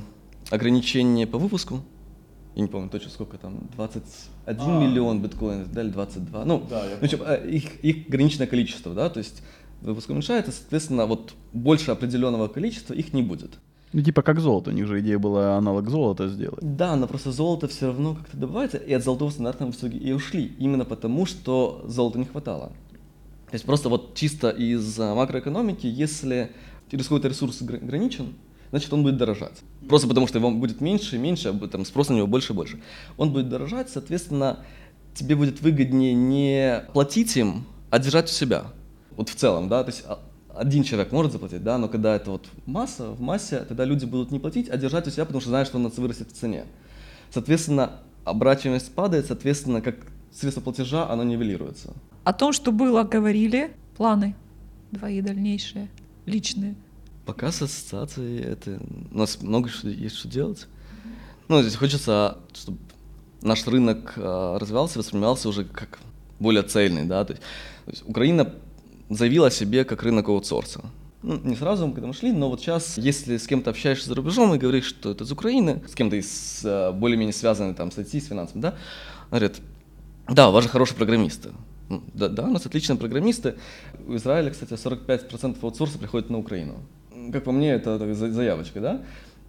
ограничение 0.53 1.27
по 1.27 1.38
выпуску. 1.38 1.81
Я 2.55 2.62
не 2.62 2.69
помню 2.69 2.91
точно 2.91 3.11
сколько 3.11 3.38
там, 3.38 3.69
21 3.77 4.61
А. 4.61 4.81
миллион 4.81 5.23
биткоинов, 5.23 5.73
да, 5.73 5.83
или 5.83 5.88
22. 5.91 6.45
Ну, 6.45 6.62
Да, 6.69 6.85
я 6.87 6.97
в 6.97 7.03
общем, 7.03 7.21
э, 7.27 7.49
их, 7.51 7.81
их 7.83 8.07
ограниченное 8.09 8.47
количество, 8.47 8.95
да, 8.95 9.09
то 9.09 9.19
есть 9.19 9.43
выпуск 9.81 10.11
уменьшается, 10.11 10.53
соответственно, 10.53 11.07
вот 11.07 11.33
больше 11.55 11.91
определенного 11.91 12.49
количества 12.49 12.93
их 12.93 13.15
не 13.15 13.23
будет. 13.23 13.59
Ну, 13.95 14.03
типа 14.03 14.23
как 14.23 14.41
золото. 14.41 14.71
У 14.71 14.73
них 14.75 14.87
же 14.87 15.01
идея 15.01 15.19
была 15.19 15.57
аналог 15.57 15.88
золота 15.88 16.29
сделать. 16.29 16.61
Да, 16.62 16.97
но 16.97 17.07
просто 17.07 17.33
золото 17.33 17.69
все 17.69 17.87
равно 17.87 18.15
как-то 18.15 18.37
добывается, 18.37 18.77
и 18.77 18.93
от 18.93 19.03
золотого 19.05 19.31
стандарта 19.31 19.67
в 19.67 19.71
итоге 19.71 19.99
и 19.99 20.12
ушли, 20.12 20.53
именно 20.59 20.85
потому, 20.85 21.27
что 21.27 21.83
золота 21.87 22.19
не 22.19 22.25
хватало. 22.27 22.69
То 23.47 23.55
есть 23.55 23.65
просто 23.65 23.88
вот 23.88 24.15
чисто 24.15 24.49
из 24.51 24.99
а, 24.99 25.15
макроэкономики, 25.15 25.87
если 25.87 26.51
какой-то 26.91 27.29
ресурс 27.29 27.61
огр- 27.62 27.83
ограничен, 27.83 28.35
значит 28.72 28.92
он 28.92 29.02
будет 29.02 29.18
дорожать. 29.18 29.61
Просто 29.87 30.08
потому, 30.08 30.26
что 30.26 30.38
его 30.38 30.50
будет 30.50 30.80
меньше 30.80 31.16
и 31.16 31.18
меньше, 31.18 31.50
а 31.50 31.68
там 31.68 31.85
спрос 31.85 32.08
на 32.08 32.14
него 32.14 32.26
больше 32.26 32.52
и 32.52 32.56
больше. 32.56 32.80
Он 33.18 33.32
будет 33.32 33.48
дорожать, 33.48 33.90
соответственно, 33.90 34.61
тебе 35.14 35.37
будет 35.37 35.61
выгоднее 35.61 36.14
не 36.14 36.85
платить 36.92 37.37
им, 37.37 37.66
а 37.90 37.98
держать 37.98 38.30
у 38.30 38.32
себя. 38.32 38.64
Вот 39.16 39.28
в 39.28 39.35
целом, 39.35 39.68
да, 39.68 39.85
то 39.85 39.90
есть 39.90 40.04
а, 40.06 40.20
один 40.54 40.85
человек 40.85 41.12
может 41.12 41.32
заплатить, 41.32 41.62
да, 41.62 41.76
но 41.76 41.88
когда 41.88 42.16
это 42.16 42.30
вот 42.30 42.48
масса, 42.64 43.11
в 43.11 43.20
массе, 43.20 43.61
тогда 43.61 43.85
люди 43.85 44.06
будут 44.06 44.30
не 44.30 44.38
платить, 44.38 44.70
а 44.70 44.78
держать 44.78 45.06
у 45.06 45.11
себя, 45.11 45.26
потому 45.26 45.42
что 45.42 45.50
знают, 45.50 45.68
что 45.68 45.76
он 45.76 45.87
вырастет 45.88 46.32
в 46.32 46.32
цене. 46.32 46.64
Соответственно, 47.30 48.00
оборачиваемость 48.24 48.94
падает, 48.94 49.26
соответственно, 49.26 49.82
как 49.82 49.96
средство 50.32 50.62
платежа, 50.62 51.11
оно 51.11 51.24
нивелируется. 51.24 51.92
О 52.24 52.32
том, 52.32 52.54
что 52.54 52.72
было, 52.72 53.02
говорили, 53.02 53.72
планы 53.98 54.35
твои 54.94 55.20
дальнейшие, 55.20 55.88
личные. 56.24 56.74
Пока 57.24 57.52
с 57.52 57.62
ассоциацией 57.62 58.40
это... 58.40 58.80
У 59.11 59.18
нас 59.18 59.40
много 59.42 59.68
что, 59.68 59.88
есть 59.88 60.16
что 60.16 60.28
делать. 60.28 60.66
Ну, 61.48 61.61
здесь 61.62 61.76
хочется, 61.76 62.38
чтобы 62.52 62.78
наш 63.42 63.66
рынок 63.66 64.14
а, 64.16 64.58
развивался, 64.58 64.98
воспринимался 64.98 65.48
уже 65.48 65.64
как 65.64 65.98
более 66.38 66.62
цельный, 66.62 67.04
да, 67.04 67.24
то 67.24 67.32
есть, 67.32 67.42
то 67.85 67.90
есть 67.90 68.08
Украина 68.08 68.54
заявила 69.08 69.48
о 69.48 69.50
себе 69.50 69.85
как 69.85 70.02
рынок 70.02 70.28
аутсорса. 70.28 70.80
Ну, 71.22 71.38
не 71.44 71.54
сразу 71.54 71.87
мы 71.87 71.94
к 71.94 71.98
этому 71.98 72.14
шли, 72.14 72.32
но 72.32 72.48
вот 72.48 72.61
сейчас, 72.61 72.98
если 72.98 73.37
с 73.37 73.46
кем-то 73.46 73.70
общаешься 73.70 74.08
за 74.08 74.14
рубежом 74.16 74.54
и 74.54 74.58
говоришь, 74.58 74.87
что 74.87 75.12
это 75.12 75.22
из 75.22 75.30
Украины, 75.30 75.82
с 75.88 75.94
кем-то 75.94 76.16
из 76.16 76.62
а, 76.64 76.92
более-менее 76.92 77.32
связанной 77.32 77.74
там 77.74 77.92
статьи 77.92 78.20
с 78.20 78.26
финансами, 78.26 78.61
да, 78.61 78.74
говорят, 79.30 79.61
да, 80.28 80.48
у 80.48 80.52
вас 80.52 80.64
же 80.64 80.70
хорошие 80.70 80.96
программисты. 80.96 81.50
Ну, 81.88 82.02
Да, 82.14 82.28
да, 82.28 82.44
у 82.44 82.50
нас 82.50 82.64
отличные 82.66 82.96
программисты. 82.96 83.56
У 84.06 84.16
Израиля, 84.16 84.50
кстати, 84.50 84.72
45% 84.72 85.58
аутсорса 85.62 85.98
приходит 85.98 86.30
на 86.30 86.38
Украину. 86.38 86.80
Как 87.30 87.44
по 87.44 87.52
мне, 87.52 87.70
это 87.72 88.14
заявочка, 88.14 88.80
да? 88.80 89.02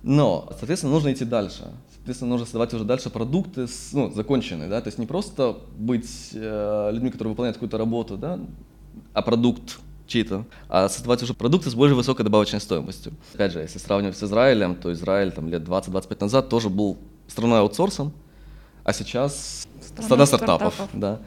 Но, 0.04 0.48
соответственно, 0.58 0.94
нужно 0.94 1.14
идти 1.14 1.24
дальше. 1.26 1.64
Соответственно, 1.96 2.32
нужно 2.32 2.46
создавать 2.46 2.74
уже 2.74 2.84
дальше 2.84 3.10
продукты, 3.10 3.68
ну, 3.94 4.12
законченные, 4.12 4.68
да, 4.68 4.82
то 4.82 4.90
есть 4.90 4.98
не 5.00 5.06
просто 5.06 5.58
быть 5.78 6.32
э, 6.34 6.90
людьми, 6.92 7.10
которые 7.10 7.32
выполняют 7.32 7.56
какую-то 7.56 7.78
работу, 7.78 8.18
да, 8.18 8.40
а 9.14 9.22
продукт 9.22 9.80
чей-то, 10.06 10.44
а 10.68 10.90
создавать 10.90 11.24
уже 11.24 11.34
продукты 11.34 11.70
с 11.70 11.76
более 11.76 11.96
высокой 11.96 12.24
добавочной 12.24 12.60
стоимостью. 12.60 13.14
Опять 13.34 13.54
же, 13.54 13.60
если 13.60 13.80
сравнивать 13.80 14.18
с 14.18 14.24
Израилем, 14.24 14.76
то 14.76 14.92
Израиль 14.92 15.32
там 15.32 15.48
лет 15.48 15.64
20-25 15.64 16.18
назад 16.20 16.50
тоже 16.50 16.70
был 16.70 16.98
страной 17.28 17.62
аутсорсом, 17.62 18.12
а 18.84 18.92
сейчас 18.92 19.66
Страна 19.82 20.04
страна 20.06 20.26
стартапов, 20.26 20.74
стартапов. 20.74 21.00
да. 21.00 21.20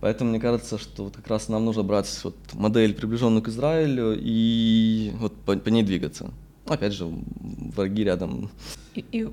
Поэтому 0.00 0.30
мне 0.30 0.40
кажется, 0.40 0.78
что 0.78 1.04
вот 1.04 1.16
как 1.16 1.26
раз 1.28 1.48
нам 1.48 1.64
нужно 1.64 1.82
брать 1.82 2.20
вот 2.22 2.36
модель, 2.52 2.94
приближенную 2.94 3.42
к 3.42 3.48
Израилю, 3.48 4.16
и 4.18 5.12
вот 5.18 5.34
по, 5.34 5.56
по 5.56 5.68
ней 5.68 5.82
двигаться. 5.82 6.30
Опять 6.66 6.92
же, 6.92 7.06
враги 7.06 8.04
рядом. 8.04 8.50
И, 8.94 9.04
и 9.12 9.28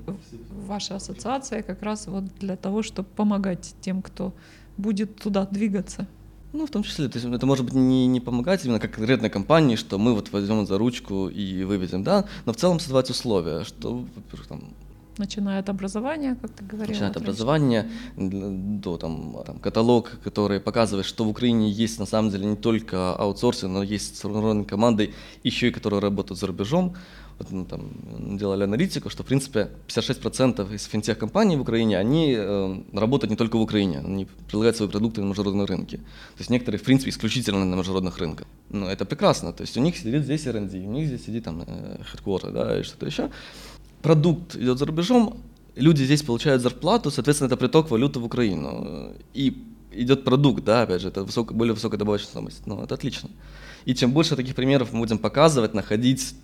ваша 0.66 0.96
ассоциация 0.96 1.62
как 1.62 1.82
раз 1.82 2.06
вот 2.06 2.24
для 2.38 2.56
того, 2.56 2.82
чтобы 2.82 3.08
помогать 3.16 3.74
тем, 3.80 4.02
кто 4.02 4.32
будет 4.76 5.16
туда 5.16 5.46
двигаться. 5.46 6.06
Ну, 6.52 6.66
в 6.66 6.70
том 6.70 6.84
числе, 6.84 7.08
то 7.08 7.18
есть 7.18 7.28
это 7.28 7.46
может 7.46 7.64
быть 7.64 7.74
не, 7.74 8.06
не 8.06 8.20
помогать 8.20 8.64
именно 8.64 8.78
как 8.78 8.92
конкретной 8.92 9.28
компании, 9.28 9.74
что 9.74 9.98
мы 9.98 10.14
вот 10.14 10.30
возьмем 10.30 10.64
за 10.66 10.78
ручку 10.78 11.28
и 11.28 11.64
выведем, 11.64 12.04
да, 12.04 12.26
но 12.44 12.52
в 12.52 12.56
целом 12.56 12.78
создавать 12.78 13.10
условия, 13.10 13.64
что, 13.64 14.06
во-первых, 14.14 14.46
там, 14.46 14.62
Начиная 15.18 15.60
от 15.60 15.68
образования, 15.68 16.36
как 16.40 16.50
ты 16.50 16.64
говорил. 16.64 16.92
начиная 16.92 17.10
от 17.10 17.16
образования 17.16 17.88
до 18.16 18.96
там, 18.96 19.36
там, 19.46 19.58
каталог, 19.58 20.18
который 20.24 20.58
показывает, 20.58 21.06
что 21.06 21.24
в 21.24 21.28
Украине 21.28 21.70
есть 21.70 22.00
на 22.00 22.06
самом 22.06 22.30
деле 22.30 22.46
не 22.46 22.56
только 22.56 23.14
аутсорсинг, 23.14 23.72
но 23.72 23.82
есть 23.82 24.16
сформированные 24.16 24.64
команды, 24.64 25.14
еще 25.44 25.68
и 25.68 25.70
которые 25.70 26.00
работают 26.00 26.40
за 26.40 26.46
рубежом. 26.46 26.96
Вот, 27.38 27.50
ну, 27.50 27.64
там, 27.64 28.38
делали 28.38 28.62
аналитику, 28.62 29.10
что 29.10 29.22
в 29.24 29.26
принципе 29.26 29.70
56% 29.88 30.72
из 30.72 30.84
финтех-компаний 30.84 31.56
в 31.56 31.62
Украине, 31.62 31.98
они 31.98 32.34
э, 32.36 32.82
работают 32.92 33.30
не 33.30 33.36
только 33.36 33.56
в 33.56 33.60
Украине, 33.60 33.98
они 33.98 34.26
предлагают 34.46 34.76
свои 34.76 34.88
продукты 34.88 35.20
на 35.20 35.26
международные 35.26 35.66
рынки. 35.66 35.96
То 35.96 36.40
есть 36.40 36.50
некоторые, 36.50 36.78
в 36.78 36.84
принципе, 36.84 37.10
исключительно 37.10 37.64
на 37.64 37.74
международных 37.74 38.18
рынках. 38.18 38.46
Ну, 38.70 38.86
это 38.86 39.04
прекрасно. 39.04 39.52
То 39.52 39.62
есть 39.62 39.76
у 39.76 39.80
них 39.80 39.96
сидит 39.96 40.22
здесь 40.22 40.46
R&D, 40.46 40.78
у 40.78 40.92
них 40.92 41.08
здесь 41.08 41.24
сидит 41.24 41.44
там 41.44 41.64
э, 41.66 41.98
headquarter, 42.12 42.52
да, 42.52 42.78
и 42.78 42.82
что-то 42.84 43.06
еще 43.06 43.30
продукт 44.04 44.54
идет 44.54 44.78
за 44.78 44.84
рубежом, 44.84 45.42
люди 45.74 46.04
здесь 46.04 46.22
получают 46.22 46.62
зарплату, 46.62 47.10
соответственно, 47.10 47.48
это 47.48 47.56
приток 47.56 47.90
валюты 47.90 48.20
в 48.20 48.24
Украину. 48.24 49.14
И 49.32 49.64
идет 49.92 50.24
продукт, 50.24 50.62
да, 50.62 50.82
опять 50.82 51.00
же, 51.00 51.08
это 51.08 51.24
высоко, 51.24 51.54
более 51.54 51.72
высокая 51.72 51.98
добавочная 51.98 52.28
стоимость. 52.28 52.66
Ну, 52.66 52.82
это 52.82 52.94
отлично. 52.94 53.30
И 53.86 53.94
чем 53.94 54.12
больше 54.12 54.36
таких 54.36 54.54
примеров 54.54 54.92
мы 54.92 55.00
будем 55.00 55.18
показывать, 55.18 55.74
находить, 55.74 56.34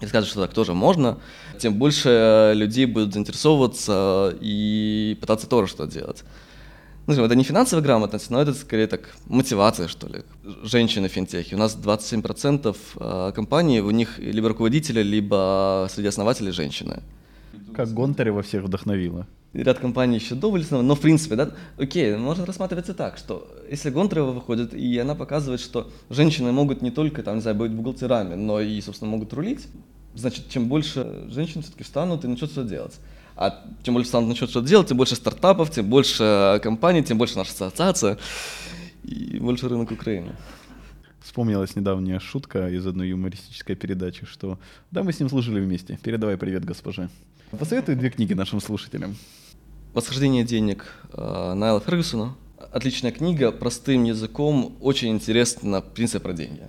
и 0.00 0.06
сказать, 0.06 0.28
что 0.28 0.40
так 0.40 0.52
тоже 0.52 0.74
можно, 0.74 1.18
тем 1.60 1.74
больше 1.74 2.52
людей 2.56 2.86
будут 2.86 3.12
заинтересовываться 3.12 4.36
и 4.40 5.16
пытаться 5.20 5.46
тоже 5.46 5.68
что-то 5.68 5.92
делать. 5.92 6.24
Ну, 7.06 7.24
это 7.24 7.34
не 7.34 7.44
финансовая 7.44 7.84
грамотность, 7.84 8.30
но 8.30 8.40
это 8.40 8.54
скорее 8.54 8.86
так 8.86 9.14
мотивация, 9.26 9.88
что 9.88 10.08
ли. 10.08 10.22
Женщины 10.62 11.08
в 11.08 11.12
финтехе. 11.12 11.56
У 11.56 11.58
нас 11.58 11.76
27% 11.76 12.76
а, 12.96 13.32
компаний, 13.32 13.80
у 13.80 13.90
них 13.90 14.18
либо 14.18 14.48
руководители, 14.48 15.02
либо 15.02 15.86
среди 15.90 16.08
основателей 16.08 16.52
женщины. 16.52 17.02
Как 17.74 17.92
Гонтарева 17.92 18.42
всех 18.42 18.62
вдохновила. 18.64 19.26
Ряд 19.52 19.78
компаний 19.78 20.16
еще 20.16 20.34
довольно, 20.34 20.82
но 20.82 20.94
в 20.96 21.00
принципе, 21.00 21.36
да, 21.36 21.50
окей, 21.78 22.16
можно 22.16 22.44
рассматривать 22.44 22.88
и 22.88 22.92
так, 22.92 23.18
что 23.18 23.46
если 23.70 23.90
Гонтарева 23.90 24.32
выходит, 24.32 24.74
и 24.74 24.98
она 24.98 25.14
показывает, 25.14 25.60
что 25.60 25.92
женщины 26.10 26.50
могут 26.50 26.82
не 26.82 26.90
только, 26.90 27.22
там, 27.22 27.36
не 27.36 27.40
знаю, 27.40 27.56
быть 27.56 27.70
бухгалтерами, 27.70 28.34
но 28.34 28.60
и, 28.60 28.80
собственно, 28.80 29.12
могут 29.12 29.32
рулить, 29.32 29.68
значит, 30.14 30.48
чем 30.48 30.68
больше 30.68 31.26
женщин 31.28 31.62
все-таки 31.62 31.84
встанут 31.84 32.24
и 32.24 32.28
начнут 32.28 32.50
что-то 32.50 32.68
делать. 32.68 32.94
А 33.36 33.64
чем 33.82 33.94
больше 33.94 34.08
станут 34.08 34.28
начнут 34.28 34.50
что-то 34.50 34.68
делать, 34.68 34.88
тем 34.88 34.96
больше 34.96 35.16
стартапов, 35.16 35.70
тем 35.70 35.86
больше 35.86 36.60
компаний, 36.62 37.02
тем 37.02 37.18
больше 37.18 37.36
наша 37.36 37.50
ассоциация 37.50 38.18
и 39.02 39.38
больше 39.40 39.68
рынок 39.68 39.90
Украины. 39.90 40.32
Вспомнилась 41.20 41.74
недавняя 41.74 42.20
шутка 42.20 42.68
из 42.68 42.86
одной 42.86 43.08
юмористической 43.08 43.74
передачи, 43.74 44.24
что 44.24 44.58
да, 44.90 45.02
мы 45.02 45.12
с 45.12 45.18
ним 45.18 45.28
служили 45.28 45.58
вместе. 45.58 45.98
Передавай 46.02 46.36
привет 46.36 46.64
госпоже. 46.64 47.08
Посоветуй 47.50 47.96
две 47.96 48.10
книги 48.10 48.34
нашим 48.34 48.60
слушателям. 48.60 49.16
«Восхождение 49.94 50.44
денег» 50.44 50.92
э, 51.12 51.54
Найла 51.54 51.80
Фергюсона. 51.80 52.36
Отличная 52.72 53.12
книга, 53.12 53.52
простым 53.52 54.04
языком, 54.04 54.76
очень 54.80 55.10
интересно 55.10 55.80
принцип 55.80 56.22
про 56.22 56.32
деньги. 56.32 56.68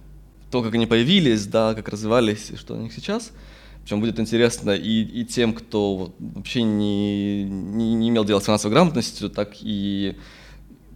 То, 0.52 0.62
как 0.62 0.74
они 0.76 0.86
появились, 0.86 1.46
да, 1.48 1.74
как 1.74 1.90
развивались 1.90 2.52
и 2.52 2.56
что 2.56 2.76
у 2.76 2.82
них 2.82 2.94
сейчас– 2.94 3.32
причем 3.86 4.00
будет 4.00 4.20
интересно 4.20 4.72
и, 4.72 5.04
и 5.04 5.26
тем, 5.26 5.54
кто 5.54 6.12
вообще 6.18 6.64
не, 6.64 7.44
не, 7.44 7.94
не 7.94 8.10
имел 8.10 8.26
дела 8.26 8.40
с 8.40 8.46
финансовой 8.46 8.74
грамотностью, 8.74 9.30
так 9.30 9.58
и 9.62 10.18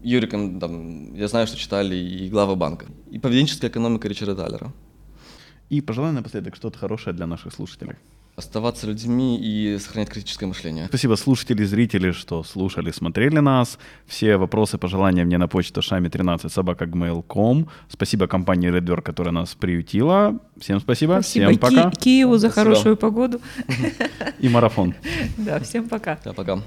Юриком, 0.02 0.60
там, 0.60 1.14
я 1.14 1.28
знаю, 1.28 1.46
что 1.46 1.56
читали 1.56 1.96
и 1.96 2.28
глава 2.32 2.56
банка. 2.56 2.88
И 3.12 3.20
поведенческая 3.20 3.70
экономика 3.70 4.08
Ричарда 4.08 4.36
Таллера. 4.36 4.74
И 5.70 5.82
пожелай 5.82 6.14
напоследок 6.14 6.56
что-то 6.56 6.80
хорошее 6.80 7.16
для 7.16 7.28
наших 7.28 7.54
слушателей 7.54 7.98
оставаться 8.40 8.88
людьми 8.88 9.38
и 9.40 9.78
сохранять 9.80 10.10
критическое 10.10 10.48
мышление. 10.48 10.88
Спасибо 10.88 11.16
слушатели, 11.16 11.64
зрители, 11.64 12.12
что 12.12 12.44
слушали, 12.44 12.92
смотрели 12.92 13.40
нас. 13.40 13.78
Все 14.08 14.38
вопросы, 14.38 14.78
пожелания 14.78 15.24
мне 15.26 15.38
на 15.38 15.48
почту 15.48 15.82
шами13 15.82 16.50
собака.gmail.com. 16.50 17.68
Спасибо 17.88 18.28
компании 18.28 18.70
Redware, 18.72 19.02
которая 19.02 19.34
нас 19.34 19.56
приютила. 19.56 20.40
Всем 20.60 20.80
спасибо. 20.80 21.20
Спасибо 21.22 21.46
всем 21.50 21.58
пока. 21.60 21.92
Ки- 21.92 22.00
Киеву 22.00 22.38
за 22.38 22.50
спасибо. 22.50 22.70
хорошую 22.74 22.98
погоду. 22.98 23.40
И 24.40 24.50
марафон. 24.50 24.96
Да, 25.38 25.60
всем 25.60 25.88
пока. 25.88 26.18
Да, 26.24 26.34
пока. 26.34 26.60